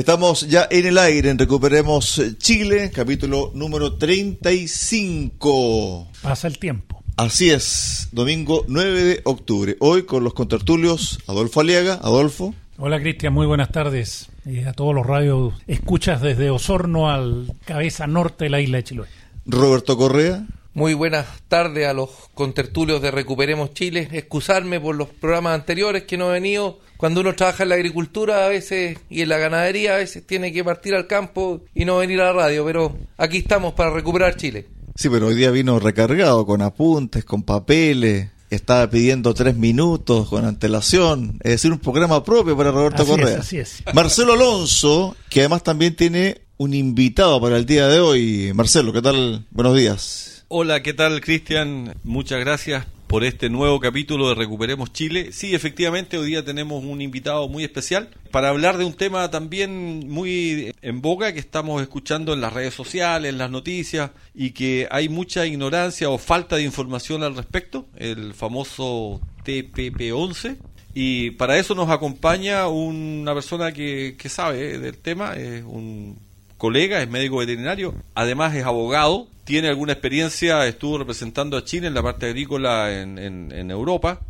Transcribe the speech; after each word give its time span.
Estamos 0.00 0.48
ya 0.48 0.66
en 0.70 0.86
el 0.86 0.96
aire 0.96 1.28
en 1.28 1.38
Recuperemos 1.38 2.22
Chile, 2.38 2.90
capítulo 2.90 3.52
número 3.54 3.98
35. 3.98 6.08
Pasa 6.22 6.48
el 6.48 6.58
tiempo. 6.58 7.04
Así 7.18 7.50
es, 7.50 8.08
domingo 8.10 8.64
9 8.66 9.04
de 9.04 9.20
octubre. 9.24 9.76
Hoy 9.78 10.04
con 10.04 10.24
los 10.24 10.32
contertulios 10.32 11.18
Adolfo 11.26 11.60
Aliaga. 11.60 12.00
Adolfo. 12.02 12.54
Hola 12.78 12.98
Cristian, 12.98 13.34
muy 13.34 13.46
buenas 13.46 13.72
tardes. 13.72 14.30
Y 14.46 14.60
a 14.60 14.72
todos 14.72 14.94
los 14.94 15.06
radios 15.06 15.52
escuchas 15.66 16.22
desde 16.22 16.48
Osorno 16.48 17.10
al 17.10 17.52
cabeza 17.66 18.06
norte 18.06 18.44
de 18.44 18.50
la 18.50 18.62
isla 18.62 18.78
de 18.78 18.84
Chiloé. 18.84 19.08
Roberto 19.44 19.98
Correa. 19.98 20.46
Muy 20.72 20.94
buenas 20.94 21.26
tardes 21.48 21.86
a 21.86 21.92
los 21.92 22.08
contertulios 22.32 23.02
de 23.02 23.10
Recuperemos 23.10 23.74
Chile. 23.74 24.08
Excusarme 24.12 24.80
por 24.80 24.96
los 24.96 25.10
programas 25.10 25.56
anteriores 25.56 26.04
que 26.04 26.16
no 26.16 26.30
he 26.30 26.32
venido. 26.32 26.78
Cuando 27.00 27.22
uno 27.22 27.34
trabaja 27.34 27.62
en 27.62 27.70
la 27.70 27.76
agricultura 27.76 28.44
a 28.44 28.48
veces 28.50 28.98
y 29.08 29.22
en 29.22 29.30
la 29.30 29.38
ganadería 29.38 29.94
a 29.94 29.96
veces 29.96 30.26
tiene 30.26 30.52
que 30.52 30.62
partir 30.62 30.94
al 30.94 31.06
campo 31.06 31.62
y 31.74 31.86
no 31.86 31.96
venir 31.96 32.20
a 32.20 32.26
la 32.26 32.32
radio, 32.34 32.62
pero 32.62 32.94
aquí 33.16 33.38
estamos 33.38 33.72
para 33.72 33.88
recuperar 33.88 34.36
Chile. 34.36 34.66
Sí, 34.96 35.08
pero 35.08 35.28
hoy 35.28 35.34
día 35.34 35.50
vino 35.50 35.78
recargado 35.80 36.44
con 36.44 36.60
apuntes, 36.60 37.24
con 37.24 37.42
papeles. 37.42 38.28
Estaba 38.50 38.90
pidiendo 38.90 39.32
tres 39.32 39.56
minutos 39.56 40.28
con 40.28 40.44
antelación. 40.44 41.38
Es 41.42 41.52
decir, 41.52 41.72
un 41.72 41.78
programa 41.78 42.22
propio 42.22 42.54
para 42.54 42.70
Roberto 42.70 43.04
Así 43.04 43.10
Correa. 43.10 43.34
es, 43.36 43.40
así 43.40 43.58
es. 43.58 43.82
Marcelo 43.94 44.34
Alonso, 44.34 45.16
que 45.30 45.40
además 45.40 45.62
también 45.62 45.96
tiene 45.96 46.42
un 46.58 46.74
invitado 46.74 47.40
para 47.40 47.56
el 47.56 47.64
día 47.64 47.88
de 47.88 48.00
hoy. 48.00 48.52
Marcelo, 48.54 48.92
¿qué 48.92 49.00
tal? 49.00 49.46
Buenos 49.52 49.74
días. 49.74 50.44
Hola, 50.48 50.82
¿qué 50.82 50.92
tal 50.92 51.22
Cristian? 51.22 51.94
Muchas 52.04 52.40
gracias 52.40 52.84
por 53.10 53.24
este 53.24 53.50
nuevo 53.50 53.80
capítulo 53.80 54.28
de 54.28 54.36
Recuperemos 54.36 54.92
Chile. 54.92 55.32
Sí, 55.32 55.52
efectivamente, 55.52 56.16
hoy 56.16 56.28
día 56.28 56.44
tenemos 56.44 56.84
un 56.84 57.00
invitado 57.00 57.48
muy 57.48 57.64
especial 57.64 58.08
para 58.30 58.50
hablar 58.50 58.78
de 58.78 58.84
un 58.84 58.92
tema 58.92 59.28
también 59.32 60.08
muy 60.08 60.72
en 60.80 61.00
boga 61.00 61.32
que 61.32 61.40
estamos 61.40 61.82
escuchando 61.82 62.32
en 62.32 62.40
las 62.40 62.52
redes 62.52 62.72
sociales, 62.72 63.30
en 63.32 63.38
las 63.38 63.50
noticias, 63.50 64.12
y 64.32 64.52
que 64.52 64.86
hay 64.92 65.08
mucha 65.08 65.44
ignorancia 65.44 66.08
o 66.08 66.18
falta 66.18 66.54
de 66.54 66.62
información 66.62 67.24
al 67.24 67.34
respecto, 67.34 67.88
el 67.96 68.32
famoso 68.32 69.20
TPP-11. 69.44 70.58
Y 70.94 71.32
para 71.32 71.58
eso 71.58 71.74
nos 71.74 71.90
acompaña 71.90 72.68
una 72.68 73.34
persona 73.34 73.72
que, 73.72 74.14
que 74.16 74.28
sabe 74.28 74.78
del 74.78 74.98
tema, 74.98 75.34
es 75.34 75.64
un 75.64 76.29
colega, 76.60 77.00
es 77.00 77.08
médico 77.08 77.38
veterinario, 77.38 77.94
además 78.14 78.54
es 78.54 78.66
abogado, 78.66 79.28
tiene 79.44 79.68
alguna 79.68 79.94
experiencia, 79.94 80.66
estuvo 80.66 80.98
representando 80.98 81.56
a 81.56 81.64
Chile 81.64 81.86
en 81.86 81.94
la 81.94 82.02
parte 82.02 82.26
agrícola 82.26 82.92
en, 82.92 83.70
Europa 83.70 84.20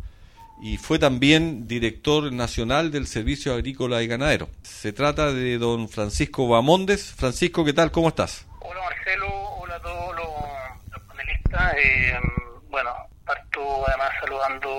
y 0.63 0.77
fue 0.77 0.97
también 0.97 1.67
director 1.67 2.31
nacional 2.31 2.89
del 2.89 3.05
Servicio 3.05 3.53
Agrícola 3.53 4.01
y 4.01 4.07
Ganadero. 4.07 4.47
Se 4.63 4.93
trata 4.93 5.33
de 5.33 5.57
don 5.57 5.89
Francisco 5.89 6.47
Bamondes. 6.47 7.11
Francisco, 7.11 7.65
¿qué 7.65 7.73
tal? 7.73 7.91
¿Cómo 7.91 8.07
estás? 8.07 8.47
Hola 8.61 8.79
Marcelo, 8.81 9.27
hola 9.59 9.75
a 9.75 9.81
todos 9.81 10.15
los, 10.15 11.03
panelistas. 11.07 11.73
Eh, 11.83 12.13
bueno, 12.69 12.91
parto 13.25 13.85
además 13.89 14.09
saludando 14.21 14.69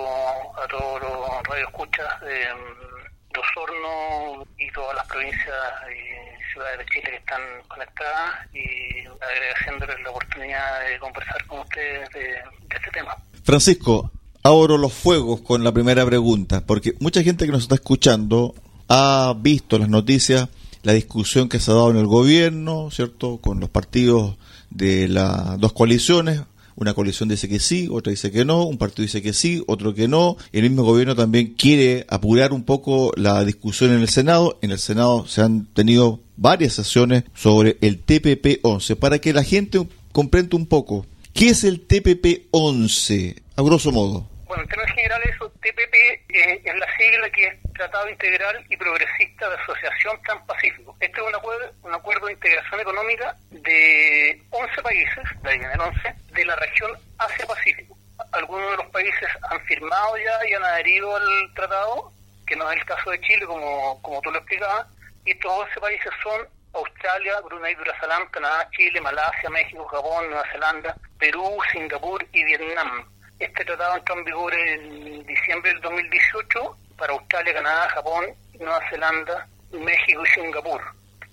a 0.56 0.66
todos 0.68 1.02
los 1.02 1.42
radioescuchas 1.48 2.20
de, 2.22 2.28
de 2.28 3.40
Osorno 3.40 4.46
y 4.56 4.70
todas 4.72 4.96
las 4.96 5.06
provincias 5.06 5.56
y 5.90 6.31
ciudades 6.52 6.78
de 6.78 6.84
Chile 6.86 7.10
que 7.10 7.16
están 7.16 7.42
conectadas 7.68 8.46
y 8.52 9.06
agradeciéndoles 9.06 9.96
la 10.02 10.10
oportunidad 10.10 10.88
de 10.88 10.98
conversar 10.98 11.46
con 11.46 11.60
ustedes 11.60 12.08
de, 12.10 12.34
este 12.74 12.90
tema. 12.92 13.16
Francisco, 13.44 14.10
abro 14.42 14.78
los 14.78 14.92
fuegos 14.92 15.40
con 15.40 15.64
la 15.64 15.72
primera 15.72 16.04
pregunta, 16.04 16.62
porque 16.66 16.94
mucha 17.00 17.22
gente 17.22 17.46
que 17.46 17.52
nos 17.52 17.62
está 17.62 17.76
escuchando 17.76 18.54
ha 18.88 19.34
visto 19.36 19.78
las 19.78 19.88
noticias, 19.88 20.48
la 20.82 20.92
discusión 20.92 21.48
que 21.48 21.60
se 21.60 21.70
ha 21.70 21.74
dado 21.74 21.90
en 21.90 21.96
el 21.96 22.06
gobierno, 22.06 22.90
¿cierto? 22.90 23.38
Con 23.38 23.60
los 23.60 23.70
partidos 23.70 24.36
de 24.70 25.08
las 25.08 25.58
dos 25.58 25.72
coaliciones. 25.72 26.42
Una 26.76 26.94
coalición 26.94 27.28
dice 27.28 27.48
que 27.48 27.58
sí, 27.58 27.88
otra 27.90 28.10
dice 28.10 28.30
que 28.30 28.44
no, 28.44 28.64
un 28.64 28.78
partido 28.78 29.02
dice 29.02 29.22
que 29.22 29.32
sí, 29.32 29.62
otro 29.66 29.94
que 29.94 30.08
no. 30.08 30.36
El 30.52 30.62
mismo 30.62 30.84
gobierno 30.84 31.14
también 31.14 31.54
quiere 31.56 32.06
apurar 32.08 32.52
un 32.52 32.64
poco 32.64 33.12
la 33.16 33.44
discusión 33.44 33.92
en 33.92 34.00
el 34.00 34.08
Senado. 34.08 34.58
En 34.62 34.70
el 34.70 34.78
Senado 34.78 35.26
se 35.26 35.42
han 35.42 35.66
tenido 35.66 36.20
varias 36.36 36.74
sesiones 36.74 37.24
sobre 37.34 37.78
el 37.80 38.04
TPP-11. 38.04 38.96
Para 38.96 39.18
que 39.18 39.32
la 39.32 39.44
gente 39.44 39.86
comprenda 40.12 40.56
un 40.56 40.66
poco, 40.66 41.06
¿qué 41.32 41.50
es 41.50 41.64
el 41.64 41.86
TPP-11? 41.86 43.42
A 43.56 43.62
grosso 43.62 43.92
modo. 43.92 44.31
Bueno, 44.52 44.64
en 44.64 44.68
términos 44.68 44.94
generales, 44.94 45.34
eso, 45.34 45.48
TPP 45.62 45.94
eh, 46.28 46.60
es 46.62 46.76
la 46.76 46.96
sigla 46.98 47.30
que 47.30 47.46
es 47.46 47.72
Tratado 47.72 48.06
Integral 48.10 48.62
y 48.68 48.76
Progresista 48.76 49.48
de 49.48 49.56
Asociación 49.56 50.20
Transpacífico. 50.20 50.94
Este 51.00 51.22
es 51.22 51.26
un 51.26 51.34
acuerdo, 51.34 51.72
un 51.82 51.94
acuerdo 51.94 52.26
de 52.26 52.34
integración 52.34 52.80
económica 52.80 53.34
de 53.50 54.42
11 54.50 54.82
países, 54.82 55.24
de 55.42 55.56
viene 55.56 55.72
el 55.72 55.80
11, 55.80 56.14
de 56.34 56.44
la 56.44 56.54
región 56.56 56.90
Asia-Pacífico. 57.16 57.96
Algunos 58.32 58.72
de 58.72 58.76
los 58.76 58.86
países 58.88 59.26
han 59.48 59.58
firmado 59.64 60.18
ya 60.18 60.46
y 60.46 60.52
han 60.52 60.64
adherido 60.64 61.16
al 61.16 61.54
tratado, 61.54 62.12
que 62.46 62.54
no 62.54 62.70
es 62.70 62.76
el 62.76 62.84
caso 62.84 63.08
de 63.08 63.22
Chile, 63.22 63.46
como, 63.46 64.02
como 64.02 64.20
tú 64.20 64.30
lo 64.30 64.36
explicabas, 64.36 64.86
y 65.24 65.30
estos 65.30 65.50
11 65.50 65.80
países 65.80 66.12
son 66.22 66.46
Australia, 66.74 67.40
Brunei, 67.40 67.74
Durasalam, 67.74 68.28
Canadá, 68.30 68.68
Chile, 68.76 69.00
Malasia, 69.00 69.48
México, 69.48 69.86
Japón, 69.86 70.28
Nueva 70.28 70.44
Zelanda, 70.52 70.94
Perú, 71.18 71.56
Singapur 71.72 72.22
y 72.34 72.44
Vietnam. 72.44 73.11
Este 73.42 73.64
tratado 73.64 73.96
entró 73.96 74.16
en 74.16 74.24
vigor 74.24 74.54
en 74.54 75.26
diciembre 75.26 75.72
del 75.72 75.80
2018 75.80 76.76
para 76.96 77.12
Australia, 77.12 77.54
Canadá, 77.54 77.88
Japón, 77.88 78.26
Nueva 78.60 78.80
Zelanda, 78.88 79.48
México 79.72 80.22
y 80.24 80.28
Singapur. 80.28 80.80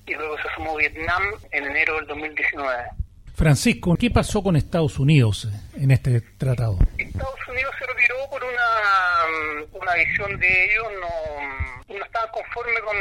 Y 0.07 0.15
luego 0.15 0.35
se 0.37 0.47
sumó 0.55 0.75
Vietnam 0.75 1.21
en 1.51 1.65
enero 1.65 1.97
del 1.97 2.07
2019. 2.07 2.83
Francisco, 3.35 3.95
¿qué 3.95 4.09
pasó 4.09 4.41
con 4.41 4.55
Estados 4.55 4.97
Unidos 4.97 5.47
en 5.77 5.91
este 5.91 6.21
tratado? 6.21 6.79
Estados 6.97 7.47
Unidos 7.47 7.75
se 7.77 7.85
retiró 7.85 8.15
por 8.31 8.43
una, 8.43 9.79
una 9.79 9.93
visión 9.93 10.39
de 10.39 10.65
ellos, 10.65 10.87
no, 10.99 11.95
no 11.95 12.05
estaban 12.05 12.29
conformes 12.31 12.79
con, 12.81 12.97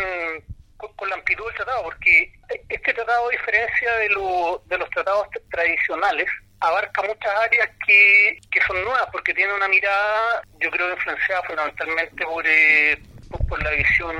con, 0.76 0.96
con, 0.96 1.08
la 1.08 1.14
amplitud 1.14 1.46
del 1.46 1.54
tratado, 1.54 1.82
porque 1.84 2.30
este 2.68 2.92
tratado, 2.92 3.26
a 3.26 3.30
diferencia 3.30 3.90
de, 3.94 4.08
lo, 4.10 4.62
de 4.66 4.76
los 4.76 4.90
tratados 4.90 5.28
tradicionales, 5.50 6.28
abarca 6.60 7.02
muchas 7.02 7.32
áreas 7.34 7.68
que, 7.86 8.38
que 8.50 8.60
son 8.66 8.82
nuevas 8.84 9.06
porque 9.12 9.34
tiene 9.34 9.54
una 9.54 9.68
mirada, 9.68 10.42
yo 10.60 10.70
creo, 10.70 10.92
influenciada 10.92 11.42
fundamentalmente 11.44 12.24
por, 12.24 12.44
eh, 12.46 13.00
por, 13.30 13.46
por, 13.46 13.62
la 13.62 13.70
visión 13.70 14.14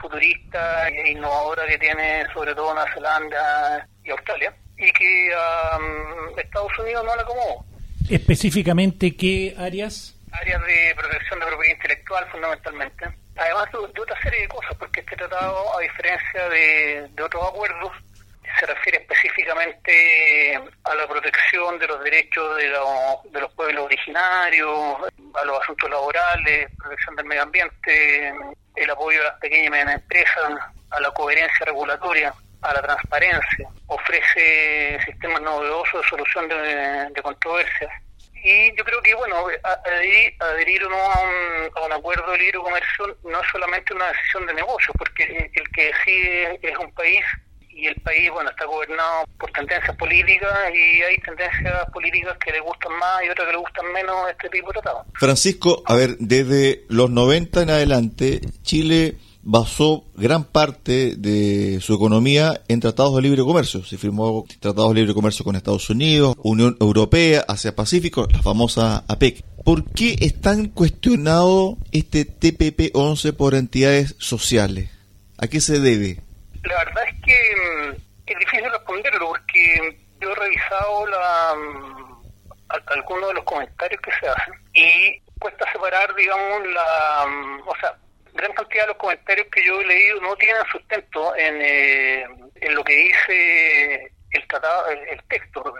futurista 0.00 0.88
e 0.88 1.12
innovadora 1.12 1.66
que 1.66 1.78
tiene 1.78 2.26
sobre 2.32 2.54
todo 2.54 2.74
Nueva 2.74 2.92
Zelanda 2.92 3.88
y 4.04 4.10
Australia 4.10 4.54
y 4.78 4.92
que 4.92 5.30
um, 5.78 6.38
Estados 6.38 6.78
Unidos 6.78 7.04
no 7.04 7.16
la 7.16 7.22
acomodó. 7.22 7.64
Específicamente, 8.10 9.16
¿qué 9.16 9.54
áreas? 9.58 10.14
Áreas 10.32 10.62
de 10.66 10.94
protección 10.94 11.40
de 11.40 11.46
propiedad 11.46 11.76
intelectual 11.76 12.30
fundamentalmente. 12.30 13.04
Además 13.36 13.68
de, 13.72 13.92
de 13.92 14.00
otra 14.00 14.22
serie 14.22 14.40
de 14.42 14.48
cosas, 14.48 14.74
porque 14.78 15.00
este 15.00 15.16
tratado, 15.16 15.78
a 15.78 15.80
diferencia 15.80 16.48
de, 16.48 17.08
de 17.10 17.22
otros 17.22 17.42
acuerdos, 17.48 17.92
se 18.58 18.66
refiere 18.66 18.98
específicamente 18.98 20.58
a 20.84 20.94
la 20.94 21.06
protección 21.06 21.78
de 21.78 21.86
los 21.86 22.02
derechos 22.02 22.56
de, 22.56 22.68
lo, 22.68 23.20
de, 23.30 23.40
los 23.40 23.52
pueblos 23.54 23.84
originarios, 23.84 24.96
a 25.34 25.44
los 25.44 25.60
asuntos 25.60 25.90
laborales, 25.90 26.70
protección 26.78 27.16
del 27.16 27.26
medio 27.26 27.42
ambiente, 27.42 28.32
el 28.74 28.90
apoyo 28.90 29.20
a 29.20 29.24
las 29.24 29.40
pequeñas 29.40 29.66
y 29.66 29.70
medianas 29.70 29.94
empresas, 29.96 30.52
a 30.90 31.00
la 31.00 31.10
coherencia 31.10 31.66
regulatoria, 31.66 32.32
a 32.62 32.72
la 32.72 32.82
transparencia, 32.82 33.68
ofrece 33.86 34.98
sistemas 35.04 35.42
novedosos 35.42 36.02
de 36.02 36.08
solución 36.08 36.48
de, 36.48 37.10
de 37.10 37.22
controversias. 37.22 37.90
Y 38.42 38.76
yo 38.76 38.84
creo 38.84 39.02
que, 39.02 39.14
bueno, 39.14 39.46
adherir, 39.64 40.34
adherir 40.38 40.84
o 40.84 40.88
no 40.88 40.96
a 40.96 41.20
un, 41.20 41.70
a 41.74 41.86
un 41.86 41.92
acuerdo 41.92 42.30
de 42.30 42.38
libre 42.38 42.58
comercio 42.58 43.16
no 43.24 43.40
es 43.40 43.48
solamente 43.50 43.92
una 43.92 44.06
decisión 44.12 44.46
de 44.46 44.54
negocio, 44.54 44.94
porque 44.96 45.50
el 45.52 45.68
que 45.72 45.86
decide 45.86 46.58
es 46.62 46.78
un 46.78 46.92
país 46.94 47.24
y 47.76 47.86
el 47.86 47.94
país, 47.96 48.30
bueno, 48.32 48.50
está 48.50 48.64
gobernado 48.64 49.26
por 49.38 49.50
tendencias 49.52 49.94
políticas 49.96 50.50
y 50.74 51.02
hay 51.02 51.18
tendencias 51.18 51.90
políticas 51.92 52.36
que 52.44 52.52
le 52.52 52.60
gustan 52.60 52.92
más 52.98 53.22
y 53.24 53.28
otras 53.28 53.46
que 53.46 53.52
le 53.52 53.58
gustan 53.58 53.92
menos 53.92 54.16
a 54.26 54.30
este 54.30 54.48
tipo 54.48 54.68
de 54.68 54.72
tratados. 54.74 55.06
Francisco, 55.14 55.82
a 55.84 55.94
ver, 55.94 56.16
desde 56.18 56.84
los 56.88 57.10
90 57.10 57.62
en 57.62 57.70
adelante, 57.70 58.40
Chile 58.62 59.18
basó 59.42 60.04
gran 60.16 60.42
parte 60.42 61.14
de 61.16 61.78
su 61.80 61.94
economía 61.94 62.62
en 62.66 62.80
tratados 62.80 63.14
de 63.14 63.22
libre 63.22 63.42
comercio. 63.42 63.84
Se 63.84 63.96
firmó 63.96 64.44
tratados 64.58 64.92
de 64.92 65.00
libre 65.00 65.14
comercio 65.14 65.44
con 65.44 65.54
Estados 65.54 65.88
Unidos, 65.88 66.34
Unión 66.42 66.76
Europea, 66.80 67.44
Asia 67.46 67.76
Pacífico, 67.76 68.26
la 68.32 68.42
famosa 68.42 69.04
APEC. 69.06 69.44
¿Por 69.64 69.84
qué 69.92 70.16
es 70.20 70.40
tan 70.40 70.68
cuestionado 70.68 71.76
este 71.92 72.26
TPP-11 72.26 73.34
por 73.34 73.54
entidades 73.54 74.16
sociales? 74.18 74.90
¿A 75.38 75.46
qué 75.46 75.60
se 75.60 75.78
debe? 75.78 76.22
La 76.64 76.78
verdad 76.84 77.04
es 77.05 77.05
que 77.26 77.56
mm, 77.56 77.96
es 78.26 78.38
difícil 78.38 78.70
responderlo 78.70 79.28
porque 79.28 79.98
yo 80.20 80.32
he 80.32 80.34
revisado 80.34 81.06
la, 81.08 81.54
mm, 81.54 82.22
algunos 82.86 83.28
de 83.28 83.34
los 83.34 83.44
comentarios 83.44 84.00
que 84.00 84.10
se 84.12 84.28
hacen 84.28 84.54
y 84.72 85.20
cuesta 85.38 85.70
separar, 85.72 86.14
digamos, 86.14 86.66
la, 86.68 87.26
mm, 87.28 87.68
o 87.68 87.76
sea, 87.80 87.96
gran 88.32 88.52
cantidad 88.52 88.84
de 88.84 88.88
los 88.88 88.96
comentarios 88.96 89.46
que 89.50 89.64
yo 89.64 89.80
he 89.80 89.86
leído 89.86 90.20
no 90.20 90.36
tienen 90.36 90.62
sustento 90.70 91.34
en, 91.36 91.60
eh, 91.60 92.26
en 92.56 92.74
lo 92.74 92.84
que 92.84 92.94
dice 92.94 94.12
el 94.30 94.46
tratado, 94.48 94.88
el, 94.88 95.22
texto. 95.24 95.74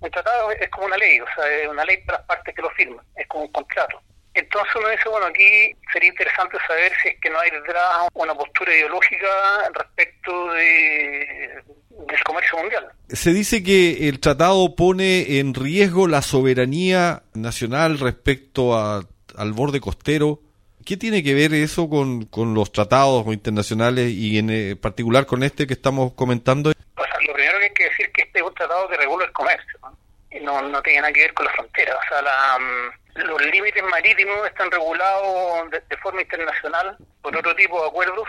El 0.00 0.10
tratado 0.10 0.50
es 0.52 0.68
como 0.70 0.86
una 0.86 0.96
ley, 0.96 1.20
o 1.20 1.26
sea, 1.34 1.48
es 1.48 1.68
una 1.68 1.84
ley 1.84 1.98
para 1.98 2.18
las 2.18 2.26
partes 2.26 2.54
que 2.54 2.62
lo 2.62 2.70
firman, 2.70 3.04
es 3.16 3.26
como 3.28 3.44
un 3.44 3.52
contrato. 3.52 4.00
Entonces 4.34 4.74
uno 4.76 4.88
dice, 4.88 5.08
bueno, 5.08 5.26
aquí 5.26 5.74
sería 5.92 6.08
interesante 6.08 6.56
saber 6.66 6.92
si 7.02 7.08
es 7.08 7.20
que 7.20 7.30
no 7.30 7.38
hay 7.38 7.50
detrás 7.50 8.08
una 8.14 8.34
postura 8.34 8.74
ideológica 8.74 9.70
respecto 9.74 10.52
de, 10.52 11.62
del 11.90 12.24
comercio 12.24 12.58
mundial. 12.58 12.88
Se 13.08 13.32
dice 13.32 13.62
que 13.62 14.08
el 14.08 14.20
tratado 14.20 14.74
pone 14.74 15.38
en 15.38 15.54
riesgo 15.54 16.08
la 16.08 16.22
soberanía 16.22 17.22
nacional 17.34 17.98
respecto 17.98 18.74
a, 18.74 19.02
al 19.36 19.52
borde 19.52 19.80
costero 19.80 20.40
¿Qué 20.84 20.96
tiene 20.96 21.22
que 21.22 21.34
ver 21.34 21.54
eso 21.54 21.88
con, 21.88 22.26
con 22.26 22.54
los 22.54 22.72
tratados 22.72 23.26
internacionales 23.26 24.10
y 24.10 24.38
en 24.38 24.50
eh, 24.50 24.76
particular 24.76 25.26
con 25.26 25.42
este 25.42 25.66
que 25.66 25.74
estamos 25.74 26.12
comentando? 26.14 26.70
lo 26.70 27.34
primero 27.34 27.58
que 27.58 27.64
hay 27.64 27.72
que 27.72 27.84
decir 27.84 28.06
es 28.06 28.12
que 28.12 28.22
este 28.22 28.38
es 28.40 28.44
un 28.44 28.54
tratado 28.54 28.88
que 28.88 28.96
regula 28.96 29.24
el 29.24 29.32
comercio, 29.32 29.78
¿no? 30.42 30.62
no, 30.62 30.82
tiene 30.82 31.00
nada 31.00 31.12
que 31.12 31.20
ver 31.20 31.34
con 31.34 31.46
la 31.46 31.52
frontera. 31.52 31.94
O 31.94 32.08
sea, 32.08 32.22
la, 32.22 32.58
mm, 32.58 33.01
los 33.14 33.42
límites 33.46 33.82
marítimos 33.90 34.46
están 34.46 34.70
regulados 34.70 35.70
de, 35.70 35.96
forma 35.98 36.22
internacional 36.22 36.96
por 37.20 37.36
otro 37.36 37.54
tipo 37.54 37.80
de 37.80 37.88
acuerdos 37.88 38.26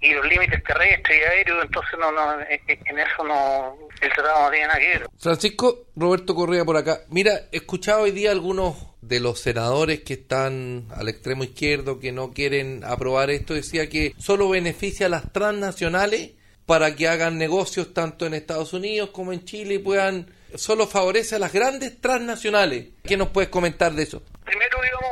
y 0.00 0.12
los 0.12 0.26
límites 0.26 0.62
terrestres 0.64 1.18
y 1.18 1.24
aéreos, 1.24 1.64
entonces 1.64 1.98
no, 1.98 2.12
no 2.12 2.40
en 2.40 2.98
eso 2.98 3.24
no 3.24 3.78
el 4.00 4.12
tratado 4.12 4.50
no 4.50 4.58
nada 4.58 4.78
que 4.78 4.86
ver. 4.86 5.06
Francisco 5.18 5.86
Roberto 5.96 6.34
Correa 6.34 6.64
por 6.64 6.76
acá. 6.76 7.00
Mira, 7.08 7.32
he 7.52 7.58
escuchado 7.58 8.02
hoy 8.02 8.10
día 8.10 8.30
algunos 8.30 8.76
de 9.00 9.20
los 9.20 9.40
senadores 9.40 10.00
que 10.00 10.14
están 10.14 10.88
al 10.94 11.08
extremo 11.08 11.44
izquierdo, 11.44 12.00
que 12.00 12.12
no 12.12 12.32
quieren 12.32 12.82
aprobar 12.84 13.30
esto, 13.30 13.54
decía 13.54 13.88
que 13.88 14.14
solo 14.18 14.48
beneficia 14.48 15.06
a 15.06 15.10
las 15.10 15.32
transnacionales 15.32 16.32
para 16.66 16.96
que 16.96 17.08
hagan 17.08 17.38
negocios 17.38 17.92
tanto 17.92 18.26
en 18.26 18.34
Estados 18.34 18.72
Unidos 18.72 19.10
como 19.10 19.32
en 19.32 19.44
Chile 19.44 19.74
y 19.74 19.78
puedan, 19.78 20.30
solo 20.56 20.86
favorece 20.86 21.36
a 21.36 21.38
las 21.38 21.52
grandes 21.52 22.00
transnacionales. 22.00 22.88
¿Qué 23.06 23.16
nos 23.16 23.28
puedes 23.28 23.50
comentar 23.50 23.92
de 23.92 24.02
eso? 24.02 24.22
Primero, 24.44 24.80
digamos, 24.80 25.10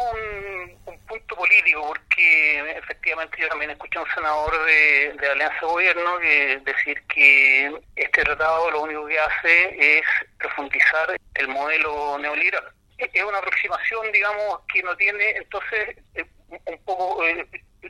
un, 0.87 0.99
punto 1.07 1.37
político, 1.37 1.87
porque 1.89 2.79
efectivamente 2.79 3.37
yo 3.39 3.49
también 3.49 3.71
escuché 3.73 3.99
a 3.99 4.03
un 4.03 4.09
senador 4.15 4.65
de, 4.65 5.13
de 5.21 5.29
Alianza 5.29 5.67
Gobierno 5.67 6.19
que 6.21 6.61
decir 6.65 7.03
que 7.07 7.67
este 7.97 8.23
tratado 8.23 8.71
lo 8.71 8.83
único 8.83 9.07
que 9.07 9.19
hace 9.19 9.99
es 9.99 10.05
profundizar 10.39 11.15
el 11.35 11.49
modelo 11.49 12.19
neoliberal 12.19 12.65
es 13.13 13.25
una 13.25 13.39
aproximación, 13.39 14.13
digamos, 14.13 14.61
que 14.73 14.83
no 14.83 14.97
tiene, 14.97 15.31
entonces, 15.31 15.97
eh, 16.15 16.25
un 16.67 16.79
poco 16.85 17.27
eh, 17.27 17.47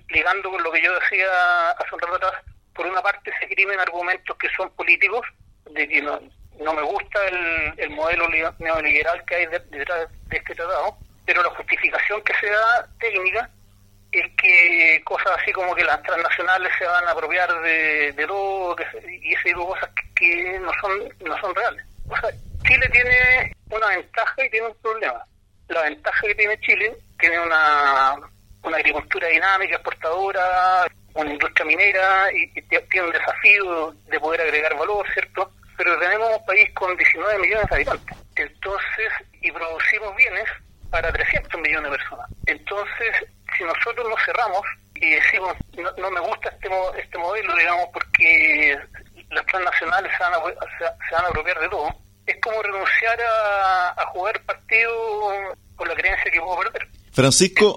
ligando 0.09 0.51
con 0.51 0.63
lo 0.63 0.73
que 0.73 0.83
yo 0.83 0.93
decía 1.01 1.71
hace 1.71 1.95
un 1.95 2.01
rato 2.01 2.17
atrás, 2.17 2.45
por 2.75 2.87
una 2.87 3.03
parte 3.03 3.31
se 3.39 3.45
escriben 3.47 3.79
argumentos 3.79 4.37
que 4.37 4.49
son 4.57 4.71
políticos, 4.75 5.27
de 5.71 5.89
que 5.89 6.03
no, 6.03 6.21
no 6.63 6.73
me 6.75 6.83
gusta 6.83 7.27
el, 7.27 7.75
el 7.77 7.91
modelo 7.91 8.29
neoliberal 8.59 9.25
que 9.25 9.35
hay 9.35 9.47
detrás 9.47 10.09
de 10.29 10.37
este 10.37 10.55
tratado, 10.55 10.97
pero 11.25 11.43
la 11.43 11.51
justificación 11.51 12.23
que 12.23 12.35
se 12.41 12.47
da 12.47 12.89
técnica 12.99 13.51
es 14.13 14.27
que 14.37 15.01
cosas 15.05 15.39
así 15.41 15.53
como 15.53 15.75
que 15.75 15.85
las 15.85 16.03
transnacionales 16.03 16.71
se 16.79 16.85
van 16.85 17.07
a 17.07 17.13
apropiar 17.13 17.51
de, 17.63 18.13
de 18.13 18.27
todo 18.27 18.77
y 19.09 19.33
ese 19.33 19.45
tipo 19.45 19.61
de 19.61 19.67
cosas 19.67 19.91
que, 20.15 20.59
no 20.61 20.71
son 20.81 20.99
no 21.21 21.39
son 21.41 21.55
reales. 21.55 21.85
Chile 22.67 22.89
tiene 22.91 23.57
una 23.71 23.87
ventaja 23.89 24.45
y 24.45 24.51
tiene 24.51 24.67
un 24.67 24.77
problema. 24.83 25.25
La 25.69 25.83
ventaja 25.83 26.27
que 26.27 26.35
tiene 26.35 26.61
Chile 26.61 26.97
tiene 27.19 27.41
una, 27.41 28.17
una 28.63 28.77
agricultura 28.77 29.29
dinámica, 29.29 29.77
exportadora, 29.77 30.87
una 31.15 31.33
industria 31.33 31.67
minera 31.67 32.31
y, 32.33 32.49
tiene 32.63 33.07
un 33.07 33.13
desafío 33.13 33.93
de 34.09 34.21
poder 34.21 34.43
agregar 34.43 34.77
valor, 34.77 35.07
¿cierto? 35.13 35.51
Pero 35.83 35.99
tenemos 35.99 36.39
un 36.39 36.47
país 36.47 36.71
con 36.75 36.97
19 36.97 37.39
millones 37.41 37.69
de 37.69 37.75
habitantes. 37.75 38.17
Entonces, 38.37 39.09
y 39.41 39.51
producimos 39.51 40.15
bienes 40.17 40.45
para 40.91 41.13
300 41.13 41.61
millones 41.61 41.91
de 41.91 41.99
personas. 41.99 42.31
Entonces, 42.47 43.11
si 43.57 43.65
nosotros 43.65 44.09
nos 44.09 44.25
cerramos 44.25 44.63
y 44.95 45.11
decimos, 45.11 45.57
no, 45.99 46.11
me 46.11 46.21
gusta 46.21 46.51
este, 46.51 46.69
este 47.01 47.19
modelo, 47.19 47.57
digamos, 47.57 47.87
porque 47.93 48.79
las 49.31 49.47
transnacionales 49.47 50.13
se 50.17 50.23
van, 50.23 50.35
a, 50.35 50.39
se 50.79 51.15
van 51.15 51.25
a 51.25 51.29
apropiar 51.29 51.59
de 51.59 51.69
todo, 51.69 51.89
es 52.27 52.37
como 52.41 52.63
renunciar 52.63 53.19
a, 53.97 54.07
jugar 54.13 54.41
partido 54.45 54.93
con 55.75 55.89
la 55.89 55.95
creencia 55.95 56.31
que 56.31 56.41
puedo 56.41 56.61
perder. 56.61 56.89
Francisco, 57.13 57.77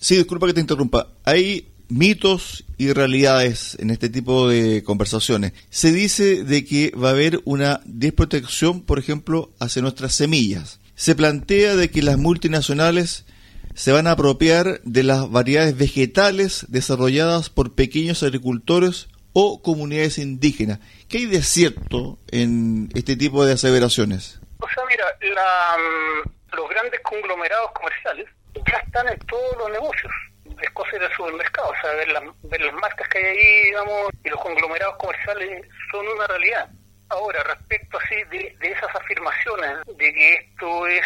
sí, 0.00 0.16
disculpa 0.16 0.48
que 0.48 0.54
te 0.54 0.60
interrumpa. 0.60 1.06
Hay 1.24 1.72
mitos 1.88 2.64
realidades 2.78 3.76
en 3.80 3.90
este 3.90 4.08
tipo 4.08 4.48
de 4.48 4.82
conversaciones. 4.84 5.52
Se 5.70 5.92
dice 5.92 6.44
de 6.44 6.64
que 6.64 6.92
va 6.92 7.08
a 7.08 7.12
haber 7.12 7.40
una 7.44 7.80
desprotección, 7.84 8.82
por 8.82 8.98
ejemplo, 8.98 9.50
hacia 9.60 9.82
nuestras 9.82 10.14
semillas. 10.14 10.80
Se 10.94 11.14
plantea 11.14 11.76
de 11.76 11.90
que 11.90 12.02
las 12.02 12.18
multinacionales 12.18 13.26
se 13.74 13.92
van 13.92 14.06
a 14.06 14.12
apropiar 14.12 14.80
de 14.84 15.02
las 15.02 15.30
variedades 15.30 15.76
vegetales 15.76 16.64
desarrolladas 16.68 17.50
por 17.50 17.74
pequeños 17.74 18.22
agricultores 18.22 19.08
o 19.34 19.60
comunidades 19.60 20.16
indígenas. 20.16 20.80
¿Qué 21.08 21.18
hay 21.18 21.26
de 21.26 21.42
cierto 21.42 22.18
en 22.28 22.88
este 22.94 23.16
tipo 23.16 23.44
de 23.44 23.52
aseveraciones? 23.52 24.40
O 24.58 24.66
sea, 24.68 24.82
mira, 24.88 25.04
mm, 25.20 26.56
los 26.56 26.70
grandes 26.70 27.00
conglomerados 27.02 27.70
comerciales 27.72 28.26
ya 28.54 28.78
están 28.78 29.08
en 29.08 29.18
todos 29.26 29.58
los 29.58 29.70
negocios. 29.70 30.12
Es 30.60 30.70
cosa 30.70 30.98
de 30.98 31.14
supermercado, 31.14 31.68
o 31.68 31.74
sea, 31.80 31.92
ver 31.92 32.08
las, 32.08 32.22
ver 32.42 32.60
las 32.60 32.74
marcas 32.74 33.08
que 33.08 33.18
hay 33.18 33.24
ahí, 33.24 33.62
digamos, 33.64 34.10
y 34.24 34.28
los 34.30 34.40
conglomerados 34.40 34.96
comerciales 34.96 35.62
son 35.90 36.06
una 36.08 36.26
realidad. 36.26 36.68
Ahora, 37.08 37.42
respecto 37.44 37.98
así 37.98 38.16
de, 38.30 38.56
de 38.58 38.68
esas 38.72 38.94
afirmaciones 38.94 39.78
de 39.86 40.12
que 40.12 40.34
esto 40.34 40.86
es, 40.88 41.04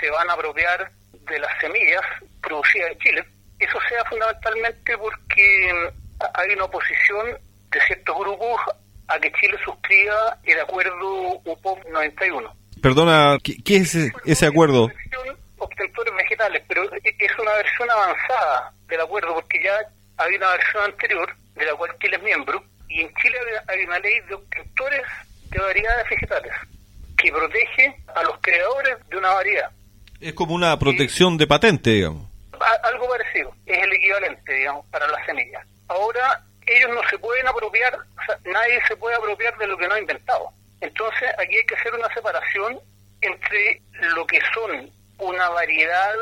se 0.00 0.10
van 0.10 0.30
a 0.30 0.34
apropiar 0.34 0.92
de 1.12 1.38
las 1.38 1.50
semillas 1.60 2.02
producidas 2.40 2.92
en 2.92 2.98
Chile, 2.98 3.24
eso 3.58 3.78
sea 3.88 4.04
fundamentalmente 4.04 4.98
porque 4.98 5.90
hay 6.34 6.50
una 6.54 6.64
oposición 6.64 7.38
de 7.70 7.80
ciertos 7.86 8.18
grupos 8.18 8.60
a 9.08 9.18
que 9.18 9.32
Chile 9.32 9.56
suscriba 9.64 10.38
el 10.44 10.60
acuerdo 10.60 11.40
UPOP 11.44 11.84
91. 11.88 12.54
Perdona, 12.82 13.38
¿qué, 13.42 13.76
es 13.76 13.94
ese, 14.24 14.46
acuerdo? 14.46 14.88
Obtentores 15.82 16.14
vegetales, 16.14 16.62
pero 16.68 16.84
es 16.94 17.38
una 17.40 17.54
versión 17.54 17.90
avanzada 17.90 18.72
del 18.86 19.00
acuerdo 19.00 19.34
porque 19.34 19.60
ya 19.64 19.76
hay 20.16 20.36
una 20.36 20.52
versión 20.52 20.84
anterior 20.84 21.34
de 21.56 21.66
la 21.66 21.74
cual 21.74 21.90
Chile 22.00 22.16
es 22.18 22.22
miembro 22.22 22.62
y 22.88 23.00
en 23.00 23.12
Chile 23.14 23.36
hay 23.66 23.84
una 23.84 23.98
ley 23.98 24.20
de 24.28 24.34
obtentores 24.34 25.02
de 25.50 25.58
variedades 25.58 26.08
vegetales 26.08 26.52
que 27.18 27.32
protege 27.32 27.96
a 28.14 28.22
los 28.22 28.38
creadores 28.40 28.96
de 29.08 29.16
una 29.16 29.30
variedad. 29.32 29.70
Es 30.20 30.34
como 30.34 30.54
una 30.54 30.78
protección 30.78 31.36
de 31.36 31.48
patente, 31.48 31.90
digamos. 31.90 32.30
Algo 32.84 33.08
parecido, 33.08 33.52
es 33.66 33.82
el 33.82 33.92
equivalente, 33.92 34.52
digamos, 34.52 34.86
para 34.86 35.08
las 35.08 35.26
semillas. 35.26 35.66
Ahora 35.88 36.44
ellos 36.64 36.90
no 36.94 37.00
se 37.10 37.18
pueden 37.18 37.48
apropiar, 37.48 37.94
o 37.94 38.24
sea, 38.24 38.38
nadie 38.44 38.80
se 38.86 38.96
puede 38.96 39.16
apropiar 39.16 39.58
de 39.58 39.66
lo 39.66 39.76
que 39.76 39.88
no 39.88 39.94
ha 39.94 39.98
inventado. 39.98 40.48
Entonces 40.80 41.28
aquí 41.38 41.56
hay 41.56 41.66
que 41.66 41.74
hacer 41.74 41.92
una 41.92 42.12
separación 42.14 42.78
entre 43.20 43.82
lo 44.14 44.24
que 44.26 44.38
son 44.54 45.01
una 45.22 45.48
variedad 45.50 46.14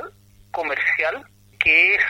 comercial, 0.50 1.24
que 1.58 1.94
es 1.94 2.02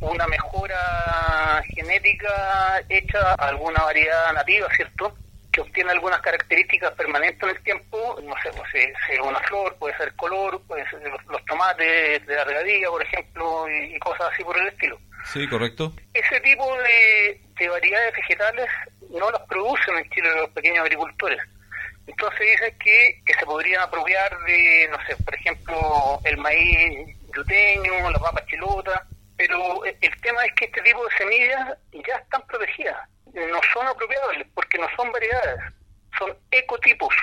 una 0.00 0.26
mejora 0.26 1.62
genética 1.74 2.82
hecha 2.88 3.32
a 3.32 3.48
alguna 3.48 3.82
variedad 3.82 4.32
nativa, 4.32 4.68
¿cierto? 4.74 5.14
Que 5.52 5.60
obtiene 5.60 5.90
algunas 5.90 6.20
características 6.20 6.92
permanentes 6.92 7.42
en 7.42 7.50
el 7.50 7.62
tiempo, 7.62 8.18
no 8.22 8.34
sé, 8.42 8.50
pues, 8.56 8.68
es 8.74 9.20
una 9.20 9.40
flor, 9.40 9.76
puede 9.78 9.96
ser 9.96 10.14
color, 10.14 10.62
puede 10.66 10.88
ser 10.90 11.00
los, 11.02 11.44
tomates 11.46 12.24
de 12.26 12.34
la 12.34 12.44
regadía, 12.44 12.88
por 12.88 13.02
ejemplo, 13.02 13.66
y 13.68 13.98
cosas 13.98 14.30
así 14.32 14.44
por 14.44 14.56
el 14.58 14.68
estilo. 14.68 14.98
Sí, 15.24 15.46
correcto. 15.48 15.92
Ese 16.14 16.40
tipo 16.40 16.64
de, 16.78 17.68
variedades 17.68 18.14
vegetales 18.14 18.66
no 19.10 19.30
las 19.30 19.42
producen 19.42 19.96
en 19.98 20.10
Chile 20.10 20.28
los 20.36 20.50
pequeños 20.50 20.84
agricultores. 20.84 21.40
Entonces 22.08 22.40
dicen 22.40 22.78
que, 22.78 23.20
que 23.26 23.34
se 23.34 23.44
podrían 23.44 23.82
apropiar 23.82 24.30
de, 24.46 24.88
no 24.90 24.96
sé, 25.06 25.14
por 25.18 25.34
ejemplo, 25.34 26.20
el 26.24 26.38
maíz 26.38 27.16
yuteño, 27.36 28.10
las 28.10 28.22
papas 28.22 28.46
chilotas, 28.46 29.02
Pero 29.36 29.84
el 29.84 30.20
tema 30.22 30.44
es 30.46 30.52
que 30.54 30.64
este 30.64 30.80
tipo 30.82 31.04
de 31.04 31.16
semillas 31.18 31.78
ya 31.92 32.16
están 32.16 32.42
protegidas, 32.46 33.08
no 33.34 33.60
son 33.74 33.86
apropiables 33.86 34.46
porque 34.54 34.78
no 34.78 34.86
son 34.96 35.12
variedades, 35.12 35.60
son 36.18 36.34
ecotipos 36.50 37.14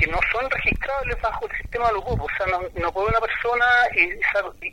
que 0.00 0.10
no 0.10 0.18
son 0.32 0.48
registrables 0.50 1.20
bajo 1.20 1.46
el 1.46 1.56
sistema 1.58 1.88
de 1.88 1.92
los 1.94 2.04
grupos. 2.04 2.26
O 2.32 2.36
sea, 2.36 2.46
no, 2.46 2.80
no 2.80 2.92
puede 2.92 3.08
una 3.08 3.20
persona 3.20 3.66
ir, 3.94 4.16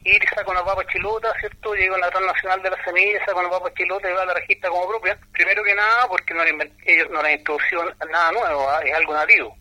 ir 0.05 0.23
y 0.23 0.27
sacar 0.27 0.47
una 0.47 0.63
papa 0.63 0.87
chilota, 0.91 1.27
¿cierto? 1.39 1.73
Llega 1.75 1.95
a 1.95 1.99
la 1.99 2.09
transnacional 2.09 2.63
de 2.63 2.69
la 2.69 2.83
semilla, 2.85 3.19
saca 3.25 3.39
una 3.39 3.49
papa 3.49 3.73
chilota 3.75 4.09
y 4.09 4.13
va 4.13 4.23
a 4.23 4.25
la 4.25 4.33
registra 4.33 4.69
como 4.69 4.87
propia. 4.87 5.19
Primero 5.33 5.63
que 5.63 5.75
nada, 5.75 6.07
porque 6.07 6.33
no 6.33 6.43
ellos 6.43 7.07
no 7.11 7.21
le 7.21 7.33
han 7.33 7.39
introducido 7.39 7.83
nada 8.09 8.31
nuevo, 8.31 8.69
¿ah? 8.69 8.79
es 8.85 8.95
algo 8.95 9.13
nativo. 9.13 9.57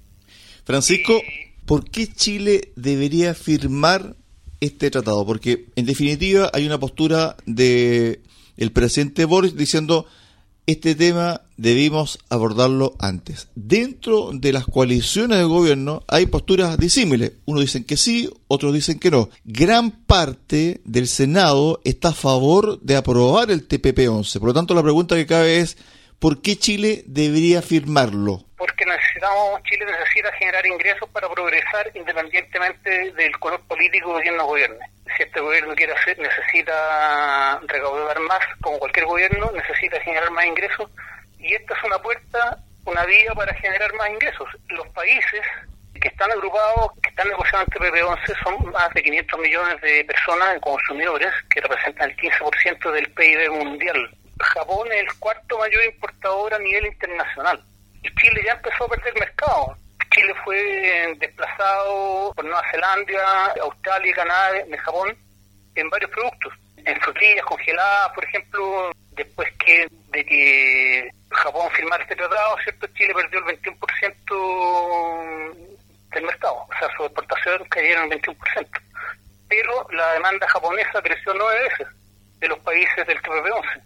Francisco, 0.64 1.20
¿por 1.66 1.90
qué 1.90 2.06
Chile 2.06 2.73
debería 2.76 3.35
firmar 3.35 4.14
este 4.61 4.90
tratado? 4.90 5.26
Porque, 5.26 5.66
en 5.75 5.87
definitiva, 5.87 6.50
hay 6.54 6.66
una 6.66 6.78
postura 6.78 7.37
de 7.44 8.20
el 8.56 8.73
presidente 8.73 9.25
Boris 9.25 9.56
diciendo 9.56 10.06
este 10.66 10.96
tema 10.96 11.42
debimos 11.56 12.18
abordarlo 12.28 12.94
antes. 12.99 13.49
Dentro 13.54 14.30
de 14.32 14.52
las 14.52 14.66
coaliciones 14.66 15.38
de 15.38 15.44
gobierno 15.44 16.02
hay 16.08 16.26
posturas 16.26 16.76
disímiles. 16.76 17.32
Unos 17.44 17.62
dicen 17.62 17.85
que 17.85 17.96
sí, 17.96 18.28
otros 18.49 18.75
dicen 18.75 18.99
que 18.99 19.11
no. 19.11 19.30
Gran 19.44 19.92
parte 19.92 20.80
del 20.85 21.06
Senado 21.06 21.80
está 21.85 22.08
a 22.08 22.14
favor 22.14 22.80
de 22.80 22.96
aprobar 22.96 23.50
el 23.52 23.68
TPP-11. 23.68 24.40
Por 24.40 24.49
lo 24.49 24.54
tanto, 24.54 24.75
la 24.75 24.82
pregunta 24.82 25.14
que 25.14 25.26
cabe 25.26 25.58
es, 25.58 25.78
¿por 26.18 26.42
qué 26.42 26.56
Chile 26.56 27.04
debería 27.06 27.62
firmarlo? 27.62 28.44
Porque 28.58 28.85
necesitamos, 28.87 29.62
Chile 29.62 29.87
necesita 29.87 30.32
generar 30.32 30.66
ingresos 30.66 31.08
para 31.11 31.30
progresar 31.30 31.92
independientemente 31.94 33.12
del 33.12 33.38
color 33.38 33.61
político 33.68 34.18
que 34.23 34.32
nos 34.32 34.46
gobierne 34.46 34.95
si 35.16 35.22
este 35.22 35.40
gobierno 35.40 35.75
quiere 35.75 35.92
hacer, 35.92 36.18
necesita 36.18 37.60
recaudar 37.66 38.18
más, 38.20 38.40
como 38.60 38.78
cualquier 38.78 39.06
gobierno, 39.06 39.50
necesita 39.52 40.00
generar 40.00 40.30
más 40.30 40.46
ingresos, 40.46 40.90
y 41.38 41.54
esta 41.54 41.75
es 41.75 41.84
una 41.84 41.98
puerta, 41.98 42.58
una 42.84 43.04
vía 43.04 43.32
para 43.34 43.54
generar 43.54 43.92
más 43.94 44.10
ingresos. 44.10 44.48
Los 44.68 44.88
países 44.88 45.40
que 46.00 46.08
están 46.08 46.30
agrupados, 46.30 46.92
que 47.02 47.10
están 47.10 47.28
negociando 47.28 47.66
este 47.68 47.80
PP11, 47.80 48.42
son 48.42 48.70
más 48.70 48.90
de 48.94 49.02
500 49.02 49.40
millones 49.40 49.80
de 49.80 50.04
personas, 50.04 50.60
consumidores, 50.60 51.32
que 51.50 51.60
representan 51.60 52.10
el 52.10 52.16
15% 52.16 52.92
del 52.92 53.10
PIB 53.12 53.50
mundial. 53.50 54.10
Japón 54.38 54.88
es 54.92 55.00
el 55.00 55.18
cuarto 55.18 55.58
mayor 55.58 55.84
importador 55.84 56.54
a 56.54 56.58
nivel 56.58 56.86
internacional. 56.86 57.64
Y 58.02 58.14
Chile 58.16 58.42
ya 58.44 58.52
empezó 58.52 58.84
a 58.84 58.88
perder 58.88 59.14
mercado 59.18 59.76
Chile 60.16 60.35
fue 60.44 61.14
desplazado 61.18 62.32
por 62.35 62.42
Nueva 62.42 62.62
Zelanda, 62.70 63.54
Australia, 63.61 64.14
Canadá, 64.14 64.64
Japón, 64.82 65.14
en 65.75 65.90
varios 65.90 66.11
productos. 66.11 66.54
En 66.87 66.99
frutillas 67.02 67.44
congeladas, 67.44 68.12
por 68.14 68.25
ejemplo, 68.25 68.92
después 69.11 69.46
que 69.58 69.87
de 70.12 70.25
que 70.25 71.11
Japón 71.30 71.70
firmara 71.73 72.02
este 72.02 72.16
tratado, 72.16 72.56
¿cierto? 72.62 72.87
Chile 72.94 73.12
perdió 73.12 73.40
el 73.40 73.61
21% 73.61 75.54
del 76.12 76.25
mercado, 76.25 76.66
o 76.66 76.73
sea, 76.78 76.88
sus 76.96 77.06
exportaciones 77.06 77.68
cayeron 77.68 78.11
el 78.11 78.23
21%. 78.23 78.80
Pero 79.49 79.87
la 79.90 80.14
demanda 80.14 80.49
japonesa 80.49 81.02
creció 81.02 81.35
nueve 81.35 81.61
veces 81.68 81.88
de 82.38 82.49
los 82.49 82.58
países 82.61 83.06
del 83.06 83.20
TPP-11. 83.20 83.82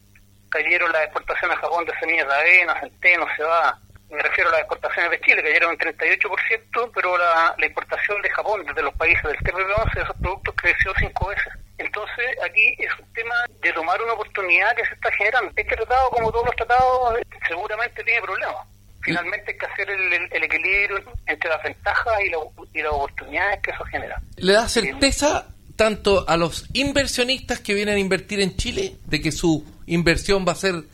Cayeron 0.50 0.92
las 0.92 1.02
exportaciones 1.02 1.56
a 1.56 1.60
Japón 1.60 1.84
de 1.86 1.98
semillas 1.98 2.28
de 2.28 2.34
avena, 2.34 2.78
centeno, 2.80 3.26
cebada, 3.36 3.80
me 4.10 4.22
refiero 4.22 4.50
a 4.50 4.52
las 4.52 4.60
exportaciones 4.60 5.10
de 5.12 5.20
Chile, 5.20 5.42
que 5.42 5.48
cayeron 5.48 5.70
un 5.70 5.78
38%, 5.78 6.90
pero 6.94 7.16
la, 7.16 7.54
importación 7.64 8.20
de 8.22 8.30
Japón 8.30 8.64
desde 8.66 8.82
los 8.82 8.94
países 8.94 9.22
del 9.22 9.38
TPP-11 9.38 9.94
de 9.94 10.02
esos 10.02 10.16
productos 10.16 10.54
creció 10.56 10.92
cinco 10.98 11.28
veces. 11.28 11.52
Entonces, 11.78 12.26
aquí 12.44 12.74
es 12.78 12.90
un 12.98 13.12
tema 13.12 13.34
de 13.62 13.72
tomar 13.72 14.00
una 14.02 14.12
oportunidad 14.12 14.74
que 14.76 14.84
se 14.84 14.94
está 14.94 15.10
generando. 15.12 15.50
Este 15.56 15.76
tratado, 15.76 16.10
como 16.10 16.32
todos 16.32 16.46
los 16.46 16.56
tratados, 16.56 17.18
seguramente 17.46 18.02
tiene 18.04 18.20
problemas. 18.20 18.66
Finalmente 19.02 19.52
hay 19.52 19.58
que 19.58 19.66
hacer 19.66 19.90
el, 19.90 20.42
equilibrio 20.42 21.02
entre 21.26 21.48
las 21.48 21.62
ventajas 21.62 22.14
y, 22.22 22.78
y, 22.78 22.82
las 22.82 22.92
oportunidades 22.92 23.60
que 23.62 23.70
eso 23.70 23.84
genera. 23.84 24.20
¿Le 24.36 24.52
da 24.52 24.68
certeza 24.68 25.46
tanto 25.76 26.28
a 26.28 26.36
los 26.36 26.66
inversionistas 26.74 27.60
que 27.60 27.72
vienen 27.72 27.94
a 27.94 27.98
invertir 27.98 28.40
en 28.40 28.56
Chile 28.56 28.96
de 29.06 29.22
que 29.22 29.32
su 29.32 29.64
inversión 29.86 30.44
va 30.46 30.52
a 30.52 30.56
ser 30.56 30.84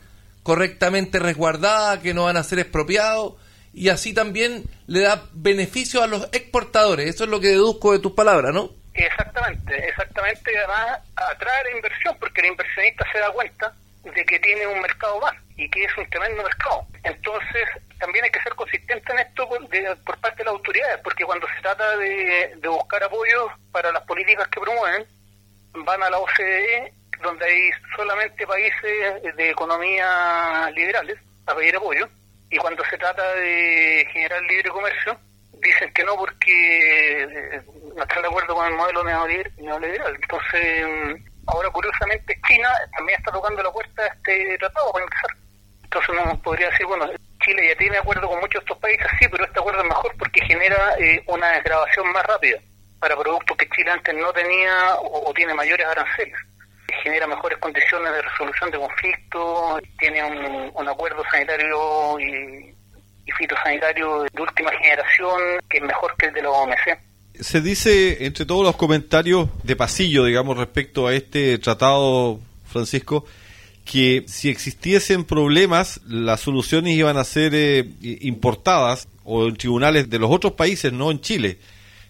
correctamente 0.47 1.19
resguardada, 1.19 2.01
que 2.01 2.13
no 2.13 2.23
van 2.23 2.37
a 2.37 2.43
ser 2.43 2.59
expropiados, 2.59 3.33
y 3.73 3.89
así 3.89 4.13
también 4.13 4.63
le 4.87 5.01
da 5.01 5.21
beneficio 5.33 6.01
a 6.01 6.07
los 6.07 6.23
exportadores. 6.31 7.13
Eso 7.13 7.25
es 7.25 7.29
lo 7.29 7.41
que 7.41 7.49
deduzco 7.49 7.91
de 7.91 7.99
tus 7.99 8.13
palabras, 8.13 8.53
¿no? 8.53 8.69
Exactamente, 8.93 9.75
exactamente, 9.89 10.57
además 10.57 11.01
atrae 11.17 11.63
la 11.65 11.75
inversión, 11.75 12.15
porque 12.17 12.39
el 12.39 12.47
inversionista 12.47 13.05
se 13.11 13.19
da 13.19 13.29
cuenta 13.31 13.73
de 14.05 14.23
que 14.23 14.39
tiene 14.39 14.65
un 14.67 14.79
mercado 14.79 15.19
más 15.19 15.33
y 15.57 15.69
que 15.69 15.83
es 15.83 15.97
un 15.97 16.09
tremendo 16.09 16.41
mercado. 16.41 16.87
Entonces, 17.03 17.67
también 17.99 18.23
hay 18.23 18.31
que 18.31 18.41
ser 18.41 18.55
consistente 18.55 19.11
en 19.11 19.19
esto 19.19 19.49
por, 19.49 19.59
por 20.05 20.17
parte 20.19 20.37
de 20.37 20.45
las 20.45 20.53
autoridades, 20.53 20.99
porque 21.03 21.25
cuando 21.25 21.45
se 21.53 21.61
trata 21.61 21.97
de, 21.97 22.53
de 22.55 22.67
buscar 22.69 23.03
apoyo 23.03 23.49
para 23.73 23.91
las 23.91 24.03
políticas 24.03 24.47
que 24.47 24.61
promueven, 24.61 25.05
van 25.73 26.03
a 26.03 26.09
la 26.09 26.19
OCDE 26.19 26.93
donde 27.21 27.45
hay 27.45 27.69
solamente 27.95 28.45
países 28.45 29.35
de 29.35 29.49
economía 29.49 30.69
liberales 30.73 31.17
a 31.45 31.55
pedir 31.55 31.75
apoyo, 31.75 32.07
y 32.49 32.57
cuando 32.57 32.83
se 32.85 32.97
trata 32.97 33.33
de 33.35 34.07
generar 34.11 34.41
libre 34.43 34.69
comercio, 34.69 35.19
dicen 35.53 35.91
que 35.93 36.03
no 36.03 36.15
porque 36.15 37.23
eh, 37.23 37.61
no 37.95 38.03
están 38.03 38.21
de 38.21 38.27
acuerdo 38.27 38.55
con 38.55 38.67
el 38.67 38.73
modelo 38.73 39.03
neoliberal. 39.03 40.15
Entonces, 40.15 40.87
mm, 40.87 41.47
ahora 41.47 41.69
curiosamente 41.69 42.39
China 42.47 42.69
también 42.95 43.19
está 43.19 43.31
tocando 43.31 43.61
la 43.63 43.71
puerta 43.71 44.03
de 44.03 44.09
este 44.09 44.57
tratado 44.59 44.91
para 44.93 45.05
empezar. 45.05 45.31
Entonces 45.83 46.09
uno 46.09 46.41
podría 46.41 46.69
decir, 46.69 46.85
bueno, 46.85 47.05
Chile 47.43 47.67
ya 47.69 47.77
tiene 47.77 47.97
acuerdo 47.97 48.27
con 48.27 48.39
muchos 48.39 48.61
de 48.61 48.65
estos 48.65 48.77
países, 48.79 49.07
sí, 49.19 49.27
pero 49.29 49.45
este 49.45 49.59
acuerdo 49.59 49.81
es 49.81 49.87
mejor 49.87 50.15
porque 50.17 50.45
genera 50.45 50.95
eh, 50.99 51.21
una 51.27 51.51
desgrabación 51.51 52.11
más 52.11 52.25
rápida 52.25 52.59
para 52.99 53.15
productos 53.15 53.57
que 53.57 53.69
Chile 53.69 53.91
antes 53.91 54.15
no 54.15 54.31
tenía 54.33 54.95
o 54.99 55.33
tiene 55.33 55.53
mayores 55.53 55.85
aranceles 55.85 56.37
genera 57.03 57.27
mejores 57.27 57.57
condiciones 57.59 58.11
de 58.13 58.21
resolución 58.21 58.71
de 58.71 58.77
conflictos, 58.77 59.81
tiene 59.99 60.23
un, 60.73 60.87
acuerdo 60.87 61.23
sanitario 61.31 62.19
y, 62.19 62.73
fitosanitario 63.37 64.23
de 64.23 64.41
última 64.41 64.71
generación 64.71 65.59
que 65.69 65.77
es 65.77 65.83
mejor 65.83 66.15
que 66.17 66.27
el 66.27 66.33
de 66.33 66.41
la 66.41 66.49
OMC. 66.49 66.97
Se 67.39 67.61
dice 67.61 68.25
entre 68.25 68.45
todos 68.45 68.63
los 68.63 68.77
comentarios 68.77 69.49
de 69.63 69.75
pasillo, 69.75 70.23
digamos, 70.23 70.57
respecto 70.57 71.07
a 71.07 71.13
este 71.13 71.57
tratado, 71.59 72.39
Francisco, 72.65 73.25
que 73.83 74.23
si 74.27 74.49
existiesen 74.49 75.25
problemas, 75.25 76.01
las 76.07 76.39
soluciones 76.39 76.93
iban 76.93 77.17
a 77.17 77.25
ser 77.25 77.53
eh, 77.53 77.85
importadas 78.21 79.07
o 79.23 79.45
en 79.45 79.55
tribunales 79.57 80.09
de 80.09 80.19
los 80.19 80.31
otros 80.31 80.53
países, 80.53 80.93
no 80.93 81.11
en 81.11 81.19
Chile. 81.19 81.59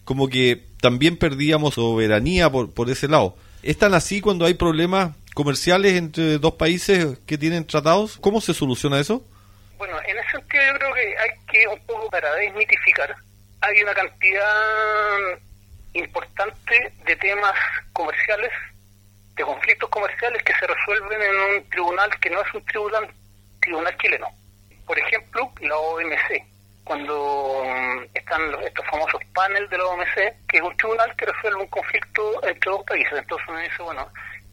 Como 0.04 0.28
que 0.28 0.64
también 0.80 1.16
perdíamos 1.16 1.74
soberanía 1.74 2.50
por, 2.50 2.72
por 2.72 2.88
ese 2.90 3.08
lado. 3.08 3.36
¿Es 3.62 3.76
tan 3.76 3.94
así 3.94 4.20
cuando 4.20 4.46
hay 4.46 4.54
problemas 4.54 5.16
comerciales 5.34 5.94
entre 5.94 6.38
dos 6.38 6.54
países 6.54 7.18
que 7.26 7.38
tienen 7.38 7.66
tratados? 7.66 8.18
¿Cómo 8.20 8.40
se 8.40 8.54
soluciona 8.54 9.00
eso? 9.00 9.24
Bueno, 9.76 9.96
en 10.06 10.18
ese 10.18 10.30
sentido 10.30 10.62
yo 10.64 10.78
creo 10.78 10.94
que 10.94 11.18
hay 11.18 11.30
que, 11.50 11.68
un 11.68 11.80
poco 11.86 12.08
para 12.10 12.34
desmitificar, 12.34 13.14
hay 13.60 13.82
una 13.82 13.94
cantidad 13.94 15.38
importante 15.94 16.92
de 17.04 17.16
temas 17.16 17.54
comerciales, 17.92 18.50
de 19.36 19.42
conflictos 19.42 19.88
comerciales 19.90 20.42
que 20.44 20.52
se 20.54 20.66
resuelven 20.66 21.20
en 21.22 21.36
un 21.56 21.70
tribunal 21.70 22.10
que 22.20 22.30
no 22.30 22.40
es 22.40 22.54
un 22.54 22.64
tribunal, 22.64 23.08
tribunal 23.60 23.96
chileno. 23.98 24.28
Por 24.86 24.98
ejemplo, 24.98 25.52
la 25.60 25.76
OMC 25.76 26.44
cuando 26.88 27.62
mm, 27.64 28.04
están 28.14 28.40
estos 28.64 28.84
famosos 28.86 29.20
paneles 29.34 29.68
de 29.68 29.76
la 29.76 29.84
OMC, 29.84 30.14
que 30.48 30.56
es 30.56 30.62
un 30.62 30.74
tribunal 30.78 31.14
que 31.16 31.26
resuelve 31.26 31.60
un 31.60 31.68
conflicto 31.68 32.42
entre 32.42 32.70
dos 32.70 32.82
países. 32.84 33.12
Entonces 33.12 33.46
uno 33.46 33.58
dice, 33.58 33.82
bueno, 33.82 34.08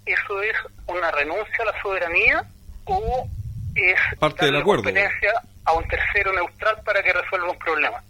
¿eso 0.05 0.41
es 0.43 0.55
una 0.87 1.09
renuncia 1.11 1.55
a 1.61 1.65
la 1.65 1.81
soberanía 1.81 2.43
o 2.85 3.27
es 3.73 3.99
parte 4.19 4.45
del 4.45 4.57
acuerdo 4.57 4.83
a 5.67 5.73
un 5.73 5.87
tercero 5.87 6.33
neutral 6.33 6.79
para 6.83 7.01
que 7.01 7.13
resuelva 7.13 7.49
un 7.49 7.59
problema? 7.59 8.03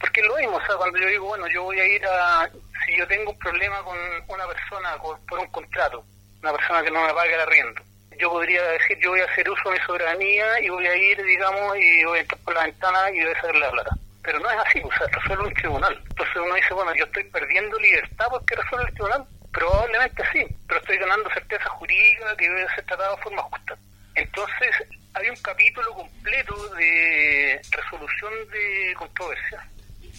Porque 0.00 0.20
es 0.20 0.26
lo 0.26 0.36
mismo, 0.36 0.56
o 0.56 0.66
sea, 0.66 0.76
cuando 0.76 0.98
yo 0.98 1.06
digo, 1.06 1.26
bueno, 1.26 1.46
yo 1.46 1.62
voy 1.62 1.78
a 1.78 1.86
ir 1.86 2.04
a, 2.06 2.50
si 2.84 2.96
yo 2.98 3.06
tengo 3.06 3.30
un 3.30 3.38
problema 3.38 3.82
con 3.84 3.96
una 4.28 4.46
persona 4.46 4.96
por 5.28 5.38
un 5.38 5.46
contrato, 5.48 6.04
una 6.42 6.52
persona 6.52 6.82
que 6.82 6.90
no 6.90 7.06
me 7.06 7.14
paga 7.14 7.34
el 7.34 7.40
arriendo, 7.40 7.82
yo 8.20 8.30
podría 8.30 8.62
decir, 8.62 8.98
yo 9.00 9.10
voy 9.10 9.20
a 9.20 9.24
hacer 9.24 9.48
uso 9.48 9.70
de 9.70 9.78
mi 9.78 9.86
soberanía 9.86 10.60
y 10.60 10.68
voy 10.68 10.86
a 10.86 10.96
ir, 10.96 11.22
digamos, 11.24 11.76
y 11.78 12.04
voy 12.04 12.18
a 12.18 12.20
entrar 12.20 12.40
por 12.42 12.54
la 12.54 12.64
ventana 12.64 13.10
y 13.10 13.22
voy 13.22 13.32
a 13.32 13.34
sacarle 13.34 13.60
la 13.60 13.70
plata. 13.70 13.90
Pero 14.22 14.38
no 14.40 14.50
es 14.50 14.58
así, 14.58 14.80
o 14.84 14.92
sea, 14.92 15.06
resuelve 15.06 15.44
un 15.44 15.54
tribunal. 15.54 16.04
Entonces 16.10 16.36
uno 16.36 16.54
dice, 16.54 16.74
bueno, 16.74 16.94
yo 16.94 17.04
estoy 17.04 17.24
perdiendo 17.24 17.78
libertad 17.78 18.26
porque 18.30 18.56
resuelve 18.56 18.86
el 18.88 18.94
tribunal. 18.94 19.24
Probablemente 19.52 20.22
sí, 20.32 20.46
pero 20.68 20.80
estoy 20.80 20.98
ganando 20.98 21.30
certeza 21.30 21.68
jurídica 21.70 22.36
que 22.36 22.48
debe 22.48 22.74
ser 22.74 22.84
tratado 22.84 23.16
de 23.16 23.22
forma 23.22 23.42
justa. 23.42 23.76
Entonces, 24.14 24.70
hay 25.14 25.28
un 25.28 25.36
capítulo 25.36 25.92
completo 25.94 26.74
de 26.74 27.60
resolución 27.70 28.32
de 28.50 28.94
controversia 28.96 29.66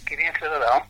que 0.07 0.17
tiene 0.17 0.31
este 0.31 0.47
tratado. 0.47 0.85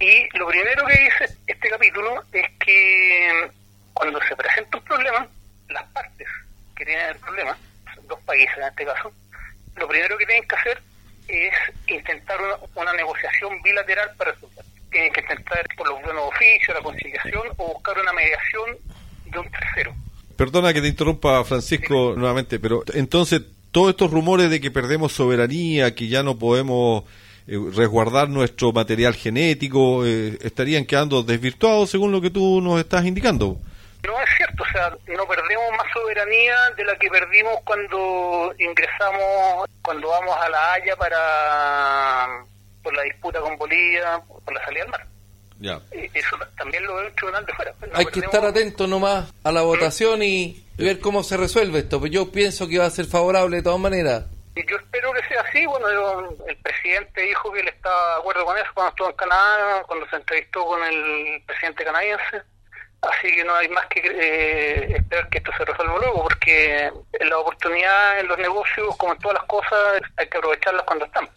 Y 0.00 0.38
lo 0.38 0.46
primero 0.46 0.86
que 0.86 1.00
dice 1.00 1.36
este 1.46 1.68
capítulo 1.68 2.22
es 2.32 2.46
que 2.64 3.50
cuando 3.92 4.20
se 4.22 4.36
presenta 4.36 4.78
un 4.78 4.84
problema, 4.84 5.28
las 5.68 5.84
partes 5.92 6.26
que 6.76 6.84
tienen 6.84 7.10
el 7.10 7.16
problema, 7.16 7.56
dos 8.08 8.20
países 8.20 8.56
en 8.56 8.64
este 8.64 8.84
caso, 8.84 9.12
lo 9.76 9.88
primero 9.88 10.16
que 10.18 10.26
tienen 10.26 10.48
que 10.48 10.56
hacer 10.56 10.82
es 11.28 11.52
intentar 11.88 12.40
una, 12.40 12.54
una 12.74 12.92
negociación 12.94 13.60
bilateral 13.62 14.10
para 14.16 14.32
resolver. 14.32 14.64
Tienen 14.90 15.12
que 15.12 15.20
intentar 15.20 15.66
por 15.76 15.88
los 15.88 16.02
buenos 16.02 16.24
oficios, 16.28 16.76
la 16.76 16.82
conciliación 16.82 17.48
o 17.58 17.74
buscar 17.74 17.98
una 17.98 18.12
mediación 18.12 18.76
de 19.26 19.38
un 19.38 19.50
tercero. 19.50 19.94
Perdona 20.36 20.72
que 20.72 20.80
te 20.80 20.88
interrumpa, 20.88 21.44
Francisco, 21.44 22.14
nuevamente, 22.16 22.58
pero 22.58 22.82
entonces 22.94 23.42
todos 23.70 23.90
estos 23.90 24.10
rumores 24.10 24.50
de 24.50 24.60
que 24.60 24.70
perdemos 24.70 25.12
soberanía, 25.12 25.94
que 25.94 26.08
ya 26.08 26.22
no 26.22 26.38
podemos 26.38 27.04
eh, 27.46 27.58
resguardar 27.74 28.28
nuestro 28.28 28.72
material 28.72 29.14
genético, 29.14 30.06
eh, 30.06 30.38
estarían 30.42 30.84
quedando 30.84 31.22
desvirtuados 31.22 31.90
según 31.90 32.12
lo 32.12 32.20
que 32.20 32.30
tú 32.30 32.60
nos 32.60 32.80
estás 32.80 33.04
indicando. 33.04 33.60
No 34.06 34.20
es 34.20 34.30
cierto, 34.36 34.62
o 34.62 34.66
sea, 34.72 34.90
no 35.08 35.26
perdemos 35.26 35.70
más 35.72 35.86
soberanía 35.92 36.56
de 36.76 36.84
la 36.84 36.96
que 36.96 37.08
perdimos 37.10 37.58
cuando 37.64 38.54
ingresamos, 38.58 39.66
cuando 39.82 40.08
vamos 40.08 40.36
a 40.40 40.48
La 40.48 40.72
Haya 40.74 40.96
para 40.96 42.44
por 42.82 42.94
la 42.94 43.02
disputa 43.02 43.40
con 43.40 43.56
Bolivia, 43.58 44.20
por 44.44 44.54
la 44.54 44.64
salida 44.64 44.84
al 44.84 44.88
mar. 44.90 45.06
Ya. 45.60 45.80
Eh, 45.90 46.08
Eso 46.14 46.36
también 46.56 46.84
lo 46.86 46.94
ve 46.96 47.06
un 47.08 47.14
tribunal 47.16 47.44
de 47.44 47.52
fuera. 47.54 47.74
No 47.80 47.88
Hay 47.98 48.06
que 48.06 48.20
estar 48.20 48.44
atento 48.44 48.86
nomás 48.86 49.32
a 49.42 49.50
la 49.52 49.62
votación 49.62 50.22
y 50.22 50.64
ver 50.78 51.00
cómo 51.00 51.22
se 51.24 51.36
resuelve 51.36 51.80
esto. 51.80 51.98
Pues 51.98 52.12
yo 52.12 52.30
pienso 52.30 52.68
que 52.68 52.78
va 52.78 52.86
a 52.86 52.90
ser 52.90 53.06
favorable 53.06 53.56
de 53.56 53.62
todas 53.62 53.80
maneras. 53.80 54.24
Y 54.54 54.64
yo 54.70 54.76
espero 54.76 55.12
que 55.12 55.26
sea 55.28 55.40
así. 55.42 55.66
Bueno, 55.66 55.90
yo- 55.92 56.46
el 56.46 56.56
presidente 56.58 57.22
dijo 57.22 57.52
que 57.52 57.60
él 57.60 57.68
estaba 57.68 58.14
de 58.14 58.20
acuerdo 58.20 58.44
con 58.44 58.56
eso 58.56 58.68
cuando 58.74 58.90
estuvo 58.90 59.10
en 59.10 59.16
Canadá, 59.16 59.82
cuando 59.86 60.08
se 60.08 60.16
entrevistó 60.16 60.64
con 60.64 60.82
el 60.84 61.42
presidente 61.44 61.84
canadiense. 61.84 62.42
Así 63.00 63.28
que 63.34 63.44
no 63.44 63.54
hay 63.54 63.68
más 63.68 63.86
que 63.86 64.00
eh, 64.04 64.96
esperar 64.96 65.28
que 65.28 65.38
esto 65.38 65.50
se 65.56 65.64
resuelva 65.64 65.98
luego, 65.98 66.22
porque 66.24 66.90
la 67.28 67.38
oportunidad 67.38 68.20
en 68.20 68.26
los 68.28 68.38
negocios, 68.38 68.96
como 68.96 69.12
en 69.12 69.18
todas 69.20 69.36
las 69.38 69.44
cosas, 69.46 70.02
hay 70.16 70.28
que 70.28 70.38
aprovecharlas 70.38 70.82
cuando 70.84 71.04
están. 71.04 71.28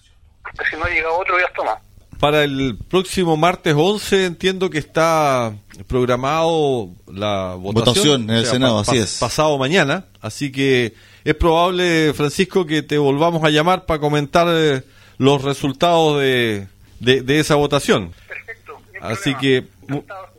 Porque 0.41 0.65
si 0.69 0.75
no 0.77 0.85
llega 0.87 1.11
otro, 1.11 1.39
ya 1.39 1.51
toma. 1.53 1.77
Para 2.19 2.43
el 2.43 2.77
próximo 2.89 3.37
martes 3.37 3.73
11 3.77 4.25
entiendo 4.25 4.69
que 4.69 4.77
está 4.79 5.53
programado 5.87 6.89
la 7.07 7.55
votación, 7.55 7.73
Votación 7.85 8.21
en 8.29 8.35
el 8.37 8.45
Senado, 8.45 8.79
así 8.79 8.97
es. 8.97 9.17
Pasado 9.19 9.57
mañana, 9.57 10.05
así 10.21 10.51
que 10.51 10.93
es 11.23 11.35
probable, 11.35 12.13
Francisco, 12.13 12.65
que 12.65 12.81
te 12.81 12.97
volvamos 12.97 13.43
a 13.43 13.49
llamar 13.49 13.85
para 13.85 13.99
comentar 13.99 14.47
eh, 14.49 14.81
los 15.17 15.43
resultados 15.43 16.19
de, 16.19 16.67
de, 16.99 17.21
de 17.21 17.39
esa 17.39 17.55
votación. 17.55 18.13
Perfecto. 18.27 18.77
Así 19.01 19.33
problema. 19.35 19.39
que- 19.39 19.61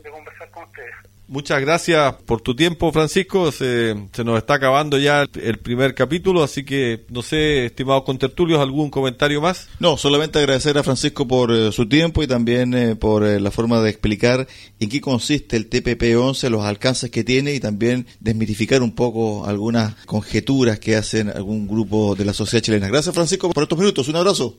de 0.03 0.09
conversar 0.11 0.49
con 0.51 0.63
ustedes. 0.63 0.93
Muchas 1.33 1.61
gracias 1.61 2.13
por 2.27 2.41
tu 2.41 2.55
tiempo, 2.55 2.91
Francisco. 2.91 3.51
Se, 3.51 3.95
se 4.13 4.23
nos 4.23 4.37
está 4.37 4.53
acabando 4.53 4.99
ya 4.99 5.23
el, 5.23 5.29
el 5.41 5.57
primer 5.57 5.95
capítulo, 5.95 6.43
así 6.43 6.63
que 6.63 7.05
no 7.09 7.23
sé, 7.23 7.65
estimados 7.65 8.03
contertulios, 8.03 8.61
¿algún 8.61 8.91
comentario 8.91 9.41
más? 9.41 9.67
No, 9.79 9.97
solamente 9.97 10.37
agradecer 10.37 10.77
a 10.77 10.83
Francisco 10.83 11.27
por 11.27 11.51
eh, 11.51 11.71
su 11.71 11.89
tiempo 11.89 12.21
y 12.21 12.27
también 12.27 12.75
eh, 12.75 12.95
por 12.95 13.23
eh, 13.23 13.39
la 13.39 13.49
forma 13.49 13.81
de 13.81 13.89
explicar 13.89 14.45
en 14.79 14.89
qué 14.89 15.01
consiste 15.01 15.57
el 15.57 15.71
TPP-11, 15.71 16.49
los 16.49 16.63
alcances 16.63 17.09
que 17.09 17.23
tiene 17.23 17.55
y 17.55 17.59
también 17.59 18.05
desmitificar 18.19 18.83
un 18.83 18.93
poco 18.93 19.47
algunas 19.47 19.95
conjeturas 20.05 20.77
que 20.77 20.95
hacen 20.95 21.29
algún 21.29 21.67
grupo 21.67 22.13
de 22.13 22.25
la 22.25 22.33
sociedad 22.33 22.61
chilena. 22.63 22.89
Gracias, 22.89 23.15
Francisco, 23.15 23.49
por 23.49 23.63
estos 23.63 23.79
minutos. 23.79 24.07
Un 24.07 24.17
abrazo. 24.17 24.55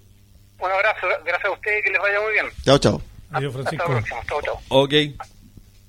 Un 0.58 0.72
abrazo, 0.72 1.06
gracias 1.24 1.44
a 1.44 1.52
ustedes, 1.52 1.84
que 1.84 1.90
les 1.92 2.00
vaya 2.00 2.20
muy 2.20 2.32
bien. 2.32 2.46
Chao, 2.64 2.78
chao. 2.78 3.00
Adiós, 3.30 3.54
Hasta 3.54 3.62
Francisco. 3.62 3.84
la 3.92 4.00
próxima. 4.00 4.20
Chao, 4.26 4.42
chao. 4.42 4.60
Ok. 4.70 5.33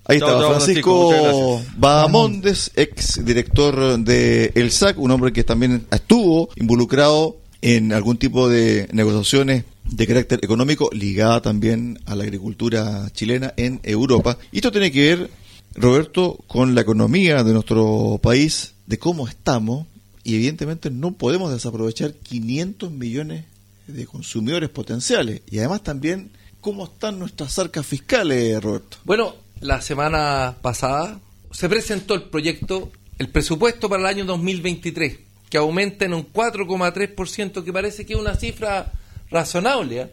Ahí 0.08 0.20
Chao, 0.20 0.30
está 0.30 0.40
chao, 0.40 0.50
Francisco, 0.52 1.62
Francisco, 1.80 2.72
ex 2.76 3.26
director 3.26 3.98
de 4.00 4.52
El 4.54 4.72
SAC, 4.72 5.00
un 5.00 5.10
hombre 5.10 5.34
que 5.34 5.44
también 5.44 5.88
estuvo 5.90 6.50
involucrado 6.56 7.38
en 7.62 7.92
algún 7.92 8.18
tipo 8.18 8.48
de 8.48 8.88
negociaciones 8.92 9.64
de 9.84 10.08
carácter 10.08 10.40
económico 10.44 10.90
ligada 10.92 11.42
también 11.42 12.00
a 12.06 12.16
la 12.16 12.24
agricultura 12.24 13.10
chilena 13.14 13.54
en 13.58 13.80
Europa. 13.82 14.38
Y 14.52 14.58
esto 14.58 14.72
tiene 14.72 14.92
que 14.92 15.16
ver, 15.16 15.30
Roberto, 15.74 16.38
con 16.46 16.76
la 16.76 16.82
economía 16.82 17.44
de 17.44 17.54
nuestro 17.54 18.20
país, 18.22 18.76
de 18.86 19.00
cómo 19.00 19.28
estamos, 19.28 19.88
y 20.24 20.36
evidentemente 20.36 20.92
no 20.92 21.14
podemos 21.14 21.52
desaprovechar 21.52 22.14
500 22.14 22.92
millones 22.92 23.46
de 23.88 24.06
consumidores 24.06 24.70
potenciales. 24.70 25.42
Y 25.50 25.58
además 25.58 25.82
también 25.82 26.30
cómo 26.62 26.86
están 26.86 27.18
nuestras 27.18 27.58
arcas 27.58 27.86
fiscales, 27.86 28.62
Roberto. 28.62 28.98
Bueno, 29.04 29.45
la 29.62 29.82
semana 29.82 30.58
pasada 30.62 31.20
se 31.52 31.70
presentó 31.70 32.14
el 32.16 32.24
proyecto, 32.24 32.92
el 33.18 33.30
presupuesto 33.30 33.88
para 33.90 34.02
el 34.02 34.08
año 34.08 34.26
2023, 34.26 35.20
que 35.50 35.58
aumenta 35.58 36.06
en 36.06 36.14
un 36.14 36.32
4,3%, 36.32 37.64
que 37.64 37.74
parece 37.74 38.06
que 38.06 38.14
es 38.14 38.20
una 38.20 38.36
cifra 38.36 38.92
razonable. 39.32 40.02
¿eh? 40.02 40.08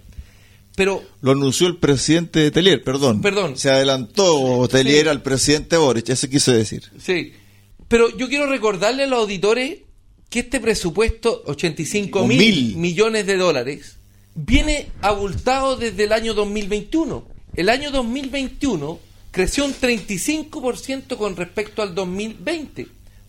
Pero 0.77 1.03
Lo 1.21 1.33
anunció 1.33 1.67
el 1.67 1.77
presidente 1.79 2.41
de 2.41 2.51
Telier, 2.51 2.83
perdón. 2.83 3.21
Perdón. 3.21 3.57
Se 3.57 3.71
adelantó 3.71 4.67
Telier 4.71 5.05
Sí. 5.05 5.09
al 5.09 5.23
presidente 5.23 5.77
Boric, 5.77 6.09
eso 6.09 6.29
quise 6.29 6.53
decir. 6.53 6.85
Sí, 6.99 7.33
pero 7.89 8.17
yo 8.17 8.29
quiero 8.29 8.47
recordarle 8.47 9.05
a 9.05 9.07
los 9.07 9.19
auditores 9.21 9.79
que 10.31 10.39
este 10.41 10.61
presupuesto, 10.61 11.43
85 11.47 12.27
mil 12.27 12.39
Mil. 12.39 12.77
millones 12.77 13.27
de 13.27 13.37
dólares, 13.37 13.97
viene 14.35 14.89
abultado 15.03 15.77
desde 15.77 16.05
el 16.05 16.13
año 16.13 16.33
2021. 16.33 17.27
El 17.55 17.69
año 17.69 17.91
2021 17.91 18.99
creció 19.33 19.65
un 19.65 19.75
35% 19.75 21.17
con 21.17 21.35
respecto 21.35 21.83
al 21.83 21.95
2020, 21.97 22.87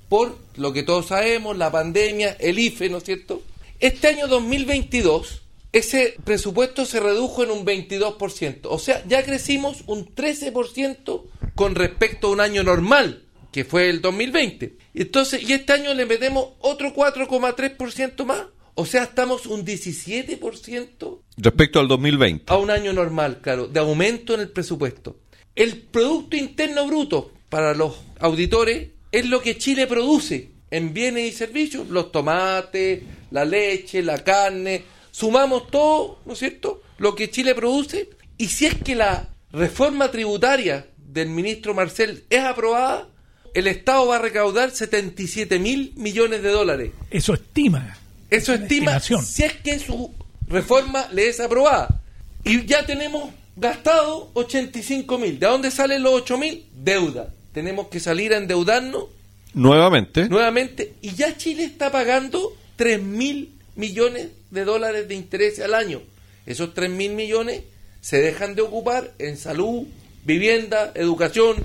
por 0.10 0.38
lo 0.58 0.74
que 0.74 0.84
todos 0.84 1.08
sabemos, 1.08 1.58
la 1.58 1.72
pandemia, 1.72 2.38
el 2.39 2.60
IFE, 2.60 2.89
¿no 2.89 2.98
es 2.98 3.06
cierto? 3.06 3.42
Este 3.80 4.10
año 4.10 4.28
2022, 4.28 5.42
ese 5.72 6.16
presupuesto 6.24 6.86
se 6.86 7.00
redujo 7.00 7.44
en 7.44 7.52
un 7.52 7.66
22%, 7.66 8.60
o 8.63 8.80
sea, 8.80 9.04
ya 9.08 9.24
crecimos 9.24 9.84
un 9.88 10.13
13% 10.13 11.24
con 11.56 11.74
respecto 11.74 12.28
a 12.28 12.32
un 12.32 12.42
año 12.42 12.63
normal, 12.63 13.24
que 13.52 13.63
fue 13.63 13.89
el 13.89 14.02
2020. 14.02 14.78
Entonces, 14.94 15.48
y 15.48 15.54
este 15.54 15.74
año 15.74 15.94
le 15.94 16.06
metemos 16.06 16.50
otro 16.60 16.94
4,3% 16.94 18.26
más, 18.26 18.44
o 18.76 18.86
sea, 18.86 19.04
estamos 19.04 19.46
un 19.46 19.66
17% 19.66 21.20
Respecto 21.38 21.80
al 21.80 21.88
2020. 21.88 22.52
a 22.52 22.58
un 22.58 22.72
año 22.72 22.92
normal, 22.92 23.39
claro, 23.42 23.68
de 23.68 23.80
aumento 23.80 24.34
en 24.34 24.42
el 24.42 24.50
presupuesto. 24.50 25.18
El 25.56 25.78
Producto 25.78 26.36
Interno 26.36 26.88
Bruto 26.88 27.32
para 27.50 27.74
los 27.74 27.96
auditores 28.20 28.89
es 29.12 29.26
lo 29.28 29.42
que 29.42 29.58
Chile 29.58 29.86
produce 29.86 30.50
en 30.72 30.94
bienes 30.94 31.32
y 31.32 31.38
servicios, 31.38 31.88
los 31.89 32.12
tomates, 32.12 33.04
la 33.30 33.46
leche, 33.46 34.02
la 34.02 34.24
carne, 34.24 34.84
sumamos 35.12 35.70
todo, 35.70 36.20
¿no 36.26 36.34
es 36.34 36.39
cierto?, 36.39 36.82
lo 36.98 37.13
que 37.13 37.30
Chile 37.30 37.54
produce, 37.54 38.10
y 38.38 38.48
si 38.48 38.66
es 38.66 38.76
que 38.76 38.96
la 38.96 39.30
reforma 39.52 40.10
tributaria 40.10 40.88
del 40.98 41.30
ministro 41.30 41.76
Marcel 41.76 42.24
es 42.30 42.39
aprobada, 42.39 43.08
el 43.54 43.68
Estado 43.68 44.08
va 44.08 44.16
a 44.16 44.20
recaudar 44.20 44.72
77 44.72 45.60
mil 45.60 45.94
millones 45.96 46.42
de 46.42 46.50
dólares. 46.50 46.92
Eso 47.12 47.36
estima. 47.36 47.96
Eso 48.32 48.54
estima 48.54 49.00
si 49.00 49.44
es 49.44 49.54
que 49.54 49.78
su 49.78 50.12
reforma 50.48 51.08
le 51.12 51.28
es 51.28 51.39
aprobada. 51.39 52.02
Y 52.44 52.66
ya 52.66 52.84
tenemos 52.84 53.30
gastado 53.56 54.30
85 54.34 55.18
mil. 55.18 55.39
¿De 55.39 55.48
dónde 55.48 55.72
salen 55.72 56.04
los 56.04 56.13
8 56.13 56.38
mil? 56.38 56.66
Deuda. 56.76 57.34
Tenemos 57.54 57.88
que 57.88 58.00
salir 58.00 58.34
a 58.34 58.38
endeudarnos 58.38 59.06
Nuevamente. 59.54 60.28
nuevamente. 60.30 60.94
Y 61.02 61.13
ya 61.13 61.38
Chile 61.38 61.63
está 61.63 61.92
pagando 61.92 62.54
3 62.78 63.02
mil 63.02 63.50
millones 63.76 64.30
de 64.52 64.66
dólares 64.66 65.08
de 65.08 65.16
interés 65.16 65.60
al 65.60 65.74
año. 65.76 66.02
Esos 66.46 66.74
3 66.74 66.89
mil 66.89 67.13
millones 67.13 67.62
se 68.02 68.18
dejan 68.18 68.56
de 68.56 68.63
ocupar 68.63 69.12
en 69.20 69.38
salud, 69.38 69.84
vivienda, 70.26 70.92
educación. 70.96 71.58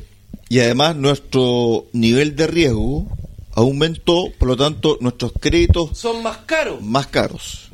Y 0.50 0.60
además 0.60 0.96
nuestro 0.96 1.86
nivel 1.92 2.36
de 2.36 2.46
riesgo 2.46 3.06
aumentó, 3.52 4.30
por 4.38 4.48
lo 4.48 4.56
tanto 4.56 4.98
nuestros 5.00 5.32
créditos 5.40 5.98
Son 5.98 6.22
más 6.22 6.38
caros. 6.46 6.80
más 6.80 7.06
caros. 7.08 7.70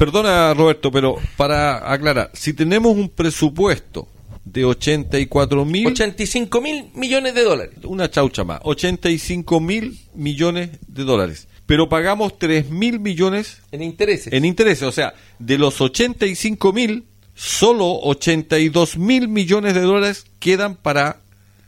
Perdona, 0.00 0.54
Roberto, 0.54 0.90
pero 0.90 1.16
para 1.36 1.92
aclarar, 1.92 2.30
si 2.32 2.54
tenemos 2.54 2.96
un 2.96 3.10
presupuesto 3.10 4.08
de 4.46 4.64
84 4.64 5.66
mil, 5.66 5.86
85 5.88 6.60
mil 6.62 6.86
millones 6.94 7.34
de 7.34 7.44
dólares. 7.44 7.74
una 7.84 8.10
chaucha 8.10 8.42
más, 8.42 8.60
85 8.62 9.60
mil 9.60 9.98
millones 10.14 10.70
de 10.88 11.04
dólares, 11.04 11.48
pero 11.66 11.90
pagamos 11.90 12.38
3 12.38 12.70
mil 12.70 12.98
millones 12.98 13.58
En 13.72 13.82
intereses. 13.82 14.32
en 14.32 14.46
intereses, 14.46 14.84
o 14.84 14.92
sea, 14.92 15.12
de 15.38 15.58
los 15.58 15.78
85 15.82 16.72
mil, 16.72 17.04
solo 17.34 17.84
82 18.00 18.96
mil 18.96 19.28
millones 19.28 19.74
de 19.74 19.82
dólares 19.82 20.24
quedan 20.38 20.76
para 20.76 21.18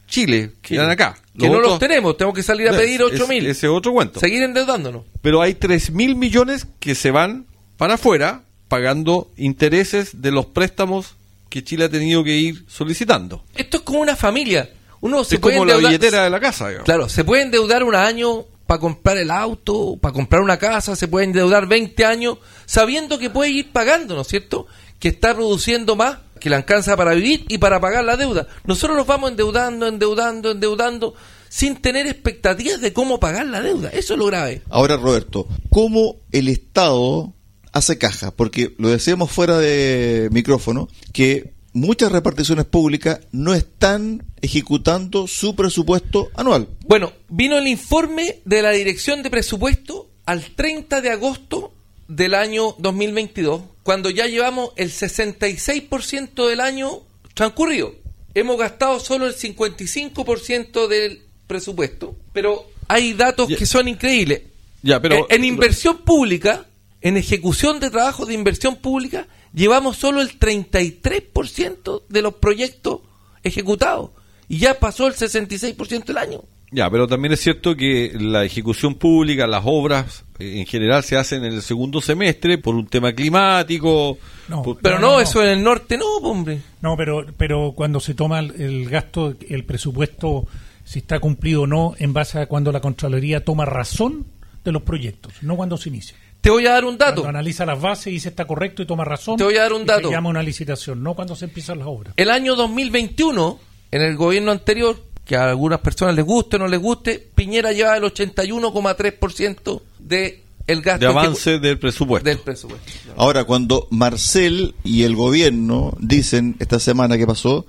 Chile, 0.09 0.53
quedan 0.62 0.88
acá. 0.88 1.18
Que 1.38 1.51
no 1.51 1.61
los 1.61 1.79
tenemos, 1.79 2.16
tenemos 2.16 2.35
que 2.35 2.42
salir 2.42 2.66
a 2.71 2.73
pedir 2.73 3.03
Es- 3.03 3.12
8 3.12 3.27
mil. 3.29 3.45
Ese 3.47 3.68
otro 3.68 3.92
cuento. 3.92 4.21
Seguir 4.21 4.42
endeudándonos. 4.42 5.03
Pero 5.21 5.42
hay 5.42 5.53
3 5.53 5.90
mil 5.90 6.16
millones 6.16 6.66
que 6.81 6.95
se 6.95 7.11
van 7.11 7.45
para 7.83 7.95
afuera 7.95 8.45
pagando 8.68 9.33
intereses 9.37 10.23
de 10.23 10.31
los 10.31 10.47
préstamos 10.47 11.16
que 11.49 11.64
Chile 11.64 11.87
ha 11.87 11.88
tenido 11.88 12.23
que 12.23 12.37
ir 12.37 12.64
solicitando. 12.68 13.42
Esto 13.57 13.79
es 13.79 13.83
como 13.83 13.99
una 14.01 14.14
familia. 14.14 14.71
Uno 15.01 15.25
se 15.25 15.35
es 15.35 15.40
puede 15.40 15.57
como 15.57 15.64
la 15.66 15.75
endeudar- 15.75 15.88
billetera 15.88 16.23
de 16.23 16.31
la 16.31 16.38
casa, 16.38 16.68
digamos. 16.68 16.85
Claro, 16.85 17.09
se 17.09 17.25
puede 17.25 17.42
endeudar 17.42 17.83
un 17.83 17.97
año 17.97 18.45
para 18.68 18.79
comprar 18.79 19.16
el 19.18 19.33
auto, 19.33 19.97
para 20.01 20.12
comprar 20.12 20.42
una 20.42 20.59
casa, 20.59 20.95
se 20.95 21.09
puede 21.09 21.25
endeudar 21.27 21.66
20 21.66 22.05
años, 22.05 22.38
sabiendo 22.66 23.18
que 23.18 23.31
puede 23.31 23.51
ir 23.51 23.73
pagando, 23.73 24.14
¿no 24.14 24.21
es 24.21 24.29
cierto? 24.29 24.68
Que 25.01 25.09
está 25.09 25.35
produciendo 25.35 25.97
más, 25.97 26.18
que 26.38 26.49
le 26.51 26.55
alcanza 26.55 26.97
para 26.97 27.14
vivir 27.14 27.45
y 27.49 27.59
para 27.59 27.81
pagar 27.81 28.05
la 28.05 28.16
deuda. 28.16 28.47
Nosotros 28.64 28.97
nos 28.97 29.09
vamos 29.09 29.33
endeudando, 29.33 29.88
endeudando, 29.88 30.53
endeudando, 30.53 31.14
sin 31.49 31.75
tener 31.83 32.07
expectativas 32.07 32.81
de 32.81 32.92
cómo 32.92 33.18
pagar 33.18 33.47
la 33.47 33.61
deuda. 33.61 33.88
Eso 33.88 34.14
es 34.14 34.18
lo 34.21 34.27
grave. 34.27 34.62
Ahora, 34.71 34.97
Roberto, 34.97 35.49
¿cómo 35.68 36.14
el 36.31 36.47
Estado 36.47 37.33
hace 37.72 37.98
caja? 37.98 38.30
Porque 38.30 38.74
lo 38.78 38.88
decíamos 38.88 39.30
fuera 39.30 39.58
de 39.58 40.28
micrófono, 40.32 40.88
que 41.12 41.52
muchas 41.72 42.12
reparticiones 42.12 42.64
públicas 42.66 43.20
no 43.32 43.54
están 43.54 44.24
ejecutando 44.42 45.26
su 45.26 45.54
presupuesto 45.56 46.30
anual. 46.35 46.68
Bueno, 46.87 47.12
vino 47.28 47.56
el 47.58 47.66
informe 47.66 48.40
de 48.44 48.62
la 48.62 48.70
Dirección 48.70 49.22
de 49.22 49.30
Presupuesto 49.30 50.08
al 50.26 50.42
30 50.54 51.00
de 51.00 51.11
agosto 51.11 51.72
del 52.08 52.35
año 52.35 52.74
2022, 52.78 53.62
cuando 53.82 54.11
ya 54.11 54.26
llevamos 54.26 54.70
el 54.76 54.90
66% 54.90 56.46
del 56.48 56.61
año 56.61 57.00
transcurrido. 57.35 57.94
Hemos 58.35 58.58
gastado 58.58 58.98
solo 59.00 59.26
el 59.26 59.35
55% 59.35 60.88
del 60.88 61.22
presupuesto, 61.46 62.16
pero 62.32 62.66
hay 62.88 63.12
datos 63.14 63.48
Ya. 63.48 63.56
que 63.56 63.66
son 63.66 63.88
increíbles. 63.88 64.42
Ya, 64.82 65.00
pero 65.00 65.26
en, 65.28 65.37
en 65.37 65.44
inversión 65.44 65.98
pública, 65.98 66.66
en 67.02 67.16
ejecución 67.16 67.80
de 67.80 67.90
trabajos 67.90 68.28
de 68.28 68.34
inversión 68.34 68.76
pública, 68.76 69.26
llevamos 69.52 69.96
solo 69.96 70.20
el 70.22 70.38
33% 70.38 72.02
de 72.08 72.22
los 72.22 72.34
proyectos 72.34 73.00
ejecutados 73.42 74.10
y 74.48 74.58
ya 74.58 74.74
pasó 74.78 75.06
el 75.06 75.14
66% 75.14 76.04
del 76.04 76.18
año. 76.18 76.40
Ya, 76.74 76.88
pero 76.90 77.06
también 77.06 77.32
es 77.34 77.40
cierto 77.40 77.76
que 77.76 78.12
la 78.18 78.44
ejecución 78.44 78.94
pública, 78.94 79.46
las 79.46 79.62
obras 79.66 80.24
eh, 80.38 80.58
en 80.60 80.64
general 80.66 81.04
se 81.04 81.18
hacen 81.18 81.44
en 81.44 81.52
el 81.52 81.60
segundo 81.62 82.00
semestre 82.00 82.56
por 82.56 82.74
un 82.74 82.86
tema 82.86 83.12
climático. 83.12 84.16
No. 84.48 84.62
por- 84.62 84.78
Pero 84.80 84.94
No, 84.94 85.00
no, 85.00 85.06
no, 85.08 85.12
no. 85.16 85.20
eso 85.20 85.42
en 85.42 85.50
el 85.50 85.62
norte 85.62 85.98
no, 85.98 86.06
hombre. 86.22 86.62
No, 86.80 86.96
pero, 86.96 87.26
pero 87.36 87.72
cuando 87.76 88.00
se 88.00 88.14
toma 88.14 88.38
el, 88.38 88.58
el 88.58 88.88
gasto, 88.88 89.34
el 89.50 89.64
presupuesto, 89.64 90.46
si 90.84 91.00
está 91.00 91.20
cumplido 91.20 91.62
o 91.62 91.66
no, 91.66 91.94
en 91.98 92.14
base 92.14 92.38
a 92.38 92.46
cuando 92.46 92.72
la 92.72 92.80
Contraloría 92.80 93.44
toma 93.44 93.66
razón 93.66 94.24
de 94.64 94.72
los 94.72 94.80
proyectos, 94.82 95.34
no 95.42 95.56
cuando 95.56 95.76
se 95.76 95.90
inicia. 95.90 96.16
Te 96.42 96.50
voy 96.50 96.66
a 96.66 96.72
dar 96.72 96.85
un 96.85 96.98
dato. 96.98 97.22
Cuando 97.22 97.38
analiza 97.38 97.64
las 97.64 97.81
bases 97.81 98.09
y 98.09 98.11
dice 98.11 98.28
está 98.28 98.46
correcto 98.46 98.83
y 98.83 98.87
toma 98.87 99.05
razón. 99.05 99.37
Te 99.37 99.44
voy 99.44 99.57
a 99.57 99.62
dar 99.62 99.72
un 99.72 99.87
dato. 99.87 100.09
Se 100.09 100.14
llama 100.14 100.28
una 100.28 100.42
licitación, 100.42 101.02
no 101.02 101.14
cuando 101.14 101.37
se 101.37 101.44
empiezan 101.44 101.78
las 101.78 101.87
obras. 101.87 102.14
El 102.16 102.31
año 102.31 102.57
2021, 102.57 103.61
en 103.92 104.02
el 104.02 104.16
gobierno 104.16 104.50
anterior, 104.50 105.00
que 105.24 105.37
a 105.37 105.48
algunas 105.48 105.78
personas 105.78 106.16
les 106.16 106.24
guste 106.24 106.57
o 106.57 106.59
no 106.59 106.66
les 106.66 106.81
guste, 106.81 107.28
Piñera 107.35 107.72
lleva 107.72 107.96
el 107.96 108.02
81,3% 108.02 109.83
de 110.00 110.42
el 110.66 110.83
gasto 110.83 111.07
de 111.07 111.07
avance 111.07 111.59
del 111.61 111.78
presupuesto. 111.78 112.28
del 112.28 112.38
presupuesto. 112.38 112.90
Ahora, 113.16 113.44
cuando 113.44 113.87
Marcel 113.90 114.74
y 114.83 115.05
el 115.05 115.14
gobierno 115.14 115.96
dicen 116.00 116.57
esta 116.59 116.81
semana 116.81 117.16
que 117.16 117.26
pasó 117.26 117.66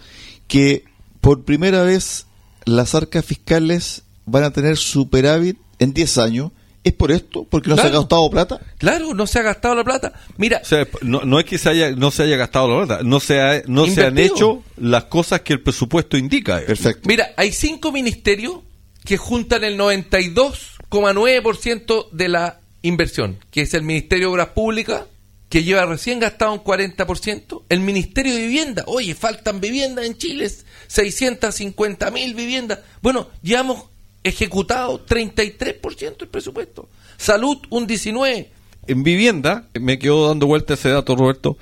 que 0.47 0.83
por 1.21 1.43
primera 1.43 1.83
vez 1.83 2.25
las 2.65 2.95
arcas 2.95 3.23
fiscales 3.23 4.01
van 4.25 4.43
a 4.43 4.51
tener 4.51 4.77
superávit 4.77 5.57
en 5.77 5.93
10 5.93 6.17
años, 6.17 6.51
¿es 6.83 6.93
por 6.93 7.11
esto? 7.11 7.45
¿Porque 7.49 7.69
no 7.69 7.75
se 7.75 7.81
Claro. 7.83 7.97
ha 7.97 8.01
gastado 8.01 8.29
plata? 8.29 8.59
Claro, 8.77 9.13
no 9.13 9.27
se 9.27 9.39
ha 9.39 9.41
gastado 9.41 9.75
la 9.75 9.83
plata. 9.83 10.13
Mira, 10.37 10.59
O 10.61 10.65
sea, 10.65 10.87
no, 11.01 11.21
no 11.21 11.39
es 11.39 11.45
que 11.45 11.57
se 11.57 11.69
haya, 11.69 11.91
no 11.91 12.11
se 12.11 12.23
haya 12.23 12.37
gastado 12.37 12.67
la 12.79 12.85
plata, 12.85 13.03
no 13.03 13.19
se, 13.19 13.39
ha- 13.41 13.61
no 13.67 13.85
se 13.87 14.05
han 14.05 14.17
hecho 14.17 14.63
las 14.77 15.05
cosas 15.05 15.41
que 15.41 15.53
el 15.53 15.61
presupuesto 15.61 16.17
indica. 16.17 16.61
Perfecto. 16.65 17.07
Mira, 17.07 17.29
hay 17.37 17.51
cinco 17.51 17.91
ministerios 17.91 18.57
que 19.05 19.17
juntan 19.17 19.63
el 19.63 19.77
92,9% 19.77 22.09
de 22.11 22.29
la 22.29 22.59
inversión, 22.81 23.37
que 23.51 23.61
es 23.61 23.73
el 23.73 23.83
Ministerio 23.83 24.27
de 24.27 24.33
Obras 24.33 24.47
Públicas, 24.49 25.03
que 25.49 25.63
lleva 25.63 25.85
recién 25.85 26.19
gastado 26.19 26.53
un 26.53 26.63
40%, 26.63 27.63
el 27.69 27.79
Ministerio 27.79 28.33
de 28.33 28.41
Vivienda, 28.41 28.83
oye, 28.87 29.13
faltan 29.13 29.61
viviendas 29.61 30.05
en 30.05 30.17
Chile, 30.17 30.49
650 30.87 32.09
mil 32.11 32.33
viviendas. 32.33 32.79
Bueno, 33.01 33.27
hemos 33.43 33.83
ejecutado 34.23 35.05
33% 35.05 36.17
del 36.17 36.27
presupuesto. 36.29 36.89
Salud, 37.17 37.57
un 37.69 37.87
19%. 37.87 38.47
En 38.87 39.03
vivienda, 39.03 39.67
me 39.79 39.97
quedo 39.97 40.27
dando 40.27 40.45
vuelta 40.47 40.73
ese 40.73 40.89
dato, 40.89 41.15
Roberto. 41.15 41.57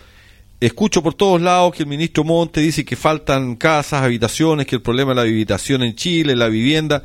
Escucho 0.59 1.01
por 1.03 1.13
todos 1.15 1.41
lados 1.41 1.73
que 1.75 1.83
el 1.83 1.89
ministro 1.89 2.23
Monte 2.23 2.61
dice 2.61 2.85
que 2.85 2.95
faltan 2.95 3.55
casas, 3.55 4.01
habitaciones, 4.03 4.67
que 4.67 4.75
el 4.75 4.81
problema 4.81 5.11
es 5.11 5.15
la 5.15 5.21
habitación 5.23 5.83
en 5.83 5.95
Chile, 5.95 6.35
la 6.35 6.47
vivienda. 6.49 7.03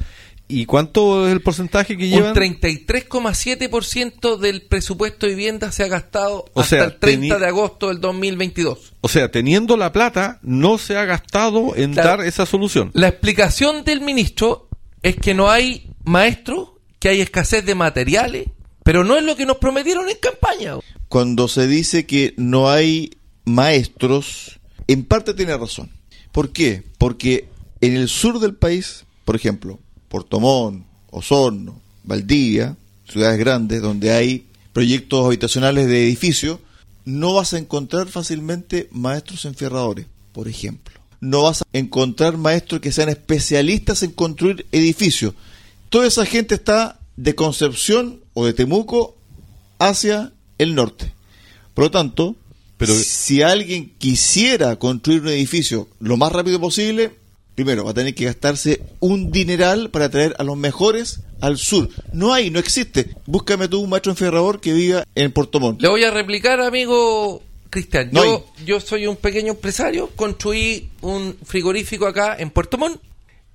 ¿Y 0.48 0.64
cuánto 0.64 1.26
es 1.26 1.32
el 1.32 1.40
porcentaje 1.42 1.96
que 1.96 2.04
Un 2.04 2.10
llevan? 2.10 2.34
33,7% 2.34 4.38
del 4.38 4.62
presupuesto 4.62 5.26
de 5.26 5.34
vivienda 5.34 5.72
se 5.72 5.82
ha 5.84 5.88
gastado 5.88 6.44
O 6.54 6.60
hasta 6.60 6.76
sea, 6.76 6.84
el 6.84 6.98
30 6.98 7.36
teni- 7.36 7.40
de 7.40 7.46
agosto 7.46 7.88
del 7.88 8.00
2022. 8.00 8.92
O 9.00 9.08
sea, 9.08 9.30
teniendo 9.30 9.76
la 9.76 9.92
plata, 9.92 10.38
no 10.42 10.78
se 10.78 10.96
ha 10.96 11.04
gastado 11.04 11.74
en 11.76 11.94
dar 11.94 12.20
esa 12.20 12.46
solución. 12.46 12.90
La 12.94 13.08
explicación 13.08 13.84
del 13.84 14.00
ministro 14.00 14.65
es 15.06 15.14
que 15.14 15.34
no 15.34 15.48
hay 15.48 15.88
maestros, 16.02 16.70
que 16.98 17.08
hay 17.08 17.20
escasez 17.20 17.64
de 17.64 17.76
materiales, 17.76 18.48
pero 18.82 19.04
no 19.04 19.16
es 19.16 19.22
lo 19.22 19.36
que 19.36 19.46
nos 19.46 19.58
prometieron 19.58 20.08
en 20.08 20.16
campaña. 20.16 20.74
Cuando 21.08 21.46
se 21.46 21.68
dice 21.68 22.06
que 22.06 22.34
no 22.36 22.68
hay 22.68 23.12
maestros, 23.44 24.58
en 24.88 25.04
parte 25.04 25.32
tiene 25.32 25.56
razón. 25.56 25.92
¿Por 26.32 26.50
qué? 26.50 26.82
Porque 26.98 27.48
en 27.80 27.94
el 27.94 28.08
sur 28.08 28.40
del 28.40 28.56
país, 28.56 29.04
por 29.24 29.36
ejemplo, 29.36 29.78
Puerto 30.08 30.40
Montt, 30.40 30.84
Osorno, 31.12 31.80
Valdivia, 32.02 32.76
ciudades 33.08 33.38
grandes 33.38 33.82
donde 33.82 34.10
hay 34.10 34.48
proyectos 34.72 35.24
habitacionales 35.24 35.86
de 35.86 36.02
edificios, 36.02 36.58
no 37.04 37.34
vas 37.34 37.54
a 37.54 37.58
encontrar 37.58 38.08
fácilmente 38.08 38.88
maestros 38.90 39.44
enfierradores, 39.44 40.06
por 40.32 40.48
ejemplo. 40.48 41.05
No 41.20 41.42
vas 41.42 41.62
a 41.62 41.64
encontrar 41.72 42.36
maestros 42.36 42.80
que 42.80 42.92
sean 42.92 43.08
especialistas 43.08 44.02
en 44.02 44.12
construir 44.12 44.66
edificios. 44.72 45.34
Toda 45.88 46.06
esa 46.06 46.26
gente 46.26 46.54
está 46.54 46.98
de 47.16 47.34
Concepción 47.34 48.20
o 48.34 48.44
de 48.44 48.52
Temuco 48.52 49.16
hacia 49.78 50.32
el 50.58 50.74
norte. 50.74 51.12
Por 51.74 51.84
lo 51.84 51.90
tanto, 51.90 52.36
Pero- 52.78 52.94
si 52.94 53.42
alguien 53.42 53.92
quisiera 53.98 54.76
construir 54.76 55.22
un 55.22 55.28
edificio 55.28 55.88
lo 56.00 56.16
más 56.16 56.32
rápido 56.32 56.60
posible, 56.60 57.12
primero 57.54 57.84
va 57.84 57.92
a 57.92 57.94
tener 57.94 58.14
que 58.14 58.26
gastarse 58.26 58.82
un 59.00 59.30
dineral 59.32 59.90
para 59.90 60.10
traer 60.10 60.34
a 60.38 60.44
los 60.44 60.56
mejores 60.58 61.20
al 61.40 61.56
sur. 61.58 61.88
No 62.12 62.32
hay, 62.34 62.50
no 62.50 62.58
existe. 62.58 63.14
Búscame 63.26 63.68
tú 63.68 63.80
un 63.80 63.88
maestro 63.90 64.12
enferrador 64.12 64.60
que 64.60 64.72
viva 64.74 65.04
en 65.14 65.32
Puerto 65.32 65.60
Montt. 65.60 65.80
Le 65.80 65.88
voy 65.88 66.04
a 66.04 66.10
replicar, 66.10 66.60
amigo 66.60 67.42
Cristian. 67.70 68.10
No 68.12 68.22
Yo, 68.24 68.46
yo 68.64 68.80
soy 68.80 69.06
un 69.06 69.16
pequeño 69.16 69.52
empresario, 69.52 70.10
construí 70.16 70.90
un 71.00 71.36
frigorífico 71.44 72.06
acá 72.06 72.36
en 72.38 72.50
Puerto 72.50 72.78
Montt. 72.78 73.00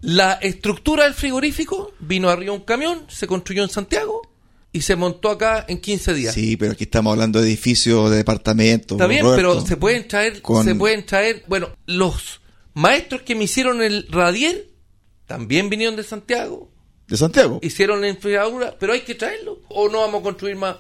La 0.02 0.34
estructura 0.34 1.04
del 1.04 1.14
frigorífico 1.14 1.94
vino 2.00 2.30
arriba 2.30 2.54
un 2.54 2.62
camión, 2.62 3.06
se 3.08 3.28
construyó 3.28 3.64
en 3.64 3.70
Santiago 3.70 4.22
y 4.74 4.82
se 4.82 4.96
montó 4.96 5.30
acá 5.30 5.66
en 5.68 5.80
15 5.80 6.14
días. 6.14 6.34
Sí, 6.34 6.58
pero 6.58 6.72
aquí 6.72 6.86
estamos 6.86 7.12
hablando 7.12 7.40
de 7.42 7.48
edificios, 7.48 8.10
de 8.10 8.18
departamentos. 8.18 8.96
Está 8.96 9.06
bien, 9.08 9.24
Roberto. 9.24 9.52
pero 9.54 9.66
se 9.68 9.78
pueden 9.78 10.08
traer, 10.08 10.42
Con- 10.42 10.64
se 10.66 10.74
pueden 10.76 11.06
traer, 11.06 11.44
bueno, 11.48 11.70
los 11.86 12.42
maestros 12.74 13.22
que 13.22 13.36
me 13.36 13.44
hicieron 13.44 13.82
el 13.84 14.08
radier 14.10 14.70
también 15.28 15.70
vinieron 15.70 15.96
de 15.96 16.04
Santiago, 16.04 16.70
De 17.08 17.18
Santiago. 17.18 17.60
hicieron 17.62 18.02
la 18.02 18.08
enfriadura, 18.08 18.76
pero 18.80 18.94
hay 18.94 19.02
que 19.02 19.14
traerlo 19.16 19.60
o 19.70 19.88
no 19.90 20.00
vamos 20.00 20.22
a 20.22 20.24
construir 20.24 20.56
más. 20.56 20.78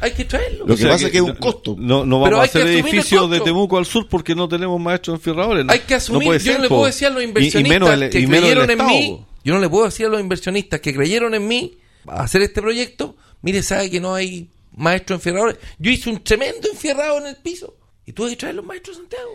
Hay 0.00 0.12
que 0.12 0.24
traerlo. 0.24 0.66
Lo 0.66 0.76
que 0.76 0.84
pasa 0.86 1.06
es 1.06 1.12
que 1.12 1.18
es 1.18 1.22
un 1.22 1.34
costo. 1.36 1.76
No, 1.78 2.04
no 2.04 2.20
vamos 2.20 2.40
a 2.40 2.42
hacer 2.42 2.66
edificios 2.66 3.30
de. 3.30 3.40
Temuco 3.40 3.78
al 3.78 3.86
sur 3.86 4.08
porque 4.08 4.34
no 4.34 4.48
tenemos 4.48 4.80
maestros 4.80 5.18
enfierradores. 5.18 5.64
No- 5.64 5.72
Hay 5.72 5.78
que 5.80 5.94
asumir, 5.94 6.26
puede 6.26 6.38
yo 6.40 6.44
ser, 6.44 6.56
no 6.56 6.62
le 6.64 6.68
puedo 6.68 6.86
decir 6.86 7.06
a 7.06 7.10
los 7.10 7.20
Y- 7.20 7.24
y 7.24 7.28
inversionistas 7.28 7.80
menos 7.80 8.02
el- 8.02 8.10
que 8.10 8.18
y 8.20 8.26
menos 8.26 8.50
el 8.50 8.56
creyeron 8.56 8.80
en 8.80 8.86
mí, 8.86 9.20
yo 9.44 9.54
no 9.54 9.60
le 9.60 9.68
puedo 9.68 9.84
decir 9.84 10.06
a 10.06 10.08
los 10.08 10.20
inversionistas 10.20 10.80
que 10.80 10.92
creyeron 10.92 11.34
en 11.34 11.46
mí 11.46 11.74
a 12.08 12.22
hacer 12.24 12.42
este 12.42 12.60
proyecto, 12.60 13.14
mire, 13.42 13.62
sabe 13.62 13.90
que 13.90 14.00
no 14.00 14.14
hay 14.14 14.48
maestros 14.76 15.18
enfierradores. 15.18 15.58
Yo 15.78 15.90
hice 15.92 16.10
un 16.10 16.22
tremendo 16.24 16.68
enfierrado 16.72 17.18
en 17.18 17.26
el 17.28 17.36
piso 17.36 17.76
y 18.04 18.12
tuve 18.12 18.30
que 18.30 18.36
traer 18.36 18.56
los 18.56 18.64
maestros 18.64 18.96
de 18.96 19.02
Santiago. 19.02 19.30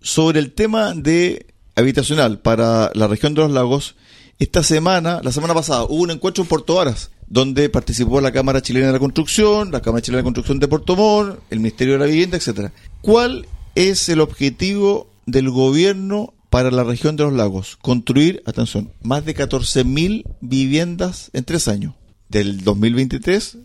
Sobre 0.00 0.38
el 0.40 0.52
tema 0.52 0.94
de 0.94 1.44
habitacional 1.74 2.38
para 2.38 2.90
la 2.94 3.06
región 3.06 3.34
de 3.34 3.42
los 3.42 3.50
lagos, 3.50 3.96
esta 4.38 4.62
semana, 4.62 5.20
la 5.22 5.32
semana 5.32 5.52
pasada, 5.52 5.84
hubo 5.84 6.02
un 6.02 6.10
encuentro 6.10 6.42
en 6.42 6.48
Puerto 6.48 6.76
Varas, 6.76 7.10
donde 7.28 7.68
participó 7.68 8.20
la 8.20 8.32
Cámara 8.32 8.62
Chilena 8.62 8.86
de 8.86 8.92
la 8.92 8.98
Construcción, 8.98 9.72
la 9.72 9.82
Cámara 9.82 10.02
Chilena 10.02 10.18
de 10.18 10.22
la 10.22 10.26
Construcción 10.26 10.60
de 10.60 10.68
Puerto 10.68 10.96
Montt, 10.96 11.38
el 11.50 11.58
Ministerio 11.58 11.94
de 11.94 12.00
la 12.00 12.06
Vivienda, 12.06 12.36
etcétera. 12.36 12.72
¿Cuál 13.00 13.46
es 13.74 14.08
el 14.08 14.20
objetivo 14.20 15.10
del 15.26 15.50
gobierno 15.50 16.34
para 16.50 16.70
la 16.70 16.84
región 16.84 17.16
de 17.16 17.24
los 17.24 17.32
lagos? 17.32 17.76
Construir, 17.82 18.42
atención, 18.46 18.92
más 19.02 19.24
de 19.24 19.34
14.000 19.34 20.24
viviendas 20.40 21.30
en 21.32 21.44
tres 21.44 21.68
años, 21.68 21.94
del 22.28 22.62
2023 22.62 23.58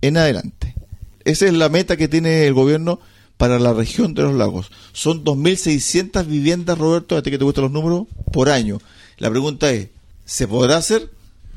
en 0.00 0.16
adelante. 0.16 0.74
Esa 1.24 1.46
es 1.46 1.52
la 1.52 1.68
meta 1.68 1.96
que 1.96 2.08
tiene 2.08 2.46
el 2.46 2.54
gobierno 2.54 3.00
para 3.36 3.58
la 3.58 3.72
región 3.72 4.14
de 4.14 4.22
los 4.22 4.34
lagos. 4.34 4.70
Son 4.92 5.24
2.600 5.24 6.26
viviendas, 6.26 6.78
Roberto, 6.78 7.16
a 7.16 7.22
ti 7.22 7.30
que 7.30 7.38
te 7.38 7.44
gustan 7.44 7.64
los 7.64 7.72
números, 7.72 8.06
por 8.32 8.48
año. 8.48 8.78
La 9.18 9.30
pregunta 9.30 9.70
es, 9.70 9.88
¿se 10.24 10.48
podrá 10.48 10.76
hacer? 10.76 11.10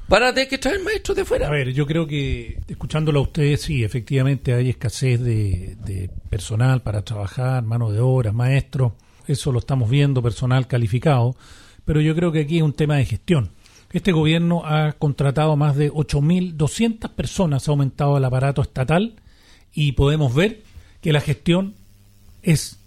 Para 0.08 0.34
tener 0.34 0.48
que 0.48 0.60
traer 0.60 0.84
maestros 0.84 1.18
de 1.18 1.26
fuera. 1.26 1.48
A 1.48 1.52
ver, 1.52 1.74
yo 1.74 1.88
creo 1.88 2.06
que 2.06 2.60
escuchándolo 2.68 3.20
a 3.20 3.24
ustedes, 3.24 3.62
sí, 3.62 3.84
efectivamente 3.84 4.54
hay 4.54 4.70
escasez 4.70 5.20
de, 5.20 5.76
de 5.84 6.10
personal 6.30 6.82
para 6.84 7.04
trabajar, 7.04 7.64
mano 7.64 7.92
de 7.92 8.00
obra, 8.00 8.32
maestros, 8.32 8.94
eso 9.28 9.52
lo 9.52 9.60
estamos 9.60 9.90
viendo, 9.90 10.22
personal 10.22 10.68
calificado, 10.68 11.36
pero 11.86 12.02
yo 12.02 12.16
creo 12.16 12.32
que 12.32 12.42
aquí 12.42 12.58
es 12.58 12.64
un 12.64 12.74
tema 12.74 12.98
de 12.98 13.06
gestión. 13.06 13.50
Este 13.92 14.12
gobierno 14.12 14.64
ha 14.66 14.92
contratado 14.94 15.56
más 15.56 15.76
de 15.76 15.92
8.200 15.92 17.10
personas, 17.10 17.68
ha 17.68 17.72
aumentado 17.72 18.18
el 18.18 18.26
aparato 18.26 18.62
estatal 18.62 19.16
y 19.74 19.94
podemos 19.94 20.36
ver 20.36 20.62
que 21.02 21.14
la 21.14 21.22
gestión 21.22 21.76
es 22.44 22.78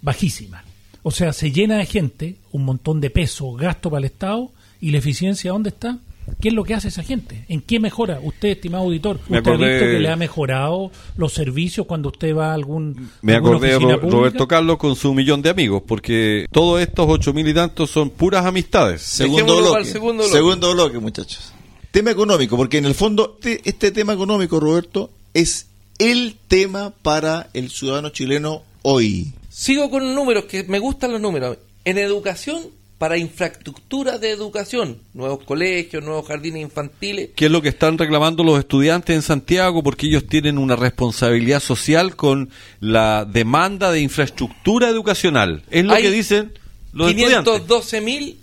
bajísima. 0.00 0.64
O 1.02 1.10
sea, 1.10 1.32
se 1.32 1.50
llena 1.50 1.78
de 1.78 1.86
gente, 1.86 2.36
un 2.52 2.64
montón 2.64 3.00
de 3.00 3.10
peso, 3.10 3.52
gasto 3.52 3.90
para 3.90 3.98
el 3.98 4.04
Estado 4.04 4.52
y 4.80 4.90
la 4.90 4.98
eficiencia, 4.98 5.50
¿dónde 5.50 5.70
está? 5.70 5.98
¿Qué 6.40 6.48
es 6.48 6.54
lo 6.54 6.64
que 6.64 6.74
hace 6.74 6.88
esa 6.88 7.02
gente? 7.02 7.44
¿En 7.48 7.60
qué 7.60 7.78
mejora? 7.80 8.18
Usted, 8.22 8.48
estimado 8.50 8.84
auditor, 8.84 9.20
Me 9.28 9.38
¿usted 9.38 9.50
ha 9.52 9.56
visto 9.56 9.84
que 9.84 9.98
le 10.00 10.08
ha 10.08 10.16
mejorado 10.16 10.90
los 11.16 11.32
servicios 11.32 11.86
cuando 11.86 12.08
usted 12.10 12.34
va 12.34 12.50
a 12.50 12.54
algún 12.54 13.10
Me 13.22 13.34
acordé 13.34 13.72
Ro- 13.78 13.80
pública? 14.00 14.06
Roberto 14.16 14.48
Carlos 14.48 14.76
con 14.78 14.96
su 14.96 15.14
millón 15.14 15.42
de 15.42 15.50
amigos, 15.50 15.82
porque 15.86 16.46
todos 16.50 16.80
estos 16.80 17.06
ocho 17.08 17.32
mil 17.32 17.46
y 17.48 17.54
tantos 17.54 17.90
son 17.90 18.10
puras 18.10 18.44
amistades. 18.46 19.02
Segundo 19.02 19.56
bloque. 19.58 19.84
segundo 19.84 20.72
bloque. 20.74 20.98
muchachos. 20.98 21.52
Tema 21.90 22.10
económico, 22.10 22.56
porque 22.56 22.78
en 22.78 22.86
el 22.86 22.94
fondo 22.94 23.36
este, 23.40 23.60
este 23.68 23.90
tema 23.90 24.12
económico, 24.14 24.58
Roberto, 24.58 25.10
es 25.34 25.66
el 25.98 26.36
tema 26.48 26.92
para 27.02 27.50
el 27.52 27.70
ciudadano 27.70 28.08
chileno 28.08 28.62
hoy. 28.82 29.32
Sigo 29.50 29.90
con 29.90 30.14
números, 30.14 30.46
que 30.46 30.64
me 30.64 30.78
gustan 30.78 31.12
los 31.12 31.20
números. 31.20 31.58
En 31.84 31.98
educación, 31.98 32.62
para 33.02 33.18
infraestructura 33.18 34.16
de 34.18 34.30
educación, 34.30 34.96
nuevos 35.12 35.42
colegios, 35.42 36.04
nuevos 36.04 36.24
jardines 36.24 36.62
infantiles, 36.62 37.30
¿Qué 37.34 37.46
es 37.46 37.50
lo 37.50 37.60
que 37.60 37.70
están 37.70 37.98
reclamando 37.98 38.44
los 38.44 38.60
estudiantes 38.60 39.16
en 39.16 39.22
Santiago? 39.22 39.82
Porque 39.82 40.06
ellos 40.06 40.28
tienen 40.28 40.56
una 40.56 40.76
responsabilidad 40.76 41.58
social 41.58 42.14
con 42.14 42.50
la 42.78 43.24
demanda 43.24 43.90
de 43.90 43.98
infraestructura 43.98 44.88
educacional. 44.88 45.64
Es 45.68 45.84
lo 45.84 45.94
Hay 45.94 46.02
que 46.04 46.10
dicen 46.12 46.52
los 46.92 47.10
estudiantes. 47.10 47.54
512 47.54 48.00
mil 48.02 48.38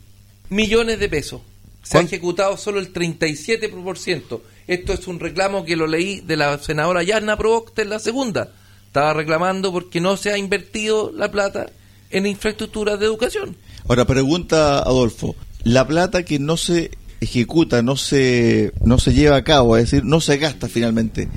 millones 0.49 0.99
de 0.99 1.07
pesos. 1.07 1.39
Se 1.81 1.95
ha 1.95 2.01
¿Cuánto? 2.01 2.15
ejecutado 2.15 2.57
solo 2.57 2.81
el 2.81 2.91
37%. 2.91 4.41
Esto 4.67 4.91
es 4.91 5.07
un 5.07 5.21
reclamo 5.21 5.63
que 5.63 5.77
lo 5.77 5.87
leí 5.87 6.19
de 6.19 6.35
la 6.35 6.57
senadora 6.57 7.01
Yarna 7.01 7.37
Provost 7.37 7.79
en 7.79 7.91
la 7.91 7.99
segunda. 7.99 8.51
Estaba 8.87 9.13
reclamando 9.13 9.71
porque 9.71 10.01
no 10.01 10.17
se 10.17 10.33
ha 10.33 10.37
invertido 10.37 11.13
la 11.15 11.31
plata 11.31 11.71
en 12.09 12.25
infraestructura 12.25 12.97
de 12.97 13.05
educación. 13.05 13.55
Ahora 13.87 14.05
pregunta 14.05 14.79
Adolfo, 14.79 15.35
la 15.63 15.87
plata 15.87 16.23
que 16.23 16.39
no 16.39 16.57
se 16.57 16.91
ejecuta, 17.21 17.81
no 17.81 17.95
se 17.95 18.71
no 18.83 18.97
se 18.99 19.13
lleva 19.13 19.35
a 19.35 19.43
cabo, 19.43 19.77
es 19.77 19.91
decir, 19.91 20.05
no 20.05 20.21
se 20.21 20.37
gasta 20.37 20.67
finalmente, 20.67 21.27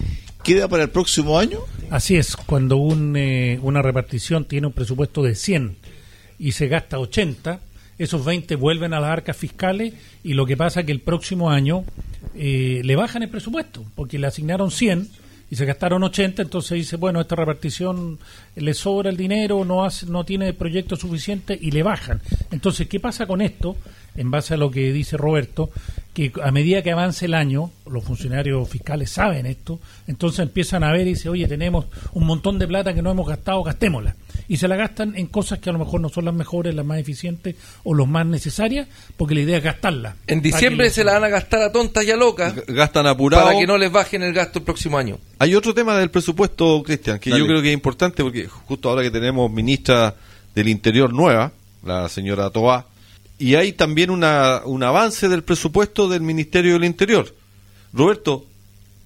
¿queda 0.42 0.68
para 0.68 0.85
el 0.85 0.90
próximo 0.90 1.38
año? 1.38 1.61
Así 1.90 2.16
es, 2.16 2.37
cuando 2.37 2.76
un, 2.76 3.16
eh, 3.16 3.58
una 3.62 3.82
repartición 3.82 4.44
tiene 4.44 4.68
un 4.68 4.72
presupuesto 4.72 5.22
de 5.22 5.35
100 5.35 5.76
y 6.38 6.52
se 6.52 6.68
gasta 6.68 6.98
80, 6.98 7.61
esos 7.98 8.24
20 8.24 8.56
vuelven 8.56 8.94
a 8.94 9.00
las 9.00 9.11
arcas 9.11 9.37
fiscales 9.37 9.94
y 10.24 10.35
lo 10.35 10.46
que 10.46 10.56
pasa 10.56 10.80
es 10.80 10.87
que 10.87 10.92
el 10.92 11.00
próximo 11.00 11.50
año 11.50 11.85
eh, 12.35 12.80
le 12.85 12.96
bajan 12.96 13.22
el 13.22 13.28
presupuesto, 13.28 13.85
porque 13.94 14.18
le 14.18 14.26
asignaron 14.26 14.70
100 14.70 15.08
y 15.52 15.56
se 15.56 15.66
gastaron 15.66 16.02
80, 16.02 16.40
entonces 16.40 16.76
dice, 16.76 16.96
bueno, 16.96 17.20
esta 17.20 17.36
repartición 17.36 18.18
le 18.56 18.72
sobra 18.72 19.10
el 19.10 19.18
dinero, 19.18 19.66
no, 19.66 19.84
hace, 19.84 20.06
no 20.06 20.24
tiene 20.24 20.54
proyecto 20.54 20.96
suficiente 20.96 21.58
y 21.60 21.72
le 21.72 21.82
bajan. 21.82 22.22
Entonces, 22.50 22.88
¿qué 22.88 22.98
pasa 22.98 23.26
con 23.26 23.42
esto? 23.42 23.76
En 24.14 24.30
base 24.30 24.54
a 24.54 24.56
lo 24.56 24.70
que 24.70 24.94
dice 24.94 25.18
Roberto, 25.18 25.68
que 26.14 26.31
a 26.42 26.51
medida 26.51 26.83
que 26.83 26.92
avance 26.92 27.25
el 27.25 27.33
año, 27.35 27.70
los 27.90 28.05
funcionarios 28.05 28.68
fiscales 28.68 29.11
saben 29.11 29.46
esto, 29.46 29.81
entonces 30.07 30.40
empiezan 30.40 30.85
a 30.85 30.92
ver 30.92 31.07
y 31.07 31.11
dicen, 31.11 31.33
oye, 31.33 31.48
tenemos 31.48 31.87
un 32.12 32.27
montón 32.27 32.59
de 32.59 32.68
plata 32.68 32.92
que 32.92 33.01
no 33.01 33.11
hemos 33.11 33.27
gastado, 33.27 33.62
gastémosla. 33.62 34.14
Y 34.46 34.59
se 34.59 34.68
la 34.68 34.77
gastan 34.77 35.16
en 35.16 35.27
cosas 35.29 35.61
que 35.61 35.70
a 35.70 35.72
lo 35.72 35.79
mejor 35.79 36.01
no 36.03 36.11
son 36.11 36.27
las 36.27 36.35
mejores, 36.35 36.75
las 36.75 36.85
más 36.85 36.98
eficientes 36.98 37.57
o 37.85 37.94
las 37.94 38.07
más 38.07 38.27
necesarias, 38.27 38.88
porque 39.16 39.35
la 39.35 39.40
idea 39.40 39.57
es 39.59 39.64
gastarla. 39.64 40.16
En 40.27 40.42
diciembre 40.42 40.90
se 40.90 41.03
la 41.03 41.14
van 41.14 41.25
a 41.25 41.29
gastar 41.29 41.62
a 41.62 41.72
tontas 41.72 42.05
y 42.05 42.11
a 42.11 42.16
locas 42.16 42.55
Gastan 42.66 43.07
apurado. 43.07 43.46
para 43.46 43.59
que 43.59 43.66
no 43.66 43.79
les 43.79 43.90
bajen 43.90 44.22
el 44.22 44.35
gasto 44.35 44.59
el 44.59 44.64
próximo 44.66 44.98
año. 44.98 45.18
Hay 45.38 45.55
otro 45.55 45.72
tema 45.72 45.96
del 45.96 46.11
presupuesto, 46.11 46.83
Cristian, 46.83 47.18
que 47.18 47.31
Dale. 47.31 47.40
yo 47.40 47.46
creo 47.46 47.62
que 47.62 47.68
es 47.68 47.75
importante 47.75 48.22
porque 48.22 48.46
justo 48.48 48.90
ahora 48.90 49.03
que 49.03 49.11
tenemos 49.11 49.51
ministra 49.51 50.14
del 50.55 50.68
Interior 50.68 51.11
nueva, 51.12 51.53
la 51.83 52.09
señora 52.11 52.51
Toá, 52.51 52.87
y 53.42 53.57
hay 53.57 53.72
también 53.72 54.11
una, 54.11 54.62
un 54.64 54.85
avance 54.85 55.28
del 55.28 55.42
presupuesto 55.42 56.09
del 56.09 56.20
Ministerio 56.20 56.74
del 56.74 56.85
Interior. 56.85 57.35
Roberto, 57.92 58.46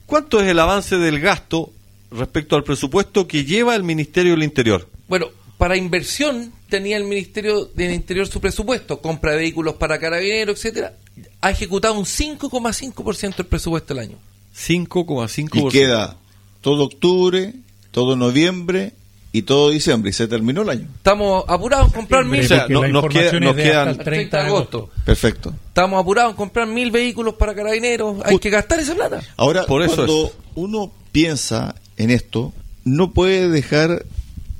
¿cuánto 0.04 0.42
es 0.42 0.48
el 0.48 0.58
avance 0.58 0.98
del 0.98 1.20
gasto 1.20 1.72
respecto 2.10 2.54
al 2.54 2.62
presupuesto 2.62 3.26
que 3.26 3.46
lleva 3.46 3.74
el 3.74 3.82
Ministerio 3.82 4.32
del 4.32 4.42
Interior? 4.42 4.86
Bueno, 5.08 5.28
para 5.56 5.78
inversión 5.78 6.52
tenía 6.68 6.98
el 6.98 7.04
Ministerio 7.04 7.64
del 7.64 7.94
Interior 7.94 8.28
su 8.28 8.38
presupuesto, 8.38 9.00
compra 9.00 9.32
de 9.32 9.38
vehículos 9.38 9.76
para 9.76 9.98
carabineros, 9.98 10.58
etcétera. 10.58 10.92
Ha 11.40 11.50
ejecutado 11.50 11.94
un 11.94 12.04
5,5% 12.04 13.36
del 13.36 13.46
presupuesto 13.46 13.94
del 13.94 14.02
año. 14.04 14.18
5,5%. 14.54 15.50
Y 15.54 15.68
queda 15.70 16.18
todo 16.60 16.84
octubre, 16.84 17.54
todo 17.90 18.16
noviembre 18.16 18.92
y 19.36 19.42
todo 19.42 19.68
diciembre 19.70 20.08
y 20.10 20.12
se 20.14 20.26
terminó 20.28 20.62
el 20.62 20.70
año. 20.70 20.88
Estamos 20.96 21.44
apurados 21.46 21.88
en 21.88 21.92
comprar 21.92 22.24
mil. 22.24 22.40
O 22.40 22.48
sea, 22.48 22.66
no- 22.70 22.88
nos 22.88 23.06
queda- 23.08 23.32
nos 23.38 23.50
hasta 23.50 23.62
quedan- 23.62 23.88
el 23.88 23.98
30 23.98 24.38
de 24.38 24.46
agosto. 24.46 24.90
Perfecto. 25.04 25.52
Estamos 25.68 26.00
apurados 26.00 26.30
en 26.30 26.36
comprar 26.36 26.66
mil 26.66 26.90
vehículos 26.90 27.34
para 27.34 27.54
carabineros. 27.54 28.16
Hay 28.24 28.38
que 28.38 28.48
gastar 28.48 28.80
esa 28.80 28.94
plata. 28.94 29.20
Ahora, 29.36 29.66
Por 29.66 29.82
eso 29.82 29.96
cuando 29.96 30.26
es. 30.26 30.32
uno 30.54 30.90
piensa 31.12 31.74
en 31.98 32.10
esto, 32.10 32.54
no 32.84 33.12
puede 33.12 33.50
dejar 33.50 34.06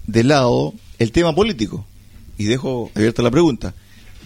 de 0.07 0.25
lado 0.25 0.75
el 0.99 1.11
tema 1.11 1.35
político. 1.35 1.87
Y 2.37 2.45
dejo 2.45 2.91
abierta 2.95 3.23
la 3.23 3.31
pregunta. 3.31 3.73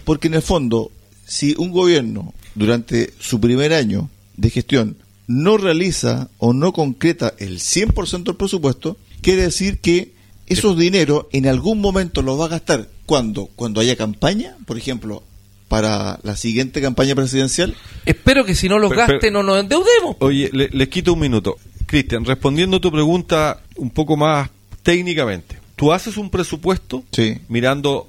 Porque 0.03 0.27
en 0.27 0.33
el 0.33 0.41
fondo, 0.41 0.91
si 1.25 1.55
un 1.57 1.71
gobierno 1.71 2.33
durante 2.55 3.13
su 3.19 3.39
primer 3.39 3.71
año 3.71 4.09
de 4.35 4.49
gestión 4.49 4.97
no 5.27 5.55
realiza 5.55 6.27
o 6.39 6.51
no 6.51 6.73
concreta 6.73 7.33
el 7.37 7.59
100% 7.61 8.31
del 8.31 8.35
presupuesto, 8.35 8.97
quiere 9.21 9.43
decir 9.43 9.79
que 9.79 10.11
esos 10.53 10.77
dineros 10.77 11.25
en 11.31 11.47
algún 11.47 11.79
momento 11.81 12.21
los 12.21 12.39
va 12.39 12.45
a 12.45 12.49
gastar. 12.49 12.87
¿Cuándo? 13.05 13.49
Cuando 13.55 13.81
haya 13.81 13.95
campaña, 13.95 14.55
por 14.65 14.77
ejemplo, 14.77 15.23
para 15.67 16.19
la 16.23 16.35
siguiente 16.35 16.81
campaña 16.81 17.15
presidencial. 17.15 17.75
Espero 18.05 18.43
que 18.45 18.55
si 18.55 18.67
no 18.69 18.77
los 18.79 18.89
Pero- 18.89 18.99
gaste 19.01 19.17
pero- 19.21 19.33
no 19.33 19.43
nos 19.43 19.59
endeudemos. 19.61 20.17
Oye, 20.19 20.49
le- 20.53 20.69
les 20.69 20.87
quito 20.89 21.13
un 21.13 21.19
minuto. 21.19 21.57
Cristian, 21.85 22.23
respondiendo 22.25 22.77
a 22.77 22.81
tu 22.81 22.91
pregunta 22.91 23.61
un 23.75 23.89
poco 23.89 24.15
más 24.17 24.49
técnicamente. 24.83 25.57
Tú 25.75 25.91
haces 25.93 26.17
un 26.17 26.29
presupuesto 26.29 27.03
Sí. 27.11 27.37
mirando 27.49 28.07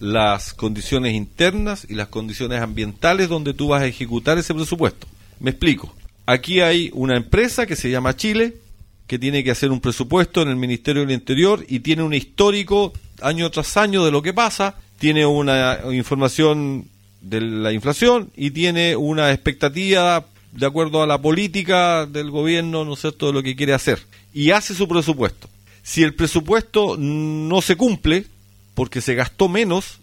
las 0.00 0.52
condiciones 0.54 1.14
internas 1.14 1.86
y 1.88 1.94
las 1.94 2.08
condiciones 2.08 2.60
ambientales 2.60 3.28
donde 3.28 3.54
tú 3.54 3.68
vas 3.68 3.82
a 3.82 3.86
ejecutar 3.86 4.38
ese 4.38 4.54
presupuesto. 4.54 5.06
Me 5.40 5.50
explico. 5.50 5.94
Aquí 6.26 6.60
hay 6.60 6.90
una 6.94 7.16
empresa 7.16 7.66
que 7.66 7.76
se 7.76 7.90
llama 7.90 8.16
Chile, 8.16 8.56
que 9.06 9.18
tiene 9.18 9.44
que 9.44 9.50
hacer 9.50 9.70
un 9.70 9.80
presupuesto 9.80 10.42
en 10.42 10.48
el 10.48 10.56
Ministerio 10.56 11.02
del 11.02 11.12
Interior 11.12 11.64
y 11.68 11.80
tiene 11.80 12.02
un 12.02 12.14
histórico 12.14 12.92
año 13.20 13.50
tras 13.50 13.76
año 13.76 14.04
de 14.04 14.10
lo 14.10 14.22
que 14.22 14.32
pasa, 14.32 14.76
tiene 14.98 15.26
una 15.26 15.80
información 15.92 16.88
de 17.20 17.40
la 17.40 17.72
inflación 17.72 18.30
y 18.36 18.50
tiene 18.50 18.96
una 18.96 19.32
expectativa 19.32 20.24
de 20.52 20.66
acuerdo 20.66 21.02
a 21.02 21.06
la 21.06 21.20
política 21.20 22.06
del 22.06 22.30
gobierno, 22.30 22.84
¿no 22.84 22.94
es 22.94 23.00
cierto?, 23.00 23.26
de 23.26 23.32
lo 23.32 23.42
que 23.42 23.56
quiere 23.56 23.74
hacer. 23.74 24.00
Y 24.32 24.50
hace 24.50 24.74
su 24.74 24.86
presupuesto. 24.86 25.48
Si 25.82 26.02
el 26.02 26.14
presupuesto 26.14 26.96
no 26.98 27.60
se 27.60 27.76
cumple, 27.76 28.26
porque 28.74 29.00
se 29.00 29.14
gastó 29.14 29.48
menos, 29.48 29.98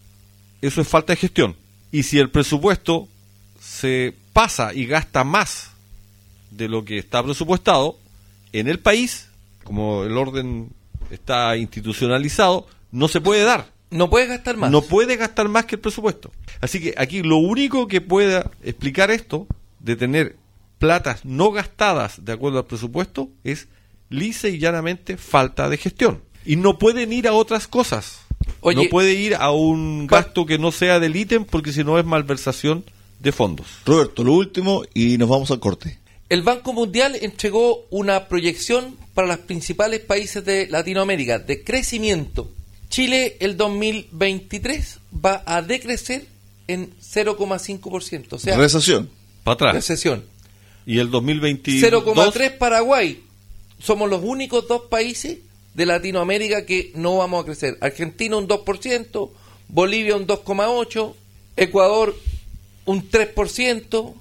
eso 0.61 0.81
es 0.81 0.87
falta 0.87 1.13
de 1.13 1.17
gestión. 1.17 1.55
Y 1.91 2.03
si 2.03 2.19
el 2.19 2.29
presupuesto 2.29 3.07
se 3.61 4.13
pasa 4.33 4.73
y 4.73 4.85
gasta 4.85 5.23
más 5.23 5.71
de 6.51 6.67
lo 6.67 6.83
que 6.85 6.97
está 6.97 7.23
presupuestado, 7.23 7.97
en 8.53 8.67
el 8.67 8.79
país, 8.79 9.29
como 9.63 10.03
el 10.03 10.17
orden 10.17 10.69
está 11.09 11.57
institucionalizado, 11.57 12.67
no 12.91 13.07
se 13.07 13.21
puede 13.21 13.43
dar. 13.43 13.67
No 13.89 14.09
puedes 14.09 14.29
gastar 14.29 14.57
más. 14.57 14.71
No 14.71 14.81
puede 14.81 15.17
gastar 15.17 15.49
más 15.49 15.65
que 15.65 15.75
el 15.75 15.81
presupuesto. 15.81 16.31
Así 16.61 16.79
que 16.79 16.93
aquí 16.97 17.23
lo 17.23 17.37
único 17.37 17.87
que 17.87 17.99
pueda 17.99 18.49
explicar 18.63 19.11
esto, 19.11 19.47
de 19.79 19.95
tener 19.95 20.37
platas 20.79 21.25
no 21.25 21.51
gastadas 21.51 22.23
de 22.23 22.31
acuerdo 22.31 22.59
al 22.59 22.65
presupuesto, 22.65 23.29
es 23.43 23.67
lisa 24.09 24.47
y 24.47 24.59
llanamente 24.59 25.17
falta 25.17 25.69
de 25.69 25.77
gestión. 25.77 26.21
Y 26.45 26.55
no 26.55 26.79
pueden 26.79 27.11
ir 27.11 27.27
a 27.27 27.33
otras 27.33 27.67
cosas. 27.67 28.21
Oye, 28.61 28.83
no 28.83 28.89
puede 28.89 29.13
ir 29.13 29.35
a 29.35 29.51
un 29.51 30.07
gasto 30.07 30.45
que 30.45 30.57
no 30.57 30.71
sea 30.71 30.99
del 30.99 31.15
ítem 31.15 31.45
porque 31.45 31.73
si 31.73 31.83
no 31.83 31.99
es 31.99 32.05
malversación 32.05 32.83
de 33.19 33.31
fondos. 33.31 33.67
Roberto, 33.85 34.23
lo 34.23 34.33
último 34.33 34.83
y 34.93 35.17
nos 35.17 35.29
vamos 35.29 35.51
al 35.51 35.59
corte. 35.59 35.99
El 36.32 36.44
Banco 36.44 36.72
Mundial 36.72 37.17
entregó 37.22 37.86
una 37.89 38.30
proyección 38.30 38.96
para 39.13 39.28
los 39.28 39.39
principales 39.39 40.00
países 40.00 40.46
de 40.46 40.65
Latinoamérica 40.67 41.39
de 41.39 41.62
crecimiento. 41.62 42.50
Chile 42.88 43.36
el 43.41 43.58
2023 43.58 45.00
va 45.13 45.44
a 45.46 45.62
decrecer 45.62 46.26
en 46.70 46.89
0,5%. 47.02 48.28
O 48.32 48.39
sea, 48.39 48.56
Recesión. 48.56 49.10
Para 49.44 49.56
atrás. 49.56 49.74
recesión. 49.74 50.24
Y 50.86 51.00
el 51.00 51.12
2022. 51.12 51.91
0,3 51.91 52.58
Paraguay. 52.58 53.22
Somos 53.78 54.10
los 54.10 54.24
únicos 54.24 54.70
dos 54.70 54.84
países 54.84 55.39
de 55.74 55.86
Latinoamérica 55.86 56.65
que 56.65 56.94
no 56.96 57.17
vamos 57.17 57.44
a 57.44 57.46
crecer. 57.46 57.78
Argentina 57.82 58.38
un 58.38 58.48
2%, 58.48 59.30
Bolivia 59.67 60.15
un 60.15 60.28
2,8%, 60.28 61.13
Ecuador 61.58 62.15
un 62.86 63.12
3%, 63.12 64.13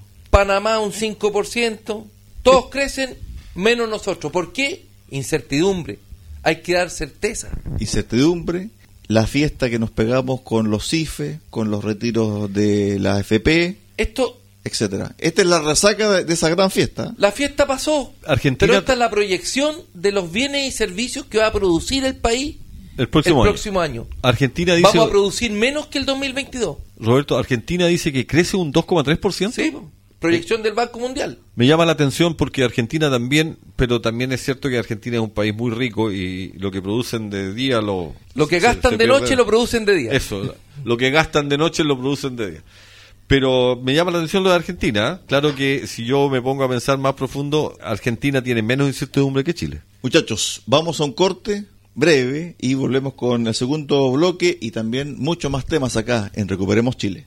Panamá 0.45 0.79
un 0.81 0.91
5%. 0.93 2.05
Todos 2.43 2.67
crecen 2.71 3.15
menos 3.55 3.89
nosotros. 3.91 4.33
¿Por 4.33 4.53
qué? 4.55 4.87
Incertidumbre. 5.11 5.99
Hay 6.43 6.63
que 6.63 6.73
dar 6.75 6.89
certeza. 6.89 7.51
Incertidumbre. 7.79 8.71
La 9.09 9.27
fiesta 9.27 9.69
que 9.69 9.79
nos 9.79 9.91
pegamos 9.91 10.41
con 10.41 10.71
los 10.71 10.89
CIFE, 10.89 11.41
con 11.51 11.71
los 11.71 11.85
retiros 11.85 12.51
de 12.55 12.99
la 13.01 13.17
AFP, 13.17 13.77
Esto, 13.99 14.41
etcétera. 14.65 15.15
Esta 15.19 15.43
es 15.43 15.49
la 15.49 15.61
resaca 15.61 16.11
de, 16.11 16.25
de 16.25 16.33
esa 16.33 16.49
gran 16.49 16.71
fiesta. 16.71 17.13
la 17.19 17.33
fiesta 17.33 17.67
pasó. 17.67 18.15
Argentina- 18.25 18.69
Pero 18.69 18.79
esta 18.79 18.93
es 18.95 18.99
la 18.99 19.11
proyección 19.11 19.75
de 19.95 20.13
los 20.13 20.31
bienes 20.33 20.69
y 20.69 20.71
servicios 20.75 21.27
que 21.27 21.39
va 21.39 21.49
a 21.49 21.53
producir 21.53 22.05
el 22.05 22.15
país 22.17 22.57
El 22.97 23.09
próximo 23.09 23.43
el 23.43 23.49
año. 23.49 23.53
próximo 23.53 23.81
año. 23.81 24.07
Argentina 24.23 24.75
dice. 24.75 24.89
Vamos 24.89 25.07
a 25.09 25.11
producir 25.11 25.51
menos 25.51 25.89
que 25.89 25.99
el 25.99 26.07
2022. 26.07 26.77
Roberto, 26.99 27.37
Argentina 27.37 27.87
dice 27.89 28.13
que 28.13 28.27
crece 28.27 28.57
un 28.57 28.73
2,3%. 28.73 29.53
Sí. 29.53 29.73
Proyección 30.21 30.63
del 30.63 30.75
Banco 30.75 31.01
Mundial. 31.01 31.39
Me 31.57 31.67
llama 31.67 31.85
la 31.85 31.93
atención 31.93 32.35
porque 32.35 32.63
Argentina 32.63 33.11
también, 33.11 33.59
pero 33.75 34.01
también 34.01 34.31
es 34.33 34.45
cierto 34.45 34.69
que 34.69 34.79
Argentina 34.79 35.17
es 35.17 35.23
un 35.23 35.31
país 35.31 35.55
muy 35.55 35.73
rico 35.73 36.13
y 36.13 36.53
lo 36.59 36.71
que 36.71 36.81
producen 36.81 37.31
de 37.31 37.53
día 37.53 37.81
lo... 37.81 38.15
Lo 38.35 38.47
que 38.47 38.61
gastan 38.61 38.93
se 38.93 38.99
de 38.99 39.07
noche 39.07 39.35
lo 39.35 39.47
producen 39.47 39.85
de 39.85 39.95
día. 39.95 40.13
Eso, 40.13 40.55
lo 40.85 40.97
que 40.97 41.11
gastan 41.11 41.49
de 41.49 41.59
noche 41.59 41.83
lo 41.83 41.99
producen 41.99 42.37
de 42.37 42.51
día. 42.53 42.63
Pero 43.27 43.81
me 43.81 43.95
llama 43.95 44.11
la 44.11 44.19
atención 44.19 44.43
lo 44.43 44.51
de 44.51 44.57
Argentina. 44.57 45.21
¿eh? 45.21 45.25
Claro 45.27 45.55
que 45.55 45.87
si 45.87 46.05
yo 46.05 46.29
me 46.29 46.43
pongo 46.43 46.65
a 46.65 46.69
pensar 46.69 46.99
más 46.99 47.15
profundo, 47.15 47.77
Argentina 47.81 48.43
tiene 48.43 48.61
menos 48.61 48.89
incertidumbre 48.89 49.45
que 49.45 49.55
Chile. 49.55 49.83
Muchachos, 50.03 50.63
vamos 50.67 51.01
a 51.01 51.05
un 51.05 51.13
corte 51.13 51.65
breve 51.95 52.57
y 52.59 52.75
volvemos 52.75 53.15
con 53.15 53.47
el 53.47 53.55
segundo 53.55 54.11
bloque 54.11 54.59
y 54.61 54.71
también 54.71 55.17
muchos 55.19 55.51
más 55.51 55.65
temas 55.67 55.97
acá 55.97 56.31
en 56.35 56.49
Recuperemos 56.49 56.97
Chile. 56.97 57.27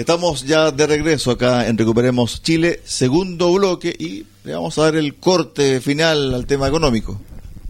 Estamos 0.00 0.46
ya 0.46 0.70
de 0.70 0.86
regreso 0.86 1.30
acá 1.30 1.68
en 1.68 1.76
Recuperemos 1.76 2.42
Chile, 2.42 2.80
segundo 2.86 3.52
bloque 3.52 3.94
y 3.98 4.24
le 4.44 4.54
vamos 4.54 4.78
a 4.78 4.84
dar 4.84 4.96
el 4.96 5.16
corte 5.16 5.78
final 5.82 6.32
al 6.32 6.46
tema 6.46 6.68
económico. 6.68 7.20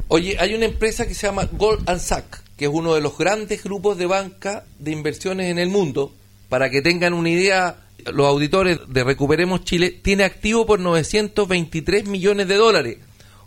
Oye, 0.07 0.37
hay 0.39 0.55
una 0.55 0.67
empresa 0.67 1.09
que 1.09 1.15
se 1.15 1.27
llama 1.27 1.49
Gold 1.51 1.89
Sachs, 1.99 2.43
que 2.57 2.67
es 2.67 2.71
uno 2.73 2.95
de 2.95 3.01
los 3.01 3.19
grandes 3.19 3.65
grupos 3.65 3.99
de 3.99 4.07
banca 4.07 4.63
de 4.79 4.93
inversiones 4.93 5.51
en 5.51 5.59
el 5.59 5.71
mundo. 5.71 6.13
Para 6.49 6.71
que 6.71 6.83
tengan 6.83 7.15
una 7.15 7.31
idea, 7.31 7.81
los 8.13 8.29
auditores 8.29 8.79
de 8.87 9.03
Recuperemos 9.03 9.65
Chile 9.65 9.91
tiene 9.91 10.23
activo 10.23 10.67
por 10.67 10.79
923 10.79 12.07
millones 12.07 12.47
de 12.47 12.55
dólares. 12.55 12.99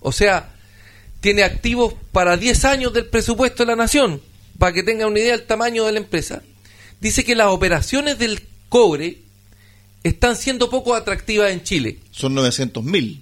O 0.02 0.12
sea, 0.12 0.56
tiene 1.22 1.44
activos 1.44 1.94
para 2.12 2.36
10 2.36 2.66
años 2.66 2.92
del 2.92 3.06
presupuesto 3.06 3.64
de 3.64 3.68
la 3.68 3.78
nación. 3.78 4.20
Para 4.60 4.74
que 4.74 4.84
tengan 4.84 5.08
una 5.08 5.22
idea 5.22 5.38
del 5.38 5.48
tamaño 5.48 5.86
de 5.86 5.94
la 5.94 6.00
empresa. 6.00 6.44
Dice 7.00 7.24
que 7.24 7.36
las 7.36 7.48
operaciones 7.48 8.20
del 8.20 8.42
cobre 8.74 9.18
están 10.04 10.36
siendo 10.36 10.68
poco 10.68 10.96
atractivas 10.96 11.52
en 11.52 11.62
Chile. 11.62 12.00
Son 12.10 12.34
900 12.34 12.84
mil. 12.84 13.22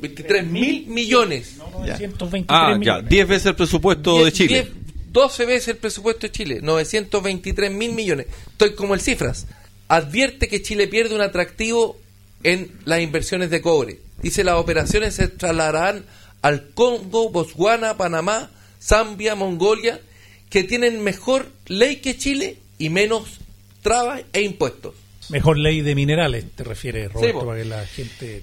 23 0.00 0.46
mil 0.46 0.86
millones. 0.86 1.56
No, 1.58 1.68
923 1.70 2.46
Ah, 2.48 2.70
ya, 2.72 2.78
millones. 2.78 3.10
10 3.10 3.28
veces 3.28 3.46
el 3.46 3.56
presupuesto 3.56 4.24
de 4.24 4.32
Chile. 4.32 4.62
diez- 4.64 4.72
12 5.12 5.44
veces 5.44 5.68
el 5.68 5.76
presupuesto 5.76 6.26
de 6.26 6.32
Chile, 6.32 6.60
923 6.62 7.70
mil 7.70 7.92
millones. 7.92 8.26
Estoy 8.52 8.74
como 8.74 8.94
el 8.94 9.00
cifras. 9.02 9.46
Advierte 9.88 10.48
que 10.48 10.62
Chile 10.62 10.88
pierde 10.88 11.14
un 11.14 11.20
atractivo 11.20 11.98
en 12.42 12.70
las 12.86 13.02
inversiones 13.02 13.50
de 13.50 13.60
cobre. 13.60 13.98
Dice 14.22 14.44
las 14.44 14.54
operaciones 14.54 15.14
se 15.14 15.28
trasladarán 15.28 16.06
al 16.40 16.70
Congo, 16.70 17.28
Botswana, 17.28 17.98
Panamá, 17.98 18.50
Zambia, 18.80 19.34
Mongolia, 19.34 20.00
que 20.48 20.64
tienen 20.64 21.04
mejor 21.04 21.50
ley 21.66 21.96
que 21.96 22.16
Chile 22.16 22.56
y 22.78 22.88
menos 22.88 23.38
trabas 23.82 24.22
e 24.32 24.42
impuestos. 24.42 24.94
Mejor 25.28 25.58
ley 25.58 25.80
de 25.82 25.94
minerales, 25.94 26.44
te 26.54 26.64
refieres, 26.64 27.12
Roberto, 27.12 27.46
para 27.46 27.58
que 27.58 27.64
la 27.64 27.86
gente 27.86 28.42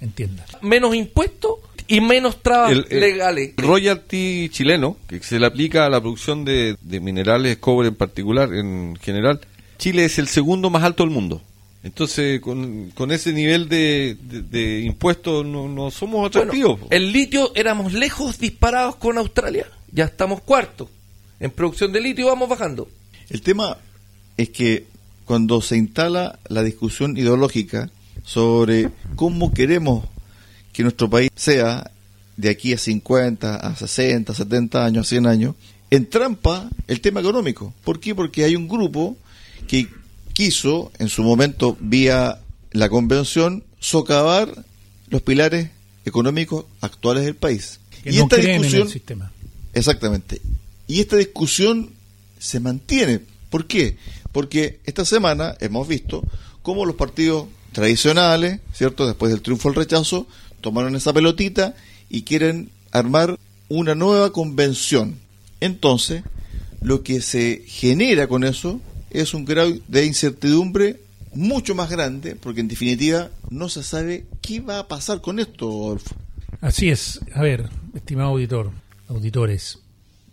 entienda. 0.00 0.44
Menos 0.62 0.94
impuestos 0.94 1.54
y 1.86 2.00
menos 2.00 2.42
trabas 2.42 2.72
El- 2.72 2.86
el 2.90 3.00
legales. 3.00 3.54
royalty 3.56 4.48
chileno, 4.50 4.96
que 5.08 5.20
se 5.22 5.38
le 5.38 5.46
aplica 5.46 5.86
a 5.86 5.90
la 5.90 6.00
producción 6.00 6.44
de, 6.44 6.76
de 6.80 7.00
minerales, 7.00 7.56
cobre 7.58 7.88
en 7.88 7.94
particular, 7.94 8.52
en 8.52 8.96
general, 9.00 9.40
Chile 9.78 10.04
es 10.04 10.18
el 10.18 10.28
segundo 10.28 10.70
más 10.70 10.82
alto 10.82 11.02
del 11.04 11.12
mundo. 11.12 11.40
Entonces, 11.84 12.40
con, 12.40 12.90
con 12.90 13.12
ese 13.12 13.32
nivel 13.32 13.68
de, 13.68 14.16
de- 14.20 14.42
de 14.42 14.80
impuestos 14.80 15.46
no, 15.46 15.68
no 15.68 15.90
somos 15.92 16.26
atractivos. 16.26 16.80
Bueno, 16.80 16.88
el 16.90 17.12
litio 17.12 17.52
éramos 17.54 17.92
lejos 17.92 18.38
disparados 18.38 18.96
con 18.96 19.16
Australia. 19.16 19.66
Ya 19.92 20.04
estamos 20.04 20.40
cuartos. 20.42 20.88
En 21.40 21.52
producción 21.52 21.92
de 21.92 22.00
litio 22.00 22.26
vamos 22.26 22.48
bajando. 22.48 22.88
El 23.30 23.40
tema 23.42 23.78
es 24.38 24.48
que 24.48 24.86
cuando 25.26 25.60
se 25.60 25.76
instala 25.76 26.38
la 26.48 26.62
discusión 26.62 27.18
ideológica 27.18 27.90
sobre 28.24 28.90
cómo 29.16 29.52
queremos 29.52 30.06
que 30.72 30.82
nuestro 30.82 31.10
país 31.10 31.30
sea 31.34 31.90
de 32.38 32.48
aquí 32.48 32.72
a 32.72 32.78
50, 32.78 33.56
a 33.56 33.76
60, 33.76 34.32
70 34.32 34.84
años, 34.84 35.06
a 35.06 35.08
100 35.08 35.26
años, 35.26 35.54
entrampa 35.90 36.70
el 36.86 37.00
tema 37.00 37.20
económico. 37.20 37.74
¿Por 37.84 38.00
qué? 38.00 38.14
Porque 38.14 38.44
hay 38.44 38.56
un 38.56 38.68
grupo 38.68 39.16
que 39.66 39.88
quiso, 40.32 40.92
en 40.98 41.08
su 41.08 41.22
momento, 41.24 41.76
vía 41.80 42.38
la 42.70 42.88
convención, 42.88 43.64
socavar 43.80 44.64
los 45.08 45.22
pilares 45.22 45.70
económicos 46.04 46.64
actuales 46.80 47.24
del 47.24 47.34
país. 47.34 47.80
Que 48.04 48.12
no 48.12 48.28
creen 48.28 48.64
en 48.64 48.74
el 48.74 48.88
sistema. 48.88 49.32
Exactamente. 49.74 50.40
Y 50.86 51.00
esta 51.00 51.16
discusión 51.16 51.90
se 52.38 52.60
mantiene. 52.60 53.20
¿Por 53.50 53.66
qué? 53.66 53.96
Porque 54.32 54.80
esta 54.84 55.04
semana 55.04 55.56
hemos 55.60 55.88
visto 55.88 56.22
cómo 56.62 56.84
los 56.84 56.96
partidos 56.96 57.46
tradicionales, 57.72 58.60
¿cierto? 58.72 59.06
Después 59.06 59.32
del 59.32 59.42
triunfo 59.42 59.68
del 59.68 59.76
rechazo, 59.76 60.26
tomaron 60.60 60.96
esa 60.96 61.12
pelotita 61.12 61.74
y 62.08 62.22
quieren 62.22 62.70
armar 62.90 63.38
una 63.68 63.94
nueva 63.94 64.32
convención. 64.32 65.16
Entonces, 65.60 66.22
lo 66.80 67.02
que 67.02 67.20
se 67.20 67.62
genera 67.66 68.26
con 68.28 68.44
eso 68.44 68.80
es 69.10 69.34
un 69.34 69.44
grado 69.44 69.72
de 69.88 70.06
incertidumbre 70.06 71.00
mucho 71.34 71.74
más 71.74 71.90
grande, 71.90 72.36
porque 72.36 72.60
en 72.60 72.68
definitiva 72.68 73.30
no 73.50 73.68
se 73.68 73.82
sabe 73.82 74.26
qué 74.40 74.60
va 74.60 74.80
a 74.80 74.88
pasar 74.88 75.20
con 75.20 75.38
esto, 75.38 75.66
Adolfo. 75.66 76.14
Así 76.60 76.88
es. 76.88 77.20
A 77.34 77.42
ver, 77.42 77.68
estimado 77.94 78.30
auditor, 78.30 78.72
auditores, 79.08 79.78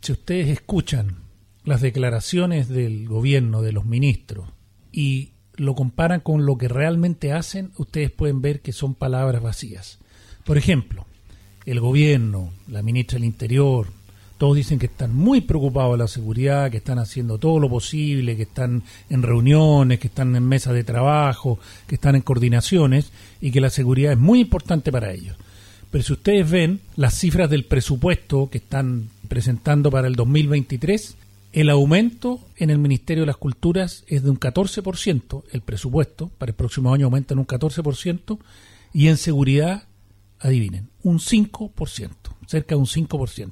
si 0.02 0.12
ustedes 0.12 0.50
escuchan 0.50 1.25
las 1.66 1.82
declaraciones 1.82 2.70
del 2.70 3.08
gobierno, 3.08 3.62
de 3.62 3.72
los 3.72 3.86
ministros, 3.86 4.50
y 4.92 5.32
lo 5.56 5.76
comparan 5.76 6.22
con 6.22 6.46
lo 6.46 6.58
que 6.58 6.68
realmente 6.68 7.34
hacen, 7.34 7.72
ustedes 7.78 8.12
pueden 8.12 8.42
ver 8.42 8.62
que 8.62 8.72
son 8.72 8.94
palabras 8.94 9.42
vacías. 9.42 10.00
Por 10.44 10.58
ejemplo, 10.58 11.06
el 11.66 11.80
gobierno, 11.80 12.52
la 12.68 12.84
ministra 12.84 13.16
del 13.16 13.26
Interior, 13.26 13.88
todos 14.38 14.58
dicen 14.58 14.80
que 14.80 14.88
están 14.88 15.16
muy 15.16 15.42
preocupados 15.42 15.94
de 15.94 15.98
la 15.98 16.08
seguridad, 16.08 16.70
que 16.70 16.78
están 16.78 17.00
haciendo 17.00 17.38
todo 17.38 17.60
lo 17.60 17.70
posible, 17.70 18.36
que 18.36 18.44
están 18.44 18.84
en 19.10 19.24
reuniones, 19.24 20.00
que 20.00 20.08
están 20.08 20.36
en 20.36 20.44
mesas 20.44 20.74
de 20.74 20.84
trabajo, 20.84 21.58
que 21.88 21.96
están 21.96 22.16
en 22.16 22.22
coordinaciones 22.22 23.12
y 23.40 23.52
que 23.52 23.62
la 23.62 23.70
seguridad 23.70 24.12
es 24.12 24.20
muy 24.20 24.42
importante 24.42 24.92
para 24.92 25.14
ellos. 25.14 25.38
Pero 25.90 26.04
si 26.04 26.14
ustedes 26.14 26.52
ven 26.52 26.82
las 26.98 27.18
cifras 27.18 27.50
del 27.50 27.64
presupuesto 27.64 28.50
que 28.50 28.58
están 28.58 29.08
presentando 29.30 29.90
para 29.90 30.08
el 30.08 30.16
2023, 30.16 31.16
El 31.56 31.70
aumento 31.70 32.42
en 32.58 32.70
el 32.70 32.80
Ministerio 32.80 33.24
de 33.24 33.28
las 33.28 33.38
Culturas 33.38 34.04
es 34.08 34.24
de 34.24 34.30
un 34.30 34.38
14%, 34.38 35.44
el 35.54 35.62
presupuesto 35.62 36.30
para 36.38 36.50
el 36.50 36.56
próximo 36.58 36.94
año 36.94 37.06
aumenta 37.06 37.34
en 37.34 37.40
un 37.40 37.48
14%, 37.48 38.40
y 38.92 39.08
en 39.08 39.16
seguridad, 39.16 39.88
adivinen, 40.40 40.90
un 41.02 41.20
5%, 41.20 42.12
cerca 42.46 42.76
de 42.76 42.82
un 42.82 42.88
5%. 42.88 43.52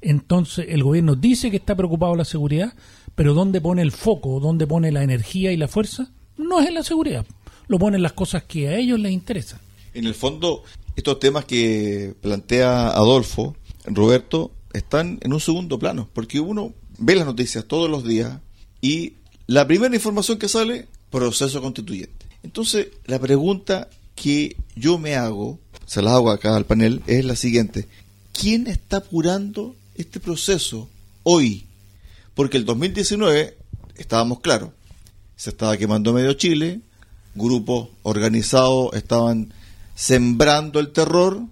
Entonces 0.00 0.66
el 0.70 0.82
gobierno 0.82 1.14
dice 1.14 1.52
que 1.52 1.58
está 1.58 1.76
preocupado 1.76 2.10
por 2.10 2.18
la 2.18 2.24
seguridad, 2.24 2.74
pero 3.14 3.32
¿dónde 3.32 3.60
pone 3.60 3.82
el 3.82 3.92
foco, 3.92 4.40
dónde 4.40 4.66
pone 4.66 4.90
la 4.90 5.04
energía 5.04 5.52
y 5.52 5.56
la 5.56 5.68
fuerza? 5.68 6.10
No 6.36 6.60
es 6.60 6.66
en 6.66 6.74
la 6.74 6.82
seguridad, 6.82 7.24
lo 7.68 7.78
pone 7.78 7.96
en 7.96 8.02
las 8.02 8.14
cosas 8.14 8.42
que 8.42 8.66
a 8.66 8.76
ellos 8.76 8.98
les 8.98 9.12
interesan. 9.12 9.60
En 9.94 10.06
el 10.06 10.14
fondo, 10.14 10.64
estos 10.96 11.20
temas 11.20 11.44
que 11.44 12.12
plantea 12.20 12.88
Adolfo, 12.88 13.54
Roberto, 13.84 14.50
están 14.72 15.20
en 15.22 15.32
un 15.32 15.40
segundo 15.40 15.78
plano, 15.78 16.08
porque 16.12 16.40
uno 16.40 16.74
ve 16.98 17.16
las 17.16 17.26
noticias 17.26 17.64
todos 17.64 17.90
los 17.90 18.04
días 18.04 18.38
y 18.80 19.14
la 19.46 19.66
primera 19.66 19.94
información 19.94 20.38
que 20.38 20.48
sale, 20.48 20.88
proceso 21.10 21.62
constituyente. 21.62 22.26
Entonces, 22.42 22.88
la 23.06 23.18
pregunta 23.18 23.88
que 24.14 24.56
yo 24.74 24.98
me 24.98 25.16
hago, 25.16 25.58
se 25.86 26.02
la 26.02 26.14
hago 26.14 26.30
acá 26.30 26.56
al 26.56 26.66
panel, 26.66 27.02
es 27.06 27.24
la 27.24 27.36
siguiente. 27.36 27.86
¿Quién 28.32 28.66
está 28.66 28.98
apurando 28.98 29.74
este 29.94 30.20
proceso 30.20 30.88
hoy? 31.22 31.66
Porque 32.34 32.56
el 32.56 32.64
2019, 32.64 33.56
estábamos 33.96 34.40
claros, 34.40 34.70
se 35.36 35.50
estaba 35.50 35.76
quemando 35.76 36.12
medio 36.12 36.34
Chile, 36.34 36.80
grupos 37.34 37.88
organizados 38.02 38.94
estaban 38.94 39.52
sembrando 39.94 40.80
el 40.80 40.92
terror, 40.92 41.42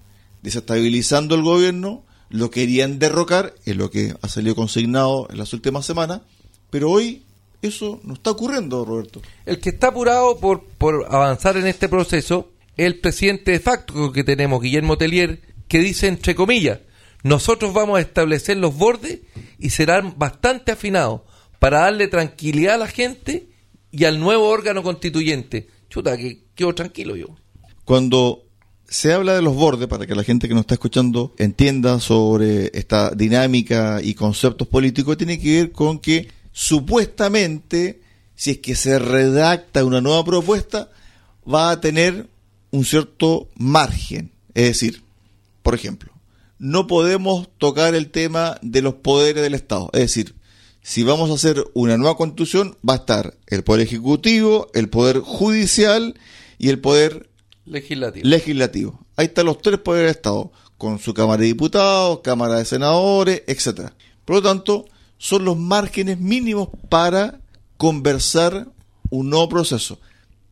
desestabilizando 0.43 1.35
el 1.35 1.43
gobierno, 1.43 2.04
lo 2.35 2.51
querían 2.51 2.99
derrocar, 2.99 3.55
es 3.65 3.77
lo 3.77 3.93
que 3.93 4.13
ha 4.21 4.29
salido 4.29 4.57
consignado 4.57 5.29
en 5.31 5.39
las 5.39 5.53
últimas 5.53 5.87
semanas, 5.87 6.23
pero 6.69 6.91
hoy 6.91 7.23
eso 7.63 8.01
no 8.03 8.15
está 8.15 8.33
ocurriendo, 8.33 8.85
Roberto. 8.85 9.23
El 9.47 9.61
que 9.61 9.69
está 9.69 9.89
apurado 9.89 10.39
por, 10.41 10.65
por 10.65 11.07
avanzar 11.09 11.57
en 11.57 11.69
este 11.69 11.89
proceso 11.89 12.51
es 12.77 12.87
el 12.87 12.99
presidente 12.99 13.53
de 13.53 13.61
facto 13.61 14.11
que 14.11 14.25
tenemos, 14.25 14.61
Guillermo 14.61 14.99
Tellier, 14.99 15.43
que 15.69 15.79
dice, 15.79 16.09
entre 16.09 16.35
comillas, 16.35 16.81
nosotros 17.23 17.73
vamos 17.73 17.99
a 17.99 18.01
establecer 18.01 18.57
los 18.57 18.77
bordes 18.77 19.21
y 19.61 19.71
serán 19.71 20.19
bastante 20.19 20.73
afinados 20.73 21.21
para 21.61 21.83
darle 21.83 22.09
tranquilidad 22.09 22.75
a 22.75 22.79
la 22.79 22.89
gente 22.89 23.47
y 23.93 24.07
al 24.07 24.19
nuevo 24.19 24.49
órgano 24.49 24.83
constituyente. 24.83 25.69
Chuta, 25.89 26.17
que 26.17 26.47
quedo 26.57 26.75
tranquilo 26.75 27.15
yo. 27.15 27.29
Cuando 27.85 28.44
se 28.95 29.13
habla 29.13 29.35
de 29.35 29.43
los 29.43 29.57
bordes, 29.57 29.89
para 29.89 30.07
que 30.07 30.15
la 30.15 30.23
gente 30.23 30.47
que 30.47 30.55
nos 30.55 30.61
está 30.61 30.75
escuchando 30.75 31.35
entienda 31.37 31.99
sobre 31.99 32.71
esta 32.75 33.11
dinámica 33.11 33.99
y 34.01 34.15
conceptos 34.15 34.69
políticos, 34.69 35.17
tiene 35.17 35.41
que 35.41 35.57
ver 35.57 35.73
con 35.73 35.99
que 35.99 36.29
supuestamente, 36.53 38.01
si 38.37 38.53
es 38.53 38.59
que 38.59 38.77
se 38.77 39.01
redacta 39.01 39.85
una 39.85 40.01
nueva 40.01 40.25
propuesta, 40.25 40.91
va 41.53 41.73
a 41.73 41.81
tener 41.81 42.29
un 42.71 42.85
cierto 42.85 43.49
margen. 43.57 44.31
Es 44.55 44.67
decir, 44.67 45.03
por 45.65 45.75
ejemplo, 45.75 46.13
no 46.61 46.87
podemos 46.87 47.49
tocar 47.59 47.97
el 47.97 48.13
tema 48.13 48.59
de 48.63 48.81
los 48.81 48.95
poderes 48.95 49.43
del 49.43 49.55
Estado. 49.55 49.91
Es 49.93 50.03
decir, 50.03 50.37
si 50.83 51.03
vamos 51.03 51.33
a 51.33 51.35
hacer 51.35 51.65
una 51.75 51.97
nueva 51.97 52.17
constitución, 52.17 52.79
va 52.89 52.93
a 52.93 52.99
estar 52.99 53.35
el 53.49 53.65
poder 53.65 53.89
ejecutivo, 53.89 54.69
el 54.73 54.89
poder 54.89 55.19
judicial 55.19 56.15
y 56.59 56.69
el 56.69 56.79
poder 56.79 57.34
Legislativo. 57.67 58.29
legislativo. 58.29 59.07
Ahí 59.17 59.27
están 59.27 59.47
los 59.47 59.61
tres 59.63 59.79
poderes 59.79 60.09
del 60.09 60.17
Estado, 60.17 60.53
con 60.77 60.99
su 60.99 61.15
Cámara 61.15 61.41
de 61.41 61.47
Diputados, 61.47 62.21
Cámara 62.21 62.57
de 62.57 62.65
Senadores, 62.65 63.43
etcétera. 63.47 63.95
Por 64.25 64.37
lo 64.37 64.43
tanto, 64.43 64.85
son 65.19 65.45
los 65.45 65.57
márgenes 65.57 66.19
mínimos 66.19 66.69
para 66.89 67.41
conversar 67.77 68.69
un 69.11 69.31
nuevo 69.31 69.49
proceso. 69.49 69.99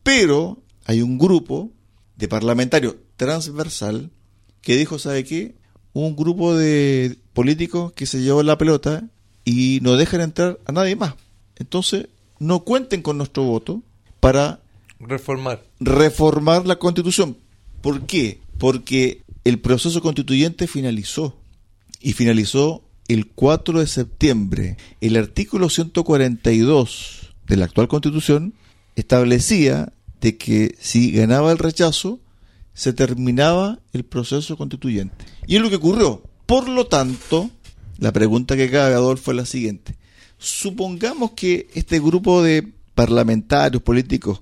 Pero 0.01 0.59
hay 0.85 1.01
un 1.01 1.17
grupo 1.17 1.69
de 2.15 2.27
parlamentarios 2.27 2.95
transversal 3.15 4.09
que 4.61 4.75
dijo, 4.75 4.97
¿sabe 4.97 5.23
qué? 5.23 5.55
Un 5.93 6.15
grupo 6.15 6.55
de 6.55 7.17
políticos 7.33 7.91
que 7.93 8.05
se 8.05 8.21
llevó 8.21 8.41
la 8.41 8.57
pelota 8.57 9.03
y 9.45 9.79
no 9.81 9.97
dejan 9.97 10.21
entrar 10.21 10.59
a 10.65 10.71
nadie 10.71 10.95
más. 10.95 11.15
Entonces, 11.57 12.07
no 12.39 12.63
cuenten 12.63 13.01
con 13.01 13.17
nuestro 13.17 13.43
voto 13.43 13.83
para 14.19 14.62
Reformar. 15.07 15.63
reformar 15.79 16.65
la 16.65 16.77
constitución. 16.77 17.37
¿Por 17.81 18.05
qué? 18.05 18.39
Porque 18.57 19.21
el 19.43 19.59
proceso 19.59 20.01
constituyente 20.01 20.67
finalizó 20.67 21.35
y 21.99 22.13
finalizó 22.13 22.83
el 23.07 23.27
4 23.27 23.79
de 23.79 23.87
septiembre. 23.87 24.77
El 25.01 25.17
artículo 25.17 25.69
142 25.69 27.33
de 27.47 27.57
la 27.57 27.65
actual 27.65 27.87
constitución 27.87 28.53
establecía 28.95 29.93
de 30.21 30.37
que 30.37 30.75
si 30.79 31.11
ganaba 31.11 31.51
el 31.51 31.57
rechazo, 31.57 32.19
se 32.73 32.93
terminaba 32.93 33.79
el 33.91 34.03
proceso 34.03 34.57
constituyente. 34.57 35.25
Y 35.45 35.57
es 35.57 35.61
lo 35.61 35.69
que 35.69 35.75
ocurrió. 35.75 36.23
Por 36.45 36.67
lo 36.67 36.87
tanto, 36.87 37.49
la 37.97 38.11
pregunta 38.11 38.55
que 38.55 38.71
cabe, 38.71 38.93
Adolfo, 38.95 39.31
es 39.31 39.37
la 39.37 39.45
siguiente. 39.45 39.95
Supongamos 40.37 41.31
que 41.31 41.67
este 41.73 41.99
grupo 41.99 42.41
de 42.41 42.67
parlamentarios 42.95 43.81
políticos 43.81 44.41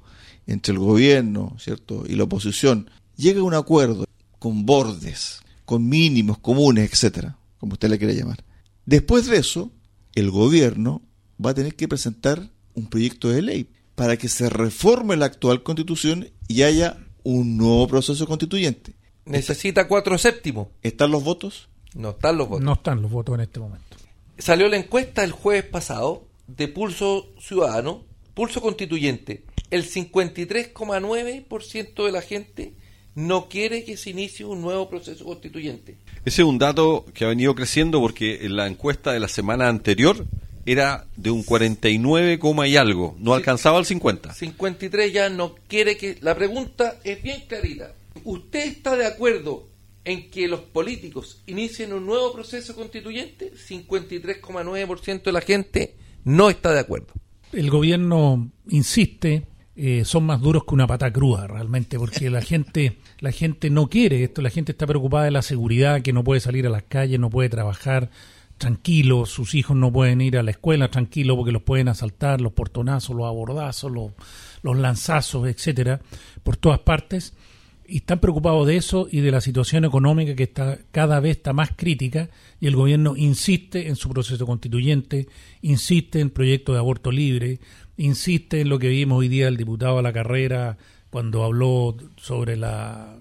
entre 0.52 0.74
el 0.74 0.80
gobierno, 0.80 1.56
¿cierto? 1.60 2.04
y 2.08 2.16
la 2.16 2.24
oposición 2.24 2.90
llega 3.16 3.40
a 3.40 3.44
un 3.44 3.54
acuerdo 3.54 4.06
con 4.40 4.66
bordes, 4.66 5.40
con 5.66 5.88
mínimos 5.88 6.40
comunes, 6.40 6.92
etcétera, 6.92 7.38
como 7.60 7.74
usted 7.74 7.90
le 7.90 7.98
quiera 7.98 8.14
llamar. 8.14 8.44
Después 8.86 9.28
de 9.28 9.38
eso, 9.38 9.72
el 10.16 10.32
gobierno 10.32 11.02
va 11.44 11.52
a 11.52 11.54
tener 11.54 11.76
que 11.76 11.88
presentar 11.88 12.50
un 12.74 12.88
proyecto 12.88 13.30
de 13.30 13.42
ley 13.42 13.70
para 13.96 14.18
que 14.18 14.28
se 14.28 14.50
reforme 14.50 15.16
la 15.16 15.26
actual 15.26 15.64
constitución 15.64 16.30
y 16.48 16.64
haya 16.64 16.98
un 17.24 17.58
nuevo 17.58 17.88
proceso 17.88 18.26
constituyente. 18.28 18.94
Necesita 19.26 19.88
cuatro 19.88 20.18
séptimos. 20.18 20.70
¿Están 20.82 21.12
los 21.12 21.24
votos? 21.24 21.70
No 21.94 22.12
están 22.12 22.38
los 22.38 22.50
votos. 22.50 22.66
No 22.66 22.74
están 22.74 23.02
los 23.02 23.12
votos 23.12 23.36
en 23.36 23.42
este 23.42 23.60
momento. 23.60 23.98
Salió 24.38 24.68
la 24.70 24.78
encuesta 24.78 25.24
el 25.24 25.32
jueves 25.32 25.66
pasado 25.66 26.26
de 26.48 26.68
Pulso 26.68 27.28
Ciudadano, 27.40 28.04
Pulso 28.34 28.62
Constituyente. 28.62 29.46
El 29.72 29.84
53,9% 29.86 32.06
de 32.06 32.12
la 32.12 32.22
gente 32.22 32.74
no 33.16 33.50
quiere 33.50 33.84
que 33.84 33.98
se 33.98 34.12
inicie 34.12 34.46
un 34.46 34.62
nuevo 34.62 34.88
proceso 34.90 35.26
constituyente. 35.26 35.98
Ese 36.26 36.42
es 36.44 36.48
un 36.48 36.58
dato 36.58 37.06
que 37.14 37.26
ha 37.26 37.30
venido 37.30 37.54
creciendo 37.56 38.00
porque 38.00 38.46
en 38.46 38.56
la 38.56 38.68
encuesta 38.68 39.12
de 39.12 39.20
la 39.20 39.28
semana 39.28 39.68
anterior 39.68 40.26
era 40.66 41.08
de 41.18 41.32
un 41.32 41.44
49, 41.44 42.40
coma 42.40 42.68
y 42.68 42.78
algo, 42.78 43.16
no 43.20 43.32
Sí. 43.32 43.38
alcanzaba 43.38 43.80
el 43.80 43.86
50. 43.86 44.34
53 44.34 45.12
ya 45.12 45.30
no 45.30 45.56
quiere 45.68 45.98
que... 45.98 46.18
La 46.22 46.36
pregunta 46.36 47.00
es 47.04 47.22
bien 47.24 47.42
clarita. 47.48 47.96
¿Usted 48.24 48.66
está 48.68 48.96
de 48.96 49.06
acuerdo 49.08 49.68
en 50.06 50.30
que 50.30 50.48
los 50.48 50.60
políticos 50.62 51.42
inicien 51.48 51.92
un 51.94 52.06
nuevo 52.06 52.32
proceso 52.34 52.76
constituyente? 52.76 53.52
53,9% 53.68 55.24
de 55.24 55.32
la 55.32 55.42
gente 55.42 55.96
no 56.24 56.50
está 56.50 56.72
de 56.74 56.80
acuerdo. 56.80 57.08
el 57.54 57.70
gobierno 57.70 58.50
insiste, 58.70 59.44
eh, 59.84 60.06
son 60.06 60.28
más 60.28 60.40
duros 60.40 60.64
que 60.64 60.76
una 60.76 60.86
pata 60.86 61.12
cruda 61.12 61.48
realmente, 61.48 61.98
porque 61.98 62.30
la 62.30 62.44
gente, 62.44 63.00
la 63.20 63.32
gente 63.32 63.72
no 63.72 63.88
quiere 63.88 64.24
esto, 64.24 64.44
la 64.44 64.52
gente 64.52 64.74
está 64.74 64.86
preocupada 64.86 65.26
de 65.26 65.32
la 65.32 65.42
seguridad, 65.42 66.04
que 66.04 66.14
no 66.14 66.24
puede 66.24 66.40
salir 66.40 66.68
a 66.68 66.70
las 66.70 66.84
calles, 66.84 67.20
no 67.20 67.32
puede 67.32 67.50
trabajar 67.50 68.12
tranquilo, 68.60 69.26
sus 69.26 69.56
hijos 69.56 69.76
no 69.76 69.92
pueden 69.92 70.22
ir 70.22 70.38
a 70.38 70.44
la 70.44 70.52
escuela 70.52 70.92
tranquilo 70.92 71.36
porque 71.36 71.52
los 71.52 71.64
pueden 71.64 71.88
asaltar, 71.88 72.42
los 72.42 72.54
portonazos, 72.54 73.16
los 73.16 73.26
abordazos, 73.26 73.92
los, 73.92 74.12
los 74.62 74.78
lanzazos, 74.78 75.48
etcétera, 75.48 76.00
por 76.44 76.58
todas 76.58 76.78
partes 76.82 77.34
y 77.92 77.98
están 77.98 78.20
preocupados 78.20 78.66
de 78.68 78.78
eso 78.78 79.10
y 79.12 79.20
de 79.20 79.32
la 79.32 79.42
situación 79.42 79.84
económica 79.84 80.34
que 80.34 80.44
está 80.44 80.80
cada 80.92 81.20
vez 81.20 81.36
está 81.38 81.52
más 81.52 81.72
crítica 81.76 82.30
y 82.62 82.68
el 82.68 82.76
gobierno 82.78 83.18
insiste 83.18 83.90
en 83.90 83.98
su 83.98 84.08
proceso 84.08 84.46
constituyente, 84.46 85.28
insiste 85.62 86.22
en 86.22 86.30
proyecto 86.30 86.72
de 86.72 86.80
aborto 86.80 87.12
libre, 87.12 87.60
insiste 87.98 88.62
en 88.62 88.70
lo 88.70 88.80
que 88.80 88.90
vimos 88.90 89.20
hoy 89.20 89.28
día 89.28 89.48
el 89.48 89.58
diputado 89.58 90.00
a 90.00 90.02
la 90.02 90.14
carrera 90.14 90.78
cuando 91.10 91.44
habló 91.44 91.96
sobre 92.18 92.58
la 92.58 93.18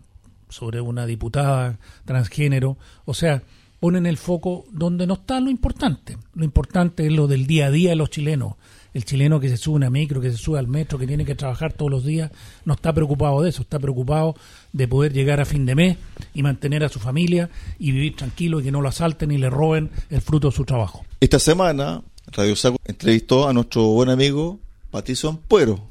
sobre 0.48 0.80
una 0.80 1.06
diputada 1.06 1.78
transgénero, 2.04 2.76
o 3.04 3.14
sea, 3.14 3.42
ponen 3.78 4.04
el 4.04 4.18
foco 4.18 4.66
donde 4.70 5.06
no 5.06 5.14
está 5.14 5.40
lo 5.40 5.50
importante. 5.50 6.18
Lo 6.34 6.44
importante 6.44 7.06
es 7.06 7.12
lo 7.12 7.26
del 7.26 7.46
día 7.46 7.66
a 7.66 7.70
día 7.70 7.90
de 7.90 7.96
los 7.96 8.10
chilenos. 8.10 8.54
El 8.92 9.04
chileno 9.04 9.38
que 9.38 9.48
se 9.48 9.56
sube 9.56 9.74
a 9.74 9.76
una 9.76 9.90
micro, 9.90 10.20
que 10.20 10.32
se 10.32 10.36
sube 10.36 10.58
al 10.58 10.66
metro, 10.66 10.98
que 10.98 11.06
tiene 11.06 11.24
que 11.24 11.36
trabajar 11.36 11.72
todos 11.72 11.92
los 11.92 12.04
días, 12.04 12.32
no 12.64 12.74
está 12.74 12.92
preocupado 12.92 13.40
de 13.40 13.50
eso, 13.50 13.62
está 13.62 13.78
preocupado 13.78 14.34
de 14.72 14.88
poder 14.88 15.12
llegar 15.12 15.40
a 15.40 15.44
fin 15.44 15.64
de 15.64 15.76
mes 15.76 15.96
y 16.34 16.42
mantener 16.42 16.82
a 16.82 16.88
su 16.88 16.98
familia 16.98 17.48
y 17.78 17.92
vivir 17.92 18.16
tranquilo 18.16 18.60
y 18.60 18.64
que 18.64 18.72
no 18.72 18.80
lo 18.80 18.88
asalten 18.88 19.30
y 19.30 19.38
le 19.38 19.48
roben 19.48 19.90
el 20.10 20.20
fruto 20.20 20.50
de 20.50 20.56
su 20.56 20.64
trabajo. 20.64 21.04
Esta 21.20 21.38
semana, 21.38 22.02
Radio 22.32 22.54
Saco 22.54 22.78
entrevistó 22.84 23.48
a 23.48 23.52
nuestro 23.52 23.82
buen 23.86 24.08
amigo 24.08 24.60
Patricio 24.92 25.28
Ampuero. 25.28 25.88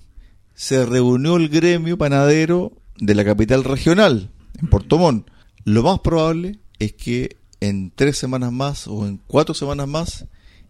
Se 0.55 0.85
reunió 0.85 1.35
el 1.35 1.49
gremio 1.49 1.97
panadero 1.97 2.71
de 2.97 3.13
la 3.13 3.25
capital 3.25 3.65
regional, 3.65 4.29
en 4.61 4.69
Puerto 4.69 4.97
Montt. 4.97 5.27
Lo 5.65 5.83
más 5.83 5.99
probable 5.99 6.59
es 6.79 6.93
que 6.93 7.35
en 7.59 7.91
tres 7.93 8.17
semanas 8.17 8.53
más 8.53 8.87
o 8.87 9.05
en 9.05 9.19
cuatro 9.27 9.53
semanas 9.53 9.87
más 9.89 10.25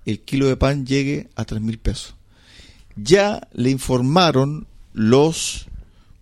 el 0.05 0.21
kilo 0.21 0.47
de 0.47 0.57
pan 0.57 0.87
llegue 0.87 1.29
a 1.35 1.45
tres 1.45 1.61
mil 1.61 1.77
pesos. 1.77 2.15
Ya 2.95 3.47
le 3.53 3.69
informaron 3.69 4.65
los 4.93 5.67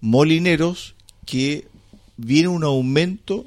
molineros 0.02 0.95
que 1.26 1.68
viene 2.18 2.50
un 2.50 2.66
aumento 2.66 3.45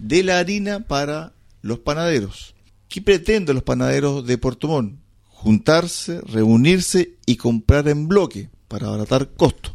de 0.00 0.22
la 0.22 0.38
harina 0.38 0.80
para 0.80 1.32
los 1.62 1.80
panaderos. 1.80 2.54
¿Qué 2.88 3.02
pretenden 3.02 3.56
los 3.56 3.64
panaderos 3.64 4.24
de 4.24 4.38
Puerto 4.38 4.68
Montt? 4.68 5.01
Juntarse, 5.42 6.20
reunirse 6.20 7.16
y 7.26 7.34
comprar 7.34 7.88
en 7.88 8.06
bloque 8.06 8.48
para 8.68 8.86
abaratar 8.86 9.30
costos. 9.32 9.74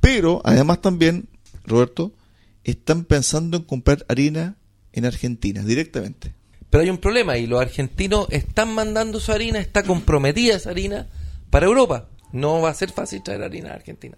Pero 0.00 0.40
además 0.44 0.80
también, 0.80 1.28
Roberto, 1.64 2.12
están 2.62 3.02
pensando 3.02 3.56
en 3.56 3.64
comprar 3.64 4.06
harina 4.08 4.56
en 4.92 5.06
Argentina 5.06 5.64
directamente. 5.64 6.32
Pero 6.70 6.84
hay 6.84 6.90
un 6.90 6.98
problema 6.98 7.38
y 7.38 7.48
los 7.48 7.60
argentinos 7.60 8.28
están 8.30 8.72
mandando 8.72 9.18
su 9.18 9.32
harina, 9.32 9.58
está 9.58 9.82
comprometida 9.82 10.54
esa 10.54 10.70
harina 10.70 11.08
para 11.50 11.66
Europa. 11.66 12.08
No 12.30 12.60
va 12.60 12.70
a 12.70 12.74
ser 12.74 12.92
fácil 12.92 13.24
traer 13.24 13.42
harina 13.42 13.70
a 13.70 13.74
Argentina. 13.74 14.16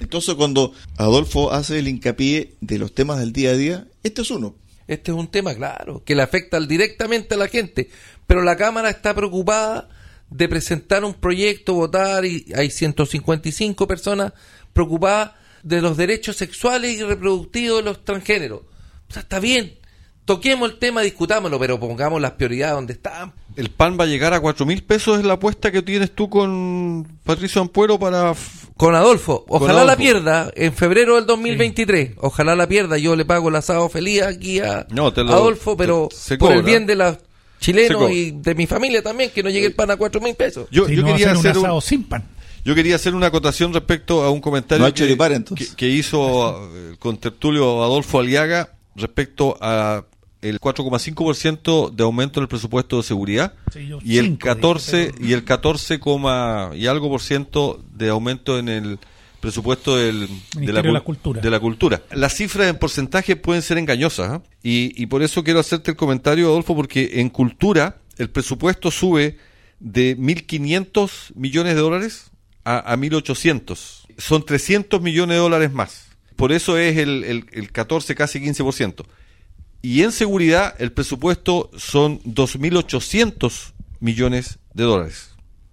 Entonces 0.00 0.34
cuando 0.34 0.74
Adolfo 0.98 1.50
hace 1.50 1.78
el 1.78 1.88
hincapié 1.88 2.56
de 2.60 2.78
los 2.78 2.94
temas 2.94 3.20
del 3.20 3.32
día 3.32 3.52
a 3.52 3.56
día, 3.56 3.86
este 4.02 4.20
es 4.20 4.30
uno. 4.30 4.54
Este 4.86 5.12
es 5.12 5.16
un 5.16 5.28
tema, 5.28 5.54
claro, 5.54 6.04
que 6.04 6.14
le 6.14 6.20
afecta 6.20 6.60
directamente 6.60 7.36
a 7.36 7.38
la 7.38 7.48
gente. 7.48 7.88
Pero 8.26 8.42
la 8.42 8.58
Cámara 8.58 8.90
está 8.90 9.14
preocupada 9.14 9.88
de 10.30 10.48
presentar 10.48 11.04
un 11.04 11.14
proyecto, 11.14 11.74
votar, 11.74 12.24
y 12.24 12.46
hay 12.56 12.70
155 12.70 13.86
personas 13.86 14.32
preocupadas 14.72 15.32
de 15.62 15.82
los 15.82 15.96
derechos 15.96 16.36
sexuales 16.36 16.96
y 16.98 17.02
reproductivos 17.02 17.78
de 17.78 17.84
los 17.84 18.04
transgéneros. 18.04 18.60
O 19.08 19.12
sea, 19.12 19.22
está 19.22 19.40
bien, 19.40 19.78
toquemos 20.24 20.70
el 20.70 20.78
tema, 20.78 21.02
discutámoslo, 21.02 21.58
pero 21.58 21.80
pongamos 21.80 22.20
las 22.20 22.32
prioridades 22.32 22.76
donde 22.76 22.92
están. 22.94 23.32
¿El 23.56 23.68
pan 23.70 23.96
va 23.98 24.04
a 24.04 24.06
llegar 24.06 24.32
a 24.32 24.40
cuatro 24.40 24.64
mil 24.64 24.82
pesos? 24.84 25.18
¿Es 25.18 25.24
la 25.24 25.34
apuesta 25.34 25.72
que 25.72 25.82
tienes 25.82 26.12
tú 26.14 26.30
con 26.30 27.18
Patricio 27.24 27.60
Ampuero 27.60 27.98
para...? 27.98 28.34
Con 28.76 28.94
Adolfo. 28.94 29.44
Ojalá 29.48 29.80
Adolfo. 29.80 29.86
la 29.88 29.96
pierda 29.96 30.50
en 30.54 30.72
febrero 30.72 31.16
del 31.16 31.26
2023. 31.26 32.12
Ojalá 32.18 32.54
la 32.54 32.66
pierda. 32.68 32.96
Yo 32.96 33.16
le 33.16 33.24
pago 33.26 33.48
el 33.50 33.56
asado 33.56 33.88
feliz 33.90 34.22
aquí 34.22 34.60
a 34.60 34.86
No, 34.90 35.12
te 35.12 35.24
lo- 35.24 35.32
Adolfo, 35.32 35.76
pero 35.76 36.08
por 36.38 36.52
el 36.52 36.62
bien 36.62 36.86
de 36.86 36.94
Se 36.94 37.18
chilenos 37.60 37.98
cobra. 37.98 38.12
y 38.12 38.30
de 38.32 38.54
mi 38.54 38.66
familia 38.66 39.02
también, 39.02 39.30
que 39.30 39.42
no 39.42 39.50
llegue 39.50 39.66
el 39.66 39.74
pan 39.74 39.90
a 39.90 39.96
cuatro 39.96 40.20
mil 40.20 40.34
pesos. 40.34 40.66
Yo, 40.70 40.86
Si 40.88 40.96
yo 40.96 41.02
no, 41.02 41.08
quería 41.08 41.32
hacer 41.32 41.56
un 41.58 41.80
sin 41.82 42.04
pan. 42.04 42.24
Yo 42.64 42.74
quería 42.74 42.96
hacer 42.96 43.14
una 43.14 43.26
acotación 43.28 43.72
respecto 43.72 44.22
a 44.22 44.30
un 44.30 44.40
comentario 44.40 44.84
No 44.84 44.92
que, 45.76 45.88
hizo 45.88 46.70
eh, 46.74 46.96
con 46.98 47.16
tertulio 47.16 47.82
Adolfo 47.82 48.18
Aliaga 48.20 48.74
respecto 48.96 49.56
a 49.60 50.04
el 50.42 50.60
4,5% 50.60 51.90
de 51.90 52.02
aumento 52.02 52.40
en 52.40 52.42
el 52.44 52.48
presupuesto 52.48 52.96
de 52.98 53.02
seguridad 53.02 53.54
Sí, 53.72 53.90
y 54.04 54.18
el 54.18 54.26
cinco, 54.26 54.46
14 54.46 54.96
dije, 54.98 55.12
pero- 55.16 55.28
y 55.28 55.32
el 55.32 55.44
14, 55.44 56.00
coma 56.00 56.70
y 56.74 56.86
algo 56.86 57.08
por 57.08 57.20
ciento 57.20 57.82
de 57.94 58.08
aumento 58.08 58.58
en 58.58 58.68
el 58.68 58.98
presupuesto 59.40 59.96
del, 59.96 60.28
Ministerio 60.56 60.74
de 60.74 60.88
cul- 60.88 60.92
la 60.92 61.00
Cultura. 61.00 61.40
de 61.40 61.50
la 61.50 61.60
cultura. 61.60 62.02
Las 62.12 62.34
cifras 62.36 62.68
en 62.68 62.76
porcentaje 62.78 63.36
pueden 63.36 63.62
ser 63.62 63.78
engañosas 63.78 64.30
¿ah? 64.30 64.42
y, 64.62 64.92
y 65.02 65.06
por 65.06 65.22
eso 65.22 65.42
quiero 65.42 65.60
hacerte 65.60 65.90
el 65.92 65.96
comentario, 65.96 66.48
Adolfo, 66.48 66.74
porque 66.76 67.10
en 67.20 67.30
cultura 67.30 67.96
el 68.18 68.28
presupuesto 68.30 68.90
sube 68.90 69.38
de 69.78 70.16
1.500 70.18 71.32
millones 71.34 71.74
de 71.74 71.80
dólares 71.80 72.30
a, 72.64 72.92
a 72.92 72.96
1.800. 72.96 73.78
Son 74.18 74.44
300 74.44 75.00
millones 75.00 75.36
de 75.36 75.40
dólares 75.40 75.72
más. 75.72 76.08
Por 76.36 76.52
eso 76.52 76.76
es 76.76 76.98
el, 76.98 77.24
el, 77.24 77.46
el 77.52 77.72
14, 77.72 78.14
casi 78.14 78.38
15%. 78.40 79.04
Y 79.82 80.02
en 80.02 80.12
seguridad 80.12 80.74
el 80.78 80.92
presupuesto 80.92 81.70
son 81.76 82.20
2.800 82.24 83.72
millones 84.00 84.58
de 84.74 84.84
dólares. 84.84 85.30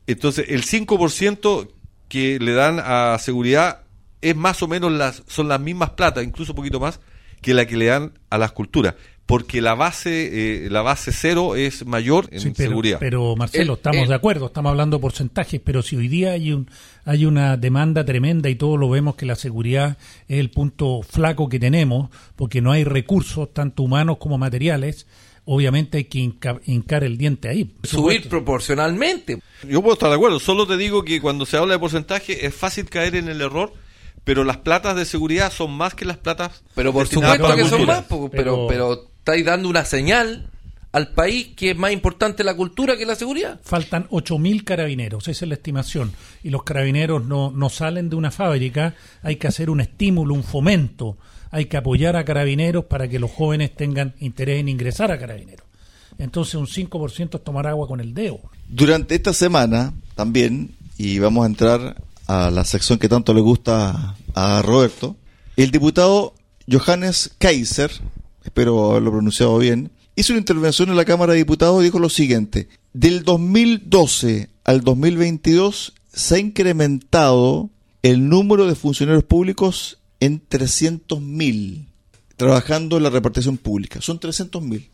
Entonces 0.08 0.46
el 0.50 0.64
5% 0.64 1.68
que 2.08 2.40
le 2.40 2.54
dan 2.54 2.80
a 2.84 3.18
seguridad 3.20 3.82
es 4.22 4.36
más 4.36 4.62
o 4.64 4.68
menos 4.68 4.92
las 4.92 5.24
son 5.28 5.48
las 5.48 5.60
mismas 5.60 5.92
plata, 5.92 6.24
incluso 6.24 6.54
un 6.54 6.56
poquito 6.58 6.80
más 6.80 7.00
que 7.42 7.54
la 7.54 7.66
que 7.66 7.78
le 7.78 7.86
dan 7.86 8.14
a 8.32 8.38
las 8.40 8.52
culturas, 8.52 8.96
porque 9.28 9.62
la 9.62 9.76
base 9.76 10.66
eh, 10.66 10.70
la 10.72 10.82
base 10.82 11.12
cero 11.12 11.56
es 11.56 11.86
mayor 11.86 12.28
en 12.32 12.40
Sí, 12.40 12.54
pero, 12.56 12.70
seguridad. 12.72 12.98
pero 13.00 13.36
Marcelo, 13.36 13.74
El- 13.74 13.78
estamos 13.78 14.02
el- 14.04 14.08
de 14.08 14.16
acuerdo, 14.16 14.48
estamos 14.48 14.72
hablando 14.72 14.98
de 14.98 15.02
porcentajes, 15.02 15.62
pero 15.64 15.82
si 15.84 15.98
hoy 15.98 16.08
día 16.08 16.32
hay 16.32 16.52
un 16.54 16.70
hay 17.06 17.26
una 17.26 17.56
demanda 17.58 18.04
tremenda 18.06 18.50
y 18.50 18.56
todos 18.56 18.80
lo 18.80 18.90
vemos 18.90 19.16
que 19.16 19.26
la 19.28 19.36
seguridad 19.36 19.98
es 20.28 20.40
el 20.40 20.50
punto 20.50 21.02
flaco 21.04 21.48
que 21.48 21.60
tenemos, 21.60 22.10
porque 22.36 22.60
no 22.62 22.72
hay 22.72 22.84
recursos 22.84 23.54
tanto 23.54 23.84
humanos 23.84 24.18
como 24.18 24.38
materiales, 24.38 25.06
obviamente 25.48 25.98
hay 25.98 26.04
que 26.04 26.20
hinca- 26.20 26.60
hincar 26.66 27.04
el 27.04 27.18
diente 27.18 27.50
ahí. 27.50 27.64
Subir 27.84 27.88
supuesto. 28.22 28.30
proporcionalmente. 28.30 29.40
Yo 29.68 29.82
puedo 29.82 29.94
estar 29.94 30.10
de 30.10 30.16
acuerdo, 30.16 30.40
solo 30.40 30.68
te 30.68 30.78
digo 30.78 31.04
que 31.04 31.20
cuando 31.20 31.46
se 31.46 31.58
habla 31.58 31.74
de 31.74 31.80
porcentaje 31.80 32.46
es 32.46 32.54
fácil 32.54 32.86
caer 32.90 33.16
en 33.16 33.28
el 33.28 33.42
error, 33.42 33.74
pero 34.24 34.44
las 34.44 34.58
platas 34.58 34.96
de 34.96 35.06
seguridad 35.06 35.52
son 35.52 35.72
más 35.72 35.96
que 35.96 36.06
las 36.06 36.18
platas 36.18 36.62
Pero 36.76 36.94
por 36.94 37.08
supuesto 37.08 37.56
que 37.56 37.64
son 37.66 37.86
más, 37.86 38.06
Pero- 38.32 38.68
pero 38.68 39.10
estáis 39.20 39.46
dando 39.46 39.70
una 39.70 39.86
señal 39.86 40.50
al 40.94 41.10
país 41.14 41.50
que 41.56 41.72
es 41.72 41.78
más 41.78 41.92
importante 41.92 42.44
la 42.44 42.56
cultura 42.56 42.98
que 42.98 43.06
la 43.06 43.16
seguridad. 43.16 43.60
Faltan 43.64 44.08
8.000 44.10 44.64
carabineros, 44.64 45.28
esa 45.28 45.46
es 45.46 45.50
la 45.50 45.56
estimación. 45.56 46.12
Y 46.44 46.50
los 46.50 46.64
carabineros 46.64 47.26
no, 47.26 47.52
no 47.52 47.70
salen 47.70 48.10
de 48.10 48.16
una 48.16 48.32
fábrica, 48.32 48.96
hay 49.22 49.36
que 49.36 49.48
hacer 49.48 49.70
un 49.70 49.80
estímulo, 49.82 50.34
un 50.34 50.44
fomento, 50.44 51.18
hay 51.52 51.66
que 51.66 51.78
apoyar 51.78 52.16
a 52.16 52.26
carabineros 52.26 52.86
para 52.86 53.08
que 53.08 53.20
los 53.20 53.32
jóvenes 53.32 53.76
tengan 53.76 54.14
interés 54.20 54.60
en 54.60 54.70
ingresar 54.70 55.12
a 55.12 55.20
carabineros. 55.20 55.66
Entonces 56.18 56.56
un 56.56 56.68
5% 56.68 57.36
es 57.36 57.44
tomar 57.44 57.68
agua 57.68 57.88
con 57.88 58.00
el 58.00 58.14
dedo. 58.14 58.40
Durante 58.68 59.16
esta 59.16 59.34
semana 59.34 59.94
también, 60.16 60.76
y 60.98 61.20
vamos 61.20 61.44
a 61.44 61.48
entrar 61.48 62.02
a 62.28 62.52
la 62.52 62.64
sección 62.64 63.00
que 63.00 63.10
tanto 63.10 63.34
le 63.34 63.42
gusta 63.42 64.16
a 64.34 64.62
Roberto, 64.62 65.16
el 65.56 65.72
diputado 65.72 66.34
Johannes 66.70 67.32
Kaiser, 67.38 67.92
espero 68.44 68.92
haberlo 68.92 69.12
pronunciado 69.12 69.58
bien, 69.60 69.92
hizo 70.16 70.34
una 70.34 70.40
intervención 70.40 70.90
en 70.90 70.98
la 70.98 71.06
Cámara 71.06 71.34
de 71.34 71.40
Diputados 71.40 71.82
y 71.82 71.86
dijo 71.86 72.00
lo 72.00 72.10
siguiente, 72.10 72.68
del 72.94 73.24
2012 73.24 74.50
al 74.64 74.82
2022 74.82 75.94
se 76.12 76.36
ha 76.36 76.40
incrementado 76.40 77.70
el 78.02 78.28
número 78.28 78.66
de 78.66 78.76
funcionarios 78.76 79.24
públicos 79.24 79.97
en 80.20 80.42
300.000 80.48 81.86
trabajando 82.36 82.98
en 82.98 83.04
la 83.04 83.10
repartición 83.10 83.58
pública. 83.58 84.02
Son 84.02 84.20
300.000 84.20 84.88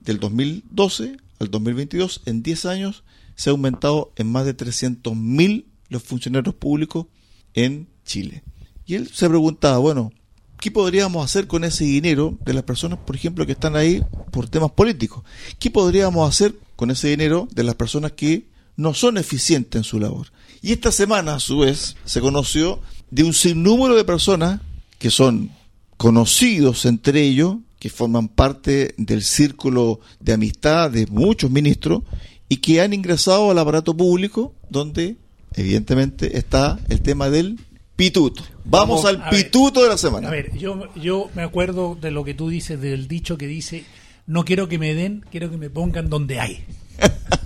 del 0.00 0.20
2012 0.20 1.16
al 1.40 1.50
2022, 1.50 2.22
en 2.26 2.42
10 2.42 2.66
años, 2.66 3.04
se 3.34 3.50
ha 3.50 3.52
aumentado 3.52 4.12
en 4.16 4.30
más 4.30 4.44
de 4.46 4.56
300.000 4.56 5.64
los 5.88 6.02
funcionarios 6.02 6.54
públicos 6.54 7.06
en 7.54 7.88
Chile. 8.04 8.42
Y 8.86 8.94
él 8.94 9.08
se 9.12 9.28
preguntaba, 9.28 9.78
bueno, 9.78 10.12
¿qué 10.60 10.70
podríamos 10.70 11.24
hacer 11.24 11.46
con 11.46 11.64
ese 11.64 11.84
dinero 11.84 12.38
de 12.44 12.54
las 12.54 12.64
personas, 12.64 12.98
por 13.00 13.16
ejemplo, 13.16 13.46
que 13.46 13.52
están 13.52 13.76
ahí 13.76 14.02
por 14.30 14.48
temas 14.48 14.72
políticos? 14.72 15.24
¿Qué 15.58 15.70
podríamos 15.70 16.28
hacer 16.28 16.54
con 16.76 16.90
ese 16.90 17.08
dinero 17.08 17.48
de 17.52 17.64
las 17.64 17.74
personas 17.74 18.12
que 18.12 18.46
no 18.76 18.94
son 18.94 19.18
eficientes 19.18 19.78
en 19.78 19.84
su 19.84 19.98
labor? 19.98 20.28
Y 20.62 20.72
esta 20.72 20.92
semana, 20.92 21.34
a 21.34 21.40
su 21.40 21.58
vez, 21.58 21.96
se 22.04 22.20
conoció 22.20 22.80
de 23.14 23.22
un 23.22 23.32
sinnúmero 23.32 23.94
de 23.94 24.02
personas 24.02 24.60
que 24.98 25.08
son 25.08 25.52
conocidos 25.96 26.84
entre 26.84 27.22
ellos, 27.22 27.58
que 27.78 27.88
forman 27.88 28.26
parte 28.26 28.92
del 28.98 29.22
círculo 29.22 30.00
de 30.18 30.32
amistad 30.32 30.90
de 30.90 31.06
muchos 31.06 31.48
ministros 31.48 32.02
y 32.48 32.56
que 32.56 32.80
han 32.80 32.92
ingresado 32.92 33.52
al 33.52 33.58
aparato 33.60 33.96
público 33.96 34.52
donde 34.68 35.16
evidentemente 35.52 36.36
está 36.36 36.80
el 36.88 37.02
tema 37.02 37.30
del 37.30 37.60
pituto. 37.94 38.42
Vamos, 38.64 39.04
Vamos, 39.04 39.04
al 39.04 39.18
ver. 39.18 39.44
pituto 39.44 39.84
de 39.84 39.90
la 39.90 39.96
semana. 39.96 40.26
A 40.26 40.32
ver, 40.32 40.56
yo, 40.58 40.92
yo 40.96 41.30
me 41.36 41.42
acuerdo 41.42 41.96
de 42.00 42.10
lo 42.10 42.24
que 42.24 42.34
tú 42.34 42.48
dices, 42.48 42.80
del 42.80 43.06
dicho 43.06 43.38
que 43.38 43.46
dice, 43.46 43.84
no 44.26 44.44
quiero 44.44 44.68
que 44.68 44.80
me 44.80 44.92
den, 44.92 45.24
quiero 45.30 45.52
que 45.52 45.56
me 45.56 45.70
pongan 45.70 46.10
donde 46.10 46.40
hay. 46.40 46.64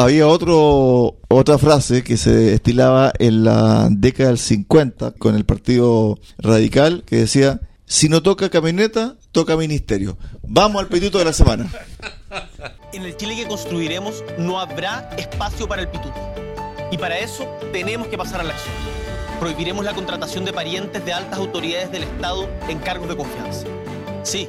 Había 0.00 0.26
otro 0.28 1.18
otra 1.28 1.58
frase 1.58 2.02
que 2.02 2.16
se 2.16 2.54
estilaba 2.54 3.12
en 3.18 3.44
la 3.44 3.88
década 3.90 4.30
del 4.30 4.38
50 4.38 5.10
con 5.18 5.36
el 5.36 5.44
Partido 5.44 6.18
Radical 6.38 7.04
que 7.04 7.16
decía, 7.16 7.60
si 7.84 8.08
no 8.08 8.22
toca 8.22 8.48
camioneta, 8.48 9.18
toca 9.30 9.58
ministerio. 9.58 10.16
Vamos 10.40 10.80
al 10.80 10.88
pituto 10.88 11.18
de 11.18 11.26
la 11.26 11.34
semana. 11.34 11.70
En 12.94 13.02
el 13.02 13.14
Chile 13.18 13.36
que 13.36 13.46
construiremos 13.46 14.24
no 14.38 14.58
habrá 14.58 15.10
espacio 15.18 15.68
para 15.68 15.82
el 15.82 15.88
pituto. 15.88 16.18
Y 16.90 16.96
para 16.96 17.18
eso 17.18 17.44
tenemos 17.70 18.08
que 18.08 18.16
pasar 18.16 18.40
a 18.40 18.44
la 18.44 18.54
acción. 18.54 18.74
Prohibiremos 19.38 19.84
la 19.84 19.92
contratación 19.92 20.46
de 20.46 20.54
parientes 20.54 21.04
de 21.04 21.12
altas 21.12 21.38
autoridades 21.38 21.92
del 21.92 22.04
Estado 22.04 22.48
en 22.70 22.78
cargos 22.78 23.06
de 23.10 23.16
confianza. 23.18 23.66
Sí, 24.22 24.48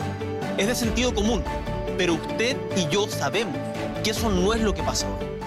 es 0.57 0.67
de 0.67 0.75
sentido 0.75 1.13
común, 1.13 1.43
pero 1.97 2.13
usted 2.13 2.55
y 2.77 2.87
yo 2.87 3.09
sabemos 3.09 3.57
que 4.01 4.11
eso 4.11 4.29
no 4.29 4.53
es 4.53 4.61
lo 4.61 4.73
que 4.73 4.81
pasa 4.81 5.07
hoy. 5.09 5.40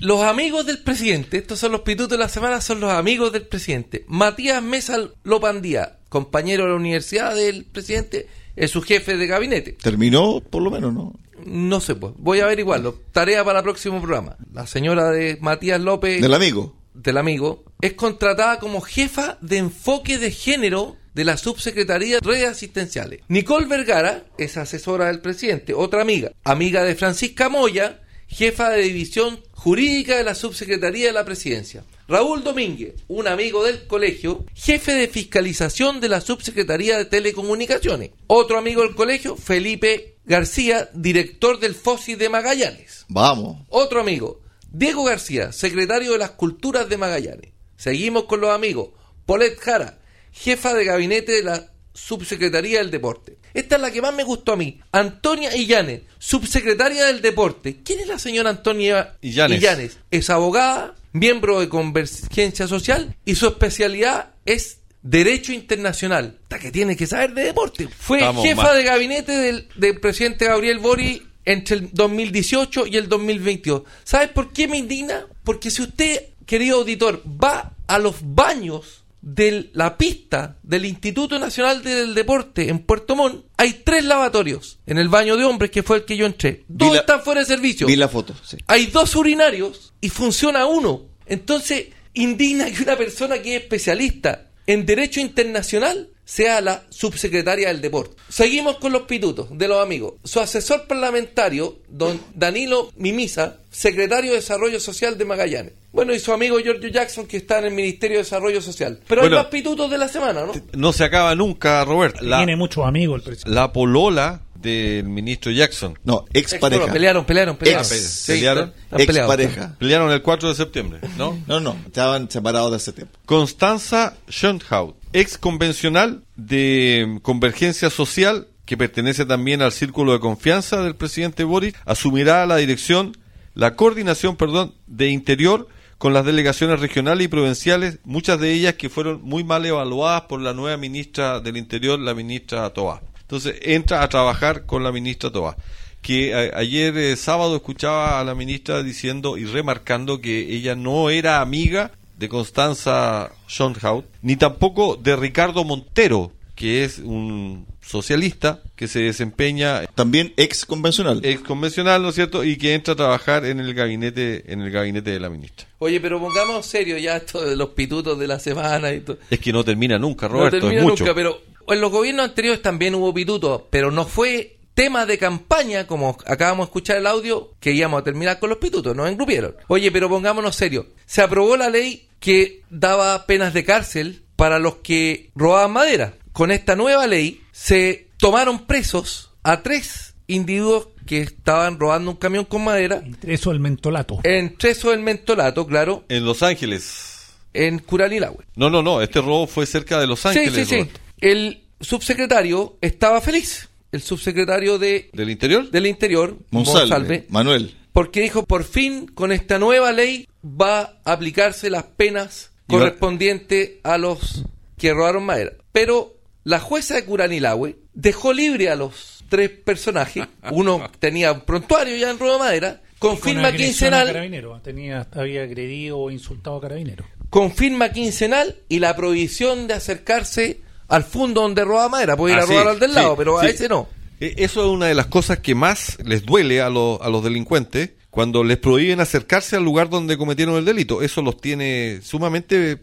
Los 0.00 0.22
amigos 0.22 0.64
del 0.64 0.78
presidente, 0.78 1.38
estos 1.38 1.58
son 1.58 1.72
los 1.72 1.80
pitutos 1.80 2.10
de 2.10 2.18
la 2.18 2.28
semana, 2.28 2.60
son 2.60 2.80
los 2.80 2.92
amigos 2.92 3.32
del 3.32 3.46
presidente. 3.46 4.04
Matías 4.06 4.62
Mesa 4.62 4.96
Lopandía, 5.24 5.98
compañero 6.08 6.64
de 6.64 6.70
la 6.70 6.76
universidad 6.76 7.34
del 7.34 7.64
presidente, 7.64 8.28
es 8.54 8.70
su 8.70 8.80
jefe 8.82 9.16
de 9.16 9.26
gabinete. 9.26 9.72
Terminó, 9.72 10.40
por 10.40 10.62
lo 10.62 10.70
menos, 10.70 10.94
¿no? 10.94 11.18
No 11.44 11.80
sé, 11.80 11.96
pues. 11.96 12.14
Voy 12.16 12.40
a 12.40 12.44
averiguarlo. 12.44 13.00
Tarea 13.12 13.44
para 13.44 13.60
el 13.60 13.64
próximo 13.64 14.00
programa. 14.00 14.36
La 14.52 14.66
señora 14.66 15.10
de 15.10 15.36
Matías 15.40 15.80
López. 15.80 16.20
Del 16.20 16.34
amigo. 16.34 16.76
Del 16.94 17.16
amigo. 17.16 17.64
Es 17.80 17.94
contratada 17.94 18.58
como 18.60 18.80
jefa 18.80 19.38
de 19.40 19.58
enfoque 19.58 20.18
de 20.18 20.30
género 20.30 20.96
de 21.14 21.24
la 21.24 21.36
subsecretaría 21.36 22.20
de 22.20 22.28
redes 22.28 22.48
asistenciales. 22.48 23.20
Nicole 23.26 23.66
Vergara 23.66 24.26
es 24.38 24.56
asesora 24.56 25.06
del 25.06 25.20
presidente, 25.20 25.74
otra 25.74 26.02
amiga, 26.02 26.30
amiga 26.44 26.84
de 26.84 26.94
Francisca 26.94 27.48
Moya, 27.48 28.00
jefa 28.28 28.70
de 28.70 28.82
división 28.82 29.40
jurídica 29.52 30.16
de 30.16 30.24
la 30.24 30.34
subsecretaría 30.34 31.08
de 31.08 31.12
la 31.12 31.24
presidencia. 31.24 31.84
Raúl 32.06 32.44
Domínguez, 32.44 32.94
un 33.08 33.26
amigo 33.26 33.64
del 33.64 33.86
colegio, 33.86 34.44
jefe 34.54 34.92
de 34.92 35.08
fiscalización 35.08 36.00
de 36.00 36.08
la 36.08 36.20
subsecretaría 36.20 36.96
de 36.96 37.04
telecomunicaciones. 37.04 38.10
Otro 38.28 38.58
amigo 38.58 38.82
del 38.82 38.94
colegio, 38.94 39.36
Felipe 39.36 40.16
García, 40.24 40.88
director 40.94 41.58
del 41.58 41.74
FOSI 41.74 42.14
de 42.14 42.28
Magallanes. 42.28 43.04
Vamos. 43.08 43.58
Otro 43.68 44.00
amigo, 44.00 44.40
Diego 44.70 45.04
García, 45.04 45.52
secretario 45.52 46.12
de 46.12 46.18
las 46.18 46.30
culturas 46.30 46.88
de 46.88 46.96
Magallanes. 46.96 47.52
Seguimos 47.76 48.24
con 48.24 48.40
los 48.40 48.50
amigos. 48.50 48.90
Polet 49.26 49.58
Jara, 49.58 49.98
jefa 50.32 50.74
de 50.74 50.84
gabinete 50.84 51.32
de 51.32 51.42
la 51.42 51.72
subsecretaría 51.98 52.78
del 52.78 52.90
deporte. 52.90 53.36
Esta 53.52 53.76
es 53.76 53.82
la 53.82 53.90
que 53.90 54.00
más 54.00 54.14
me 54.14 54.22
gustó 54.22 54.52
a 54.52 54.56
mí. 54.56 54.80
Antonia 54.92 55.54
Illanes, 55.56 56.02
subsecretaria 56.18 57.06
del 57.06 57.20
deporte. 57.20 57.80
¿Quién 57.84 58.00
es 58.00 58.06
la 58.06 58.18
señora 58.18 58.50
Antonia 58.50 59.16
Illanes? 59.20 59.58
Illanes? 59.58 59.98
Es 60.10 60.30
abogada, 60.30 60.94
miembro 61.12 61.60
de 61.60 61.68
Convergencia 61.68 62.68
Social 62.68 63.16
y 63.24 63.34
su 63.34 63.48
especialidad 63.48 64.34
es 64.44 64.78
Derecho 65.02 65.52
Internacional. 65.52 66.38
Hasta 66.44 66.58
que 66.58 66.70
tiene 66.70 66.96
que 66.96 67.06
saber 67.06 67.34
de 67.34 67.44
deporte. 67.44 67.88
Fue 67.88 68.20
Vamos, 68.20 68.44
jefa 68.44 68.74
de 68.74 68.84
gabinete 68.84 69.32
del, 69.32 69.68
del 69.74 70.00
presidente 70.00 70.46
Gabriel 70.46 70.78
Bori 70.78 71.22
entre 71.44 71.76
el 71.76 71.90
2018 71.92 72.86
y 72.86 72.96
el 72.96 73.08
2022. 73.08 73.82
¿Sabes 74.04 74.28
por 74.28 74.52
qué 74.52 74.68
me 74.68 74.78
indigna? 74.78 75.26
Porque 75.44 75.70
si 75.70 75.82
usted, 75.82 76.28
querido 76.46 76.78
auditor, 76.78 77.22
va 77.26 77.74
a 77.86 77.98
los 77.98 78.16
baños 78.20 78.97
de 79.20 79.70
la 79.72 79.98
pista 79.98 80.56
del 80.62 80.84
Instituto 80.84 81.38
Nacional 81.38 81.82
del 81.82 82.14
Deporte 82.14 82.68
en 82.68 82.78
Puerto 82.78 83.16
Montt, 83.16 83.44
hay 83.56 83.82
tres 83.84 84.04
lavatorios. 84.04 84.78
En 84.86 84.98
el 84.98 85.08
baño 85.08 85.36
de 85.36 85.44
hombres, 85.44 85.70
que 85.70 85.82
fue 85.82 85.98
el 85.98 86.04
que 86.04 86.16
yo 86.16 86.24
entré. 86.26 86.64
Dos 86.68 86.92
la- 86.94 87.00
están 87.00 87.22
fuera 87.22 87.40
de 87.40 87.46
servicio. 87.46 87.86
Vi 87.86 87.96
la 87.96 88.08
foto, 88.08 88.34
sí. 88.44 88.56
Hay 88.68 88.86
dos 88.86 89.14
urinarios 89.16 89.92
y 90.00 90.08
funciona 90.08 90.66
uno. 90.66 91.02
Entonces, 91.26 91.86
indigna 92.14 92.70
que 92.70 92.82
una 92.82 92.96
persona 92.96 93.40
que 93.42 93.56
es 93.56 93.62
especialista 93.62 94.46
en 94.66 94.86
derecho 94.86 95.20
internacional 95.20 96.08
sea 96.28 96.60
la 96.60 96.82
subsecretaria 96.90 97.68
del 97.68 97.80
deporte. 97.80 98.14
Seguimos 98.28 98.76
con 98.76 98.92
los 98.92 99.02
pitutos 99.02 99.46
de 99.50 99.66
los 99.66 99.82
amigos. 99.82 100.12
Su 100.24 100.40
asesor 100.40 100.86
parlamentario, 100.86 101.78
don 101.88 102.20
Danilo 102.34 102.92
Mimisa, 102.96 103.56
secretario 103.70 104.32
de 104.32 104.36
Desarrollo 104.36 104.78
Social 104.78 105.16
de 105.16 105.24
Magallanes. 105.24 105.72
Bueno, 105.90 106.12
y 106.12 106.18
su 106.18 106.30
amigo 106.34 106.58
Giorgio 106.60 106.90
Jackson, 106.90 107.26
que 107.26 107.38
está 107.38 107.60
en 107.60 107.64
el 107.64 107.72
Ministerio 107.72 108.18
de 108.18 108.24
Desarrollo 108.24 108.60
Social. 108.60 109.00
Pero 109.08 109.22
Bueno. 109.22 109.36
hay 109.38 109.42
más 109.44 109.50
pitutos 109.50 109.90
de 109.90 109.96
la 109.96 110.06
semana, 110.08 110.44
¿no? 110.44 110.52
No 110.74 110.92
se 110.92 111.04
acaba 111.04 111.34
nunca, 111.34 111.82
Roberto. 111.86 112.22
La, 112.22 112.36
Tiene 112.36 112.56
muchos 112.56 112.84
amigos 112.86 113.16
el 113.16 113.22
presidente. 113.22 113.50
la 113.54 113.72
polola 113.72 114.42
del 114.60 115.04
ministro 115.04 115.50
Jackson. 115.52 115.98
No, 116.04 116.24
expareja. 116.32 116.80
Bueno, 116.80 116.92
pelearon, 116.92 117.24
pelearon, 117.24 117.56
pelearon. 117.56 117.84
Ex. 117.84 117.88
Sí, 117.88 118.32
Pelearon. 118.32 118.72
están 118.82 119.06
peleados. 119.06 119.34
Expareja. 119.38 119.76
Pelearon 119.78 120.10
el 120.10 120.22
4 120.22 120.48
de 120.48 120.54
septiembre, 120.54 121.00
¿no? 121.16 121.38
No, 121.46 121.60
no, 121.60 121.76
estaban 121.86 122.30
separados 122.30 122.70
de 122.72 122.76
ese 122.78 122.92
tiempo. 122.92 123.18
Constanza 123.26 124.16
Schönhaut, 124.28 124.96
ex 125.12 125.38
convencional 125.38 126.22
de 126.36 127.18
Convergencia 127.22 127.90
Social, 127.90 128.48
que 128.64 128.76
pertenece 128.76 129.24
también 129.24 129.62
al 129.62 129.72
círculo 129.72 130.12
de 130.12 130.20
confianza 130.20 130.82
del 130.82 130.96
presidente 130.96 131.44
Boric, 131.44 131.76
asumirá 131.84 132.44
la 132.46 132.56
dirección, 132.56 133.16
la 133.54 133.76
coordinación, 133.76 134.36
perdón, 134.36 134.74
de 134.86 135.08
Interior 135.08 135.68
con 135.98 136.12
las 136.12 136.24
delegaciones 136.24 136.78
regionales 136.78 137.24
y 137.24 137.28
provinciales, 137.28 137.98
muchas 138.04 138.38
de 138.38 138.52
ellas 138.52 138.74
que 138.74 138.88
fueron 138.88 139.20
muy 139.22 139.42
mal 139.42 139.66
evaluadas 139.66 140.22
por 140.22 140.40
la 140.40 140.52
nueva 140.54 140.76
ministra 140.76 141.40
del 141.40 141.56
Interior, 141.56 141.98
la 141.98 142.14
ministra 142.14 142.70
Tobá. 142.70 143.02
Entonces 143.28 143.56
entra 143.62 144.02
a 144.02 144.08
trabajar 144.08 144.64
con 144.64 144.82
la 144.82 144.90
ministra 144.90 145.30
Tobá 145.30 145.54
que 146.00 146.32
a- 146.34 146.58
ayer 146.58 146.96
eh, 146.96 147.16
sábado 147.16 147.56
escuchaba 147.56 148.18
a 148.20 148.24
la 148.24 148.34
ministra 148.34 148.82
diciendo 148.82 149.36
y 149.36 149.44
remarcando 149.44 150.20
que 150.22 150.54
ella 150.54 150.74
no 150.74 151.10
era 151.10 151.40
amiga 151.42 151.90
de 152.16 152.28
Constanza 152.28 153.30
Schonhaut, 153.48 154.04
ni 154.22 154.36
tampoco 154.36 154.96
de 154.96 155.14
Ricardo 155.16 155.64
Montero, 155.64 156.32
que 156.54 156.84
es 156.84 156.98
un 157.00 157.66
socialista 157.82 158.60
que 158.76 158.86
se 158.88 159.00
desempeña 159.00 159.86
También 159.94 160.32
ex 160.36 160.64
convencional. 160.66 161.20
ex 161.24 161.40
convencional, 161.42 162.02
¿no 162.02 162.08
es 162.10 162.14
cierto? 162.14 162.44
Y 162.44 162.56
que 162.56 162.74
entra 162.74 162.94
a 162.94 162.96
trabajar 162.96 163.44
en 163.44 163.60
el 163.60 163.74
gabinete 163.74 164.50
en 164.52 164.60
el 164.62 164.70
gabinete 164.70 165.10
de 165.10 165.20
la 165.20 165.28
ministra. 165.30 165.66
Oye, 165.78 166.00
pero 166.00 166.18
pongamos 166.20 166.64
serio 166.66 166.96
ya 166.98 167.16
esto 167.18 167.44
de 167.44 167.56
los 167.56 167.70
pitutos 167.70 168.18
de 168.18 168.26
la 168.26 168.38
semana 168.38 168.92
y 168.92 169.00
todo. 169.00 169.18
Es 169.30 169.38
que 169.40 169.52
no 169.52 169.64
termina 169.64 169.98
nunca, 169.98 170.28
Roberto, 170.28 170.56
no 170.56 170.60
termina 170.62 170.80
es 170.82 170.88
mucho. 170.88 171.04
nunca, 171.04 171.14
pero 171.14 171.40
en 171.72 171.80
los 171.80 171.90
gobiernos 171.90 172.26
anteriores 172.28 172.62
también 172.62 172.94
hubo 172.94 173.12
pitutos, 173.14 173.62
pero 173.70 173.90
no 173.90 174.04
fue 174.06 174.56
tema 174.74 175.06
de 175.06 175.18
campaña, 175.18 175.86
como 175.86 176.16
acabamos 176.26 176.66
de 176.66 176.70
escuchar 176.70 176.96
el 176.98 177.06
audio, 177.06 177.52
que 177.60 177.72
íbamos 177.72 178.00
a 178.00 178.04
terminar 178.04 178.38
con 178.38 178.48
los 178.50 178.58
pitutos, 178.58 178.94
nos 178.94 179.08
engrupieron. 179.08 179.56
Oye, 179.66 179.90
pero 179.90 180.08
pongámonos 180.08 180.54
serio. 180.54 180.86
Se 181.04 181.20
aprobó 181.20 181.56
la 181.56 181.68
ley 181.68 182.06
que 182.20 182.62
daba 182.70 183.26
penas 183.26 183.52
de 183.54 183.64
cárcel 183.64 184.22
para 184.36 184.58
los 184.60 184.76
que 184.76 185.30
robaban 185.34 185.72
madera. 185.72 186.14
Con 186.32 186.52
esta 186.52 186.76
nueva 186.76 187.06
ley 187.08 187.40
se 187.50 188.06
tomaron 188.18 188.66
presos 188.66 189.32
a 189.42 189.62
tres 189.62 190.14
individuos 190.28 190.88
que 191.06 191.22
estaban 191.22 191.80
robando 191.80 192.10
un 192.12 192.16
camión 192.18 192.44
con 192.44 192.62
madera, 192.62 193.02
Entre 193.04 193.34
eso 193.34 193.50
el 193.50 193.58
mentolato. 193.60 194.20
entre 194.24 194.70
eso 194.70 194.92
el 194.92 195.00
mentolato, 195.00 195.66
claro, 195.66 196.04
En 196.08 196.24
Los 196.24 196.42
Ángeles. 196.44 197.34
en 197.54 197.78
Curanilagüe. 197.80 198.44
No, 198.54 198.68
no, 198.70 198.82
no, 198.82 199.00
este 199.02 199.20
robo 199.20 199.46
fue 199.48 199.66
cerca 199.66 199.98
de 199.98 200.06
Los 200.06 200.24
Ángeles. 200.26 200.54
Sí, 200.54 200.64
sí, 200.64 200.82
sí. 200.84 200.90
El 201.20 201.62
subsecretario 201.80 202.76
estaba 202.80 203.20
feliz. 203.20 203.68
El 203.92 204.02
subsecretario 204.02 204.78
de, 204.78 205.08
¿Del 205.12 205.30
interior? 205.30 205.70
del 205.70 205.86
Interior, 205.86 206.36
Monsalve, 206.50 206.80
Monsalve, 206.88 207.26
Manuel. 207.30 207.74
porque 207.92 208.20
dijo, 208.20 208.44
por 208.44 208.64
fin, 208.64 209.06
con 209.06 209.32
esta 209.32 209.58
nueva 209.58 209.92
ley 209.92 210.28
va 210.44 211.00
a 211.04 211.12
aplicarse 211.12 211.70
las 211.70 211.84
penas 211.84 212.50
correspondientes 212.66 213.72
a 213.82 213.96
los 213.98 214.44
que 214.76 214.92
robaron 214.92 215.24
madera. 215.24 215.52
Pero 215.72 216.16
la 216.44 216.60
jueza 216.60 216.96
de 216.96 217.04
Curanilagüe 217.04 217.76
dejó 217.94 218.32
libre 218.34 218.68
a 218.68 218.76
los 218.76 219.24
tres 219.30 219.50
personajes. 219.50 220.24
Uno 220.50 220.90
tenía 220.98 221.32
un 221.32 221.40
prontuario 221.42 221.96
ya 221.96 222.10
en 222.10 222.18
robo 222.18 222.34
de 222.34 222.38
madera, 222.38 222.82
con 222.98 223.16
Con 223.16 223.22
firma 223.22 223.52
quincenal 223.52 224.06
carabinero. 224.08 224.60
Tenía, 224.62 225.06
había 225.12 225.44
agredido 225.44 225.98
o 225.98 226.10
insultado 226.10 226.56
a 226.56 226.60
carabinero. 226.60 227.04
con 227.30 227.52
firma 227.52 227.90
quincenal 227.90 228.56
y 228.68 228.80
la 228.80 228.94
prohibición 228.96 229.66
de 229.66 229.74
acercarse 229.74 230.60
al 230.88 231.04
fondo 231.04 231.42
donde 231.42 231.64
roba 231.64 231.88
madera. 231.88 232.16
Puede 232.16 232.34
ir 232.34 232.40
Ah, 232.40 232.42
a 232.42 232.46
sí, 232.46 232.52
robar 232.52 232.68
al 232.68 232.80
del 232.80 232.90
sí, 232.90 232.96
lado, 232.96 233.16
pero 233.16 233.38
a 233.38 233.46
ese 233.46 233.68
no. 233.68 233.88
Eh, 234.20 234.34
Eso 234.38 234.62
es 234.62 234.66
una 234.68 234.86
de 234.86 234.94
las 234.94 235.06
cosas 235.06 235.38
que 235.38 235.54
más 235.54 235.98
les 236.04 236.24
duele 236.26 236.60
a, 236.60 236.68
los- 236.70 237.00
a 237.00 237.08
los 237.08 237.22
delincuentes 237.22 237.90
cuando 238.10 238.42
les 238.42 238.56
prohíben 238.58 238.98
acercarse 239.00 239.54
al 239.56 239.64
lugar 239.64 239.90
donde 239.90 240.16
cometieron 240.18 240.56
el 240.56 240.64
delito. 240.64 241.02
Eso 241.02 241.22
los 241.22 241.40
tiene 241.40 242.00
sumamente 242.02 242.78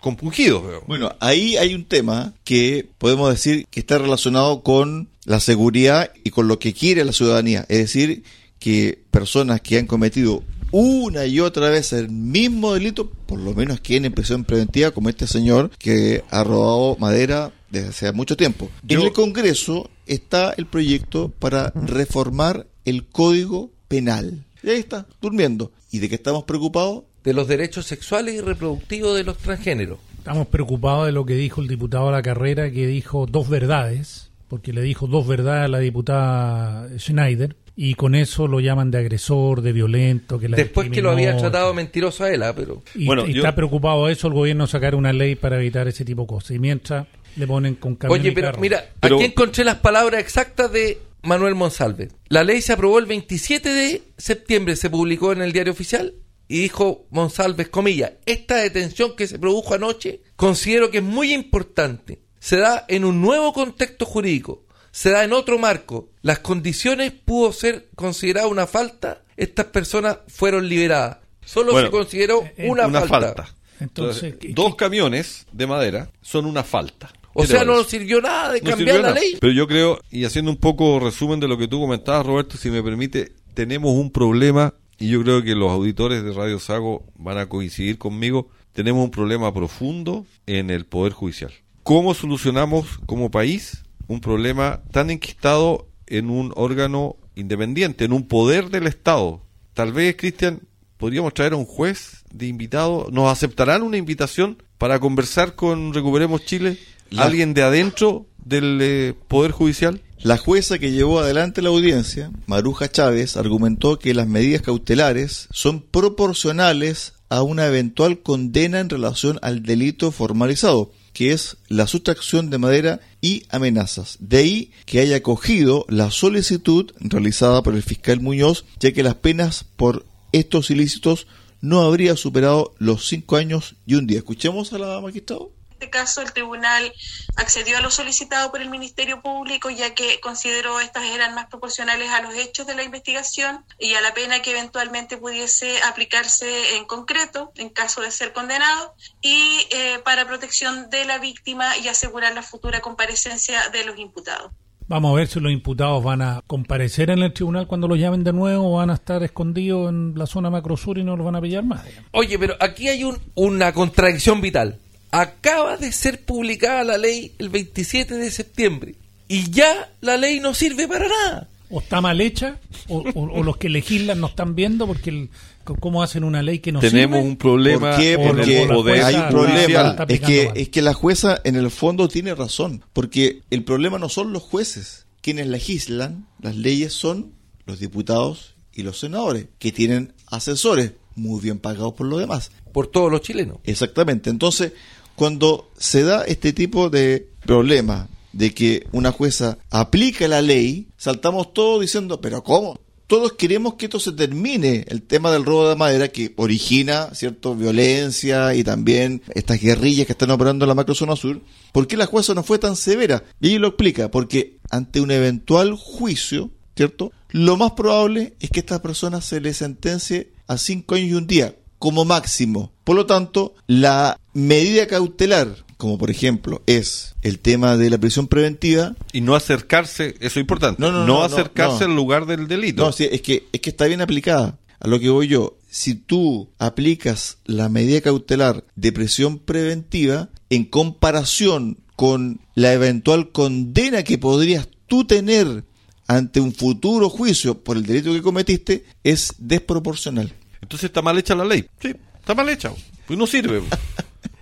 compungidos. 0.00 0.62
Bueno, 0.86 1.14
ahí 1.20 1.56
hay 1.56 1.74
un 1.74 1.84
tema 1.84 2.32
que 2.44 2.88
podemos 2.98 3.30
decir 3.30 3.66
que 3.70 3.80
está 3.80 3.98
relacionado 3.98 4.62
con 4.62 5.10
la 5.26 5.40
seguridad 5.40 6.10
y 6.24 6.30
con 6.30 6.48
lo 6.48 6.58
que 6.58 6.72
quiere 6.72 7.04
la 7.04 7.12
ciudadanía. 7.12 7.66
Es 7.68 7.78
decir, 7.78 8.24
que 8.58 8.98
personas 9.10 9.60
que 9.60 9.78
han 9.78 9.86
cometido 9.86 10.42
una 10.72 11.26
y 11.26 11.40
otra 11.40 11.68
vez 11.70 11.92
el 11.92 12.10
mismo 12.10 12.74
delito, 12.74 13.10
por 13.26 13.38
lo 13.40 13.54
menos 13.54 13.80
queden 13.80 14.04
en 14.06 14.12
prisión 14.12 14.44
preventiva, 14.44 14.90
como 14.92 15.08
este 15.08 15.26
señor 15.26 15.70
que 15.78 16.22
ha 16.30 16.44
robado 16.44 16.96
madera 16.98 17.52
desde 17.70 17.88
hace 17.88 18.12
mucho 18.12 18.36
tiempo. 18.36 18.68
Yo- 18.82 19.00
En 19.00 19.06
el 19.06 19.12
Congreso 19.12 19.90
está 20.06 20.52
el 20.56 20.66
proyecto 20.66 21.32
para 21.38 21.70
reformar 21.74 22.66
el 22.84 23.06
Código 23.06 23.70
Penal. 23.88 24.44
Y 24.62 24.70
ahí 24.70 24.78
está, 24.78 25.06
durmiendo. 25.20 25.72
¿Y 25.90 25.98
de 25.98 26.08
qué 26.08 26.14
estamos 26.16 26.44
preocupados? 26.44 27.04
De 27.24 27.32
los 27.34 27.48
derechos 27.48 27.86
sexuales 27.86 28.34
y 28.34 28.40
reproductivos 28.40 29.16
de 29.16 29.24
los 29.24 29.38
transgéneros. 29.38 29.98
Estamos 30.18 30.46
preocupados 30.48 31.06
de 31.06 31.12
lo 31.12 31.24
que 31.24 31.34
dijo 31.34 31.60
el 31.60 31.68
diputado 31.68 32.10
la 32.10 32.22
carrera, 32.22 32.70
que 32.70 32.86
dijo 32.86 33.26
dos 33.26 33.48
verdades, 33.48 34.30
porque 34.48 34.72
le 34.72 34.82
dijo 34.82 35.06
dos 35.06 35.26
verdades 35.26 35.64
a 35.64 35.68
la 35.68 35.78
diputada 35.78 36.88
Schneider, 36.98 37.56
y 37.82 37.94
con 37.94 38.14
eso 38.14 38.46
lo 38.46 38.60
llaman 38.60 38.90
de 38.90 38.98
agresor, 38.98 39.62
de 39.62 39.72
violento, 39.72 40.38
que 40.38 40.50
la 40.50 40.56
Después 40.58 40.90
que 40.90 41.00
lo 41.00 41.12
había 41.12 41.34
tratado 41.38 41.72
mentiroso 41.72 42.24
a 42.24 42.30
él, 42.30 42.42
ah, 42.42 42.52
pero... 42.54 42.82
Y, 42.94 43.06
Bueno, 43.06 43.26
y 43.26 43.32
yo- 43.32 43.38
está 43.40 43.54
preocupado 43.54 44.04
de 44.06 44.12
eso 44.12 44.26
el 44.28 44.34
gobierno 44.34 44.66
sacar 44.66 44.94
una 44.94 45.14
ley 45.14 45.34
para 45.34 45.56
evitar 45.56 45.88
ese 45.88 46.04
tipo 46.04 46.22
de 46.22 46.28
cosas. 46.28 46.50
Y 46.50 46.58
mientras 46.58 47.06
le 47.36 47.46
ponen 47.46 47.76
con 47.76 47.96
camión 47.96 48.20
Oye, 48.20 48.28
y 48.28 48.34
pero 48.34 48.48
carro. 48.48 48.60
mira, 48.60 48.84
Pero- 49.00 49.16
aquí 49.16 49.24
encontré 49.24 49.64
las 49.64 49.76
palabras 49.76 50.20
exactas 50.20 50.70
de 50.70 50.98
Manuel 51.22 51.54
Monsalve. 51.54 52.08
La 52.28 52.44
ley 52.44 52.60
se 52.60 52.74
aprobó 52.74 52.98
el 52.98 53.06
27 53.06 53.70
de 53.70 54.02
septiembre, 54.18 54.76
se 54.76 54.90
publicó 54.90 55.32
en 55.32 55.40
el 55.40 55.52
diario 55.52 55.72
oficial 55.72 56.12
y 56.48 56.58
dijo 56.60 57.06
Monsalves, 57.08 57.70
comillas, 57.70 58.12
esta 58.26 58.56
detención 58.56 59.16
que 59.16 59.26
se 59.26 59.38
produjo 59.38 59.72
anoche 59.72 60.20
considero 60.36 60.90
que 60.90 60.98
es 60.98 61.04
muy 61.04 61.32
importante. 61.32 62.20
Se 62.40 62.58
da 62.58 62.84
en 62.88 63.06
un 63.06 63.22
nuevo 63.22 63.54
contexto 63.54 64.04
jurídico. 64.04 64.66
Se 64.92 65.10
da 65.10 65.24
en 65.24 65.32
otro 65.32 65.58
marco. 65.58 66.08
Las 66.22 66.40
condiciones 66.40 67.12
pudo 67.12 67.52
ser 67.52 67.88
considerada 67.94 68.46
una 68.48 68.66
falta, 68.66 69.22
estas 69.36 69.66
personas 69.66 70.18
fueron 70.28 70.68
liberadas. 70.68 71.18
Solo 71.44 71.72
Bueno, 71.72 71.88
se 71.88 71.92
consideró 71.92 72.42
eh, 72.56 72.68
una, 72.68 72.86
una 72.86 73.00
falta. 73.02 73.34
falta. 73.34 73.54
Entonces, 73.80 74.22
Entonces, 74.24 74.34
¿qué- 74.38 74.52
dos 74.54 74.72
qué- 74.72 74.76
camiones 74.76 75.46
de 75.52 75.66
madera 75.66 76.10
son 76.20 76.44
una 76.46 76.62
falta. 76.62 77.10
O 77.32 77.42
¿Qué 77.42 77.48
te 77.48 77.54
sea, 77.54 77.64
no 77.64 77.82
sirvió 77.84 78.20
nada 78.20 78.52
de 78.52 78.60
No 78.60 78.70
cambiar 78.70 78.96
la 78.96 79.02
nada. 79.02 79.14
ley. 79.14 79.36
Pero 79.40 79.52
yo 79.52 79.66
creo, 79.68 80.00
y 80.10 80.24
haciendo 80.24 80.50
un 80.50 80.56
poco 80.58 80.98
resumen 81.00 81.38
de 81.40 81.48
lo 81.48 81.56
que 81.56 81.68
tú 81.68 81.80
comentabas, 81.80 82.26
Roberto, 82.26 82.56
si 82.58 82.70
me 82.70 82.82
permite, 82.82 83.32
tenemos 83.54 83.92
un 83.94 84.10
problema, 84.10 84.74
y 84.98 85.08
yo 85.10 85.22
creo 85.22 85.42
que 85.42 85.54
los 85.54 85.70
auditores 85.70 86.22
de 86.24 86.32
Radio 86.32 86.58
Sago 86.58 87.04
van 87.14 87.38
a 87.38 87.46
coincidir 87.48 87.98
conmigo, 87.98 88.48
tenemos 88.72 89.02
un 89.04 89.10
problema 89.10 89.54
profundo 89.54 90.26
en 90.46 90.70
el 90.70 90.84
Poder 90.86 91.12
Judicial. 91.12 91.52
¿Cómo 91.84 92.14
solucionamos 92.14 92.98
como 93.06 93.30
país 93.30 93.84
un 94.10 94.20
problema 94.20 94.82
tan 94.90 95.10
enquistado 95.10 95.86
en 96.06 96.30
un 96.30 96.52
órgano 96.56 97.16
independiente, 97.36 98.04
en 98.04 98.12
un 98.12 98.26
poder 98.26 98.70
del 98.70 98.86
Estado? 98.88 99.40
Tal 99.74 99.92
vez, 99.92 100.16
Cristian, 100.18 100.60
podríamos 100.96 101.32
traer 101.32 101.52
a 101.52 101.56
un 101.56 101.64
juez 101.64 102.24
de 102.32 102.46
invitado. 102.48 103.06
¿Nos 103.12 103.30
aceptarán 103.30 103.82
una 103.82 103.96
invitación 103.96 104.62
para 104.78 104.98
conversar 104.98 105.54
con 105.54 105.94
Recuperemos 105.94 106.44
Chile? 106.44 106.76
La- 107.10 107.24
¿Alguien 107.24 107.54
de 107.54 107.62
adentro 107.62 108.26
del 108.44 108.78
eh, 108.82 109.14
Poder 109.28 109.52
Judicial? 109.52 110.00
La 110.22 110.36
jueza 110.36 110.78
que 110.78 110.90
llevó 110.90 111.20
adelante 111.20 111.62
la 111.62 111.70
audiencia, 111.70 112.30
Maruja 112.46 112.90
Chávez, 112.90 113.36
argumentó 113.36 113.98
que 113.98 114.12
las 114.12 114.26
medidas 114.26 114.60
cautelares 114.62 115.48
son 115.52 115.80
proporcionales 115.80 117.14
a 117.28 117.42
una 117.42 117.66
eventual 117.66 118.20
condena 118.22 118.80
en 118.80 118.90
relación 118.90 119.38
al 119.42 119.62
delito 119.62 120.10
formalizado, 120.10 120.90
que 121.12 121.32
es 121.32 121.56
la 121.68 121.86
sustracción 121.86 122.50
de 122.50 122.58
madera 122.58 123.00
y 123.20 123.44
amenazas. 123.50 124.16
De 124.20 124.38
ahí 124.38 124.70
que 124.86 125.00
haya 125.00 125.16
acogido 125.16 125.84
la 125.88 126.10
solicitud 126.10 126.92
realizada 127.00 127.62
por 127.62 127.74
el 127.74 127.82
fiscal 127.82 128.20
Muñoz, 128.20 128.64
ya 128.78 128.92
que 128.92 129.02
las 129.02 129.16
penas 129.16 129.64
por 129.76 130.06
estos 130.32 130.70
ilícitos 130.70 131.26
no 131.60 131.82
habría 131.82 132.16
superado 132.16 132.74
los 132.78 133.06
cinco 133.06 133.36
años 133.36 133.76
y 133.86 133.94
un 133.94 134.06
día. 134.06 134.18
Escuchemos 134.18 134.72
a 134.72 134.78
la 134.78 135.00
magistrado. 135.00 135.52
En 135.80 135.84
este 135.84 135.98
caso, 135.98 136.20
el 136.20 136.34
tribunal 136.34 136.92
accedió 137.36 137.78
a 137.78 137.80
lo 137.80 137.90
solicitado 137.90 138.50
por 138.50 138.60
el 138.60 138.68
Ministerio 138.68 139.22
Público, 139.22 139.70
ya 139.70 139.94
que 139.94 140.20
consideró 140.20 140.78
estas 140.78 141.04
eran 141.06 141.34
más 141.34 141.46
proporcionales 141.46 142.10
a 142.10 142.20
los 142.20 142.34
hechos 142.34 142.66
de 142.66 142.74
la 142.74 142.82
investigación 142.82 143.64
y 143.78 143.94
a 143.94 144.02
la 144.02 144.12
pena 144.12 144.42
que 144.42 144.50
eventualmente 144.50 145.16
pudiese 145.16 145.80
aplicarse 145.88 146.76
en 146.76 146.84
concreto 146.84 147.50
en 147.56 147.70
caso 147.70 148.02
de 148.02 148.10
ser 148.10 148.34
condenado, 148.34 148.94
y 149.22 149.40
eh, 149.70 150.00
para 150.04 150.26
protección 150.26 150.90
de 150.90 151.06
la 151.06 151.16
víctima 151.16 151.78
y 151.78 151.88
asegurar 151.88 152.34
la 152.34 152.42
futura 152.42 152.80
comparecencia 152.82 153.70
de 153.70 153.86
los 153.86 153.98
imputados. 153.98 154.52
Vamos 154.86 155.12
a 155.12 155.14
ver 155.14 155.28
si 155.28 155.38
los 155.40 155.52
imputados 155.52 156.02
van 156.04 156.20
a 156.20 156.42
comparecer 156.48 157.10
en 157.10 157.20
el 157.20 157.32
tribunal 157.32 157.66
cuando 157.68 157.86
los 157.88 157.96
llamen 157.96 158.24
de 158.24 158.32
nuevo 158.32 158.74
o 158.74 158.76
van 158.78 158.90
a 158.90 158.94
estar 158.94 159.22
escondidos 159.22 159.88
en 159.88 160.12
la 160.18 160.26
zona 160.26 160.50
macrosur 160.50 160.98
y 160.98 161.04
no 161.04 161.16
los 161.16 161.24
van 161.24 161.36
a 161.36 161.40
pillar 161.40 161.62
más. 161.64 161.82
Oye, 162.10 162.36
pero 162.38 162.56
aquí 162.60 162.88
hay 162.88 163.04
un- 163.04 163.16
una 163.36 163.72
contradicción 163.72 164.40
vital. 164.40 164.80
Acaba 165.12 165.76
de 165.76 165.92
ser 165.92 166.20
publicada 166.24 166.84
la 166.84 166.98
ley 166.98 167.32
el 167.38 167.48
27 167.48 168.14
de 168.14 168.30
septiembre 168.30 168.94
y 169.28 169.50
ya 169.50 169.90
la 170.00 170.16
ley 170.16 170.40
no 170.40 170.54
sirve 170.54 170.86
para 170.86 171.08
nada. 171.08 171.48
O 171.72 171.78
está 171.80 172.00
mal 172.00 172.20
hecha 172.20 172.58
o, 172.88 172.98
o- 173.14 173.30
o 173.38 173.42
los 173.44 173.56
que 173.56 173.68
legislan 173.68 174.20
no 174.20 174.26
están 174.28 174.54
viendo 174.56 174.86
porque 174.88 175.10
el- 175.10 175.30
cómo 175.78 176.02
hacen 176.02 176.24
una 176.24 176.42
ley 176.42 176.58
que 176.58 176.72
no 176.72 176.80
Tenemos 176.80 177.18
sirve. 177.18 177.28
un 177.30 177.36
problema 177.36 177.90
¿Por 177.92 178.00
qué? 178.00 178.18
Porque 178.18 178.62
el 178.62 178.68
poder 178.68 179.02
hay 179.04 179.14
un 179.14 179.28
problema. 179.28 179.96
Es 180.08 180.20
que, 180.20 180.50
es 180.56 180.68
que 180.68 180.82
la 180.82 180.94
jueza 180.94 181.40
en 181.44 181.54
el 181.54 181.70
fondo 181.70 182.08
tiene 182.08 182.34
razón. 182.34 182.82
Porque 182.92 183.42
el 183.50 183.62
problema 183.62 183.98
no 184.00 184.08
son 184.08 184.32
los 184.32 184.42
jueces. 184.42 185.06
Quienes 185.20 185.46
legislan 185.46 186.26
las 186.40 186.56
leyes 186.56 186.92
son 186.92 187.32
los 187.66 187.78
diputados 187.78 188.54
y 188.74 188.82
los 188.82 188.98
senadores, 188.98 189.46
que 189.60 189.70
tienen 189.70 190.12
asesores 190.26 190.92
muy 191.14 191.40
bien 191.40 191.58
pagados 191.60 191.92
por 191.94 192.06
lo 192.08 192.18
demás. 192.18 192.50
Por 192.72 192.88
todos 192.88 193.12
los 193.12 193.20
chilenos. 193.20 193.58
Exactamente. 193.64 194.28
Entonces, 194.30 194.72
cuando 195.20 195.70
se 195.76 196.02
da 196.02 196.24
este 196.24 196.54
tipo 196.54 196.88
de 196.88 197.28
problema 197.44 198.08
de 198.32 198.54
que 198.54 198.86
una 198.90 199.12
jueza 199.12 199.58
aplica 199.68 200.26
la 200.28 200.40
ley, 200.40 200.88
saltamos 200.96 201.52
todos 201.52 201.82
diciendo, 201.82 202.22
pero 202.22 202.42
¿cómo? 202.42 202.80
Todos 203.06 203.34
queremos 203.34 203.74
que 203.74 203.84
esto 203.84 204.00
se 204.00 204.12
termine, 204.12 204.86
el 204.88 205.02
tema 205.02 205.30
del 205.30 205.44
robo 205.44 205.68
de 205.68 205.76
madera 205.76 206.08
que 206.08 206.32
origina, 206.38 207.10
¿cierto?, 207.12 207.54
violencia 207.54 208.54
y 208.54 208.64
también 208.64 209.20
estas 209.34 209.60
guerrillas 209.60 210.06
que 210.06 210.12
están 210.12 210.30
operando 210.30 210.64
en 210.64 210.70
la 210.70 210.74
macrozona 210.74 211.14
sur. 211.16 211.42
¿Por 211.72 211.86
qué 211.86 211.98
la 211.98 212.06
jueza 212.06 212.32
no 212.32 212.42
fue 212.42 212.58
tan 212.58 212.74
severa? 212.74 213.22
Y 213.42 213.50
ella 213.50 213.58
lo 213.58 213.68
explica, 213.68 214.10
porque 214.10 214.56
ante 214.70 215.02
un 215.02 215.10
eventual 215.10 215.74
juicio, 215.74 216.50
¿cierto?, 216.74 217.12
lo 217.28 217.58
más 217.58 217.72
probable 217.72 218.36
es 218.40 218.48
que 218.48 218.60
a 218.60 218.62
esta 218.62 218.80
persona 218.80 219.20
se 219.20 219.42
le 219.42 219.52
sentencie 219.52 220.32
a 220.46 220.56
cinco 220.56 220.94
años 220.94 221.10
y 221.10 221.14
un 221.14 221.26
día, 221.26 221.54
como 221.80 222.04
máximo. 222.04 222.70
Por 222.84 222.94
lo 222.94 223.06
tanto, 223.06 223.54
la 223.66 224.20
medida 224.32 224.86
cautelar, 224.86 225.64
como 225.76 225.98
por 225.98 226.10
ejemplo 226.10 226.62
es 226.66 227.16
el 227.22 227.40
tema 227.40 227.76
de 227.76 227.90
la 227.90 227.98
prisión 227.98 228.28
preventiva, 228.28 228.94
y 229.12 229.22
no 229.22 229.34
acercarse, 229.34 230.14
eso 230.20 230.38
es 230.38 230.42
importante, 230.42 230.80
No, 230.80 230.92
no, 230.92 231.00
no, 231.00 231.06
no, 231.06 231.14
no, 231.18 231.22
acercarse 231.24 231.84
no. 231.84 231.90
al 231.90 231.96
lugar 231.96 232.26
del 232.26 232.46
delito. 232.46 232.84
no, 232.84 232.92
sí, 232.92 233.08
es 233.10 233.22
que 233.22 233.48
es 233.50 233.60
que 233.60 233.70
está 233.70 233.86
bien 233.86 234.00
aplicada. 234.02 234.58
A 234.78 234.88
lo 234.88 235.00
que 235.00 235.10
voy 235.10 235.26
yo, 235.28 235.58
si 235.68 235.94
tú 235.94 236.50
aplicas 236.58 237.38
la 237.44 237.68
medida 237.68 238.00
cautelar 238.00 238.64
de 238.76 238.92
prisión 238.92 239.38
preventiva 239.38 240.30
en 240.48 240.64
comparación 240.64 241.78
con 241.96 242.40
la 242.54 242.72
eventual 242.72 243.30
condena 243.30 244.02
que 244.04 244.16
podrías 244.16 244.68
tú 244.86 245.04
tener 245.04 245.64
ante 246.08 246.40
un 246.40 246.52
futuro 246.52 247.08
juicio 247.08 247.62
por 247.62 247.76
el 247.76 247.86
delito 247.86 248.12
que 248.12 248.22
cometiste, 248.22 248.84
es 249.04 249.34
desproporcional. 249.38 250.34
Entonces 250.62 250.84
está 250.84 251.02
mal 251.02 251.18
hecha 251.18 251.34
la 251.34 251.44
ley. 251.44 251.66
Sí, 251.80 251.94
está 252.18 252.34
mal 252.34 252.48
hecha. 252.48 252.72
Pues 253.06 253.18
no 253.18 253.26
sirve. 253.26 253.62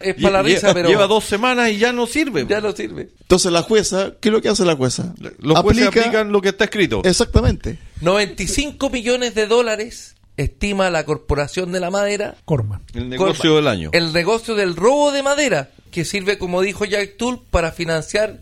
Es 0.00 0.14
para 0.14 0.30
la 0.38 0.42
risa, 0.42 0.72
pero 0.74 0.88
Lleva 0.88 1.08
dos 1.08 1.24
semanas 1.24 1.70
y 1.70 1.78
ya 1.78 1.92
no 1.92 2.06
sirve. 2.06 2.46
ya 2.48 2.60
no 2.60 2.70
sirve. 2.70 3.08
Entonces 3.20 3.50
la 3.50 3.62
jueza, 3.62 4.12
¿qué 4.20 4.28
es 4.28 4.32
lo 4.32 4.40
que 4.40 4.48
hace 4.48 4.64
la 4.64 4.76
jueza? 4.76 5.12
Los 5.40 5.58
jueces 5.58 5.86
Aplica- 5.88 6.00
aplican 6.06 6.30
lo 6.30 6.40
que 6.40 6.50
está 6.50 6.64
escrito. 6.64 7.02
Exactamente. 7.04 7.78
95 8.00 8.90
millones 8.90 9.34
de 9.34 9.48
dólares 9.48 10.14
estima 10.36 10.88
la 10.90 11.04
Corporación 11.04 11.72
de 11.72 11.80
la 11.80 11.90
Madera 11.90 12.36
Corman. 12.44 12.80
El 12.94 13.08
negocio 13.08 13.50
Corma, 13.50 13.56
del 13.56 13.66
año. 13.66 13.90
El 13.92 14.12
negocio 14.12 14.54
del 14.54 14.76
robo 14.76 15.10
de 15.10 15.24
madera, 15.24 15.70
que 15.90 16.04
sirve, 16.04 16.38
como 16.38 16.60
dijo 16.62 16.84
Jack 16.84 17.16
Tull, 17.16 17.40
para 17.50 17.72
financiar 17.72 18.38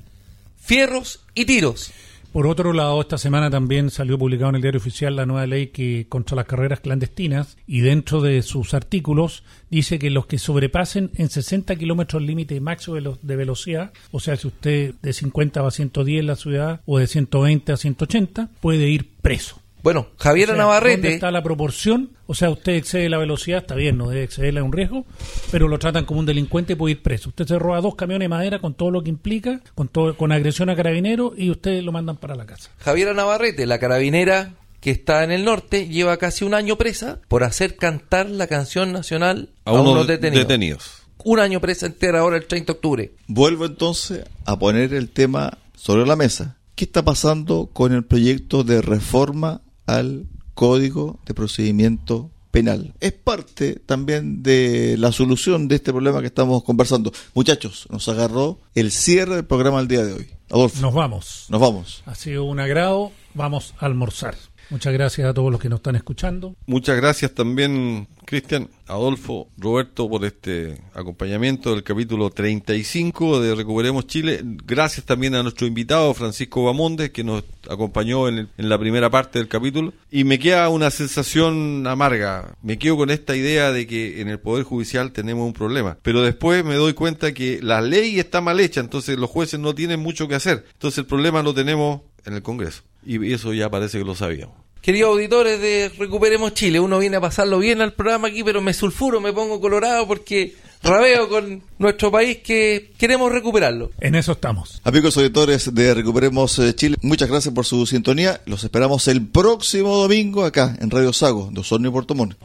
fierros 0.63 1.21
y 1.35 1.47
tiros. 1.47 1.91
Por 2.37 2.49
otro 2.49 2.75
lado, 2.75 3.01
esta 3.01 3.17
semana 3.17 3.49
también 3.49 3.89
salió 3.89 4.19
publicado 4.19 4.51
en 4.51 4.57
el 4.57 4.61
diario 4.61 4.79
oficial 4.79 5.17
la 5.17 5.25
nueva 5.25 5.47
ley 5.47 5.69
que 5.69 6.05
contra 6.07 6.37
las 6.37 6.45
carreras 6.45 6.81
clandestinas 6.81 7.57
y 7.67 7.81
dentro 7.81 8.21
de 8.21 8.43
sus 8.43 8.75
artículos 8.75 9.43
dice 9.71 9.99
que 9.99 10.11
los 10.11 10.27
que 10.27 10.37
sobrepasen 10.39 11.13
en 11.15 11.31
60 11.31 11.75
kilómetros 11.77 12.21
el 12.21 12.27
límite 12.27 12.61
máximo 12.61 12.95
de, 12.97 13.01
velo- 13.01 13.19
de 13.23 13.37
velocidad, 13.37 13.91
o 14.11 14.21
sea, 14.21 14.37
si 14.37 14.49
usted 14.49 14.95
de 15.01 15.13
50 15.15 15.63
va 15.63 15.69
a 15.69 15.71
110 15.71 16.21
en 16.21 16.27
la 16.27 16.37
ciudad 16.37 16.83
o 16.85 16.99
de 16.99 17.07
120 17.07 17.73
a 17.73 17.77
180, 17.79 18.51
puede 18.61 18.87
ir 18.91 19.09
preso. 19.23 19.63
Bueno, 19.87 20.09
Javier 20.19 20.49
O 20.51 20.55
sea, 20.55 20.57
¿Dónde 20.57 20.65
Navarrete, 20.65 21.15
está 21.15 21.31
la 21.31 21.45
proporción? 21.45 22.11
O 22.27 22.35
sea, 22.35 22.51
usted 22.51 22.73
excede 22.73 23.09
la 23.09 23.19
velocidad, 23.19 23.59
está 23.59 23.77
bien, 23.77 23.97
no 23.97 24.09
debe 24.09 24.25
excederla, 24.25 24.59
es 24.59 24.67
un 24.67 24.73
riesgo, 24.73 25.07
pero 25.53 25.69
lo 25.69 25.79
tratan 25.79 26.05
como 26.07 26.19
un 26.19 26.27
delincuente 26.27 26.73
y 26.73 26.77
puede 26.77 26.95
ir 26.95 27.03
preso. 27.03 27.29
Usted 27.29 27.47
se 27.47 27.57
roba 27.57 27.81
dos 27.81 27.95
camiones 27.95 28.25
de 28.25 28.29
madera 28.29 28.59
con 28.59 28.75
todo 28.75 28.91
lo 28.91 29.05
que 29.05 29.11
implica, 29.11 29.61
con 29.77 29.87
todo, 29.87 30.17
con 30.17 30.33
agresión 30.33 30.71
a 30.71 30.75
carabineros 30.75 31.35
y 31.37 31.53
usted 31.53 31.83
lo 31.83 31.93
mandan 31.93 32.17
para 32.17 32.35
la 32.35 32.47
casa. 32.47 32.69
Javiera 32.79 33.15
Navarrete, 33.15 33.65
la 33.65 33.79
carabinera 33.79 34.55
que 34.81 34.91
está 34.91 35.23
en 35.23 35.31
el 35.31 35.45
norte, 35.45 35.87
lleva 35.87 36.17
casi 36.17 36.45
un 36.45 36.55
año 36.55 36.75
presa 36.75 37.21
por 37.29 37.45
hacer 37.45 37.77
cantar 37.77 38.29
la 38.29 38.49
canción 38.49 38.91
nacional 38.91 39.51
a, 39.65 39.71
a 39.71 39.75
unos 39.75 39.93
unos 39.93 40.09
detenidos. 40.09 40.49
detenidos. 40.49 41.03
Un 41.23 41.39
año 41.39 41.61
presa 41.61 41.87
entera 41.87 42.19
ahora 42.19 42.39
el 42.39 42.47
30 42.49 42.73
de 42.73 42.77
octubre. 42.77 43.13
Vuelvo 43.29 43.67
entonces 43.67 44.25
a 44.47 44.59
poner 44.59 44.93
el 44.95 45.11
tema 45.11 45.59
sobre 45.77 46.05
la 46.05 46.17
mesa. 46.17 46.57
¿Qué 46.75 46.87
está 46.87 47.05
pasando 47.05 47.71
con 47.73 47.93
el 47.93 48.05
proyecto 48.05 48.65
de 48.65 48.83
reforma 48.83 49.63
al 49.87 50.27
Código 50.55 51.19
de 51.27 51.35
Procedimiento 51.35 52.31
Penal? 52.51 52.95
Es 53.01 53.13
parte 53.13 53.75
también 53.87 54.43
de 54.43 54.97
la 54.99 55.13
solución 55.13 55.69
de 55.69 55.77
este 55.77 55.93
problema 55.93 56.21
que 56.21 56.27
estamos 56.29 56.63
conversando. 56.65 57.13
Muchachos, 57.35 57.87
nos 57.91 58.09
agarró 58.09 58.59
el 58.75 58.91
cierre 58.91 59.37
del 59.37 59.45
programa 59.45 59.81
el 59.81 59.89
día 59.89 60.05
de 60.05 60.13
hoy. 60.15 60.29
Adolfo, 60.51 60.81
Nos 60.81 60.95
vamos. 60.95 61.47
nos 61.49 61.61
vamos. 61.61 62.03
Ha 62.07 62.15
sido 62.15 62.45
un 62.45 62.61
agrado, 62.61 63.13
vamos 63.35 63.75
a 63.79 63.87
almorzar. 63.87 64.37
Muchas 64.71 64.93
gracias 64.93 65.29
a 65.29 65.35
todos 65.35 65.53
los 65.53 65.61
que 65.61 65.69
nos 65.69 65.79
están 65.79 65.97
escuchando. 65.97 66.57
Muchas 66.67 66.97
gracias 66.97 67.33
también, 67.33 68.09
Cristian, 68.25 68.69
Adolfo, 68.87 69.49
Roberto, 69.57 70.09
por 70.09 70.25
este 70.25 70.83
acompañamiento 70.93 71.71
del 71.71 71.85
capítulo 71.85 72.31
35 72.31 73.41
de 73.41 73.55
Recuperemos 73.55 74.07
Chile. 74.07 74.41
Gracias 74.43 75.07
también 75.07 75.35
a 75.37 75.43
nuestro 75.43 75.67
invitado, 75.67 76.13
Francisco 76.15 76.65
Bamonde, 76.65 77.13
que 77.13 77.23
nos 77.23 77.45
acompañó 77.71 78.29
en, 78.29 78.49
en 78.57 78.69
la 78.69 78.79
primera 78.79 79.09
parte 79.09 79.39
del 79.39 79.49
capítulo. 79.49 79.93
Y 80.11 80.25
me 80.25 80.39
queda 80.39 80.69
una 80.69 80.91
sensación 80.91 81.87
amarga. 81.87 82.57
Me 82.63 82.79
quedo 82.79 82.97
con 82.97 83.11
esta 83.11 83.37
idea 83.37 83.71
de 83.71 83.87
que 83.87 84.21
en 84.21 84.29
el 84.29 84.41
Poder 84.41 84.65
Judicial 84.65 85.13
tenemos 85.13 85.47
un 85.47 85.53
problema. 85.53 85.97
Pero 86.03 86.23
después 86.23 86.65
me 86.65 86.75
doy 86.75 86.95
cuenta 86.95 87.33
que 87.33 87.61
la 87.63 87.81
ley 87.81 88.19
está 88.19 88.41
mal 88.41 88.59
hecha, 88.59 88.81
entonces 88.81 89.17
los 89.17 89.31
jueces 89.31 89.61
no 89.61 89.75
tienen 89.75 90.01
mucho 90.01 90.27
que 90.27 90.35
hacer. 90.35 90.65
Entonces 90.73 90.99
el 90.99 91.07
problema 91.07 91.43
lo 91.43 91.55
tenemos 91.55 92.01
en 92.25 92.35
el 92.35 92.43
Congreso. 92.43 92.83
Y 93.07 93.33
eso 93.33 93.55
ya 93.55 93.71
parece 93.71 93.99
que 93.99 94.05
lo 94.05 94.15
sabíamos. 94.15 94.57
Queridos 94.83 95.11
auditores 95.11 95.61
de 95.61 95.91
Recuperemos 95.99 96.55
Chile, 96.55 96.79
uno 96.79 96.99
viene 96.99 97.17
a 97.17 97.21
pasarlo 97.21 97.59
bien 97.59 97.81
al 97.81 97.93
programa 97.95 98.29
aquí, 98.29 98.45
pero 98.45 98.61
me 98.61 98.73
sulfuro, 98.73 99.21
me 99.21 99.33
pongo 99.33 99.61
colorado 99.61 100.07
porque 100.07 100.55
rabeo 100.83 101.29
con 101.29 101.63
nuestro 101.79 102.13
país 102.13 102.39
que 102.39 102.93
queremos 102.97 103.33
recuperarlo. 103.33 103.91
En 104.01 104.15
eso 104.15 104.33
estamos. 104.33 104.81
Amigos 104.85 105.17
auditores 105.17 105.75
de 105.75 105.95
Recuperemos 105.95 106.59
eh, 106.61 106.75
Chile, 106.75 106.97
muchas 107.03 107.29
gracias 107.29 107.53
por 107.53 107.65
su 107.65 107.85
sintonía. 107.87 108.41
Los 108.47 108.63
esperamos 108.63 109.09
el 109.09 109.27
próximo 109.27 109.97
domingo 109.97 110.45
acá 110.45 110.77
en 110.81 110.91
Radio 110.91 111.13
Sago, 111.13 111.49
de 111.53 111.61
Osorno 111.61 111.89
y 111.89 111.93
Puerto 111.93 112.15
Montt. 112.15 112.37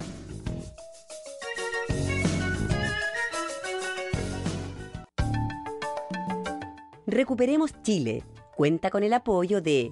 Recuperemos 7.05 7.71
Chile. 7.83 8.23
Cuenta 8.55 8.89
con 8.89 9.03
el 9.03 9.13
apoyo 9.13 9.61
de 9.61 9.91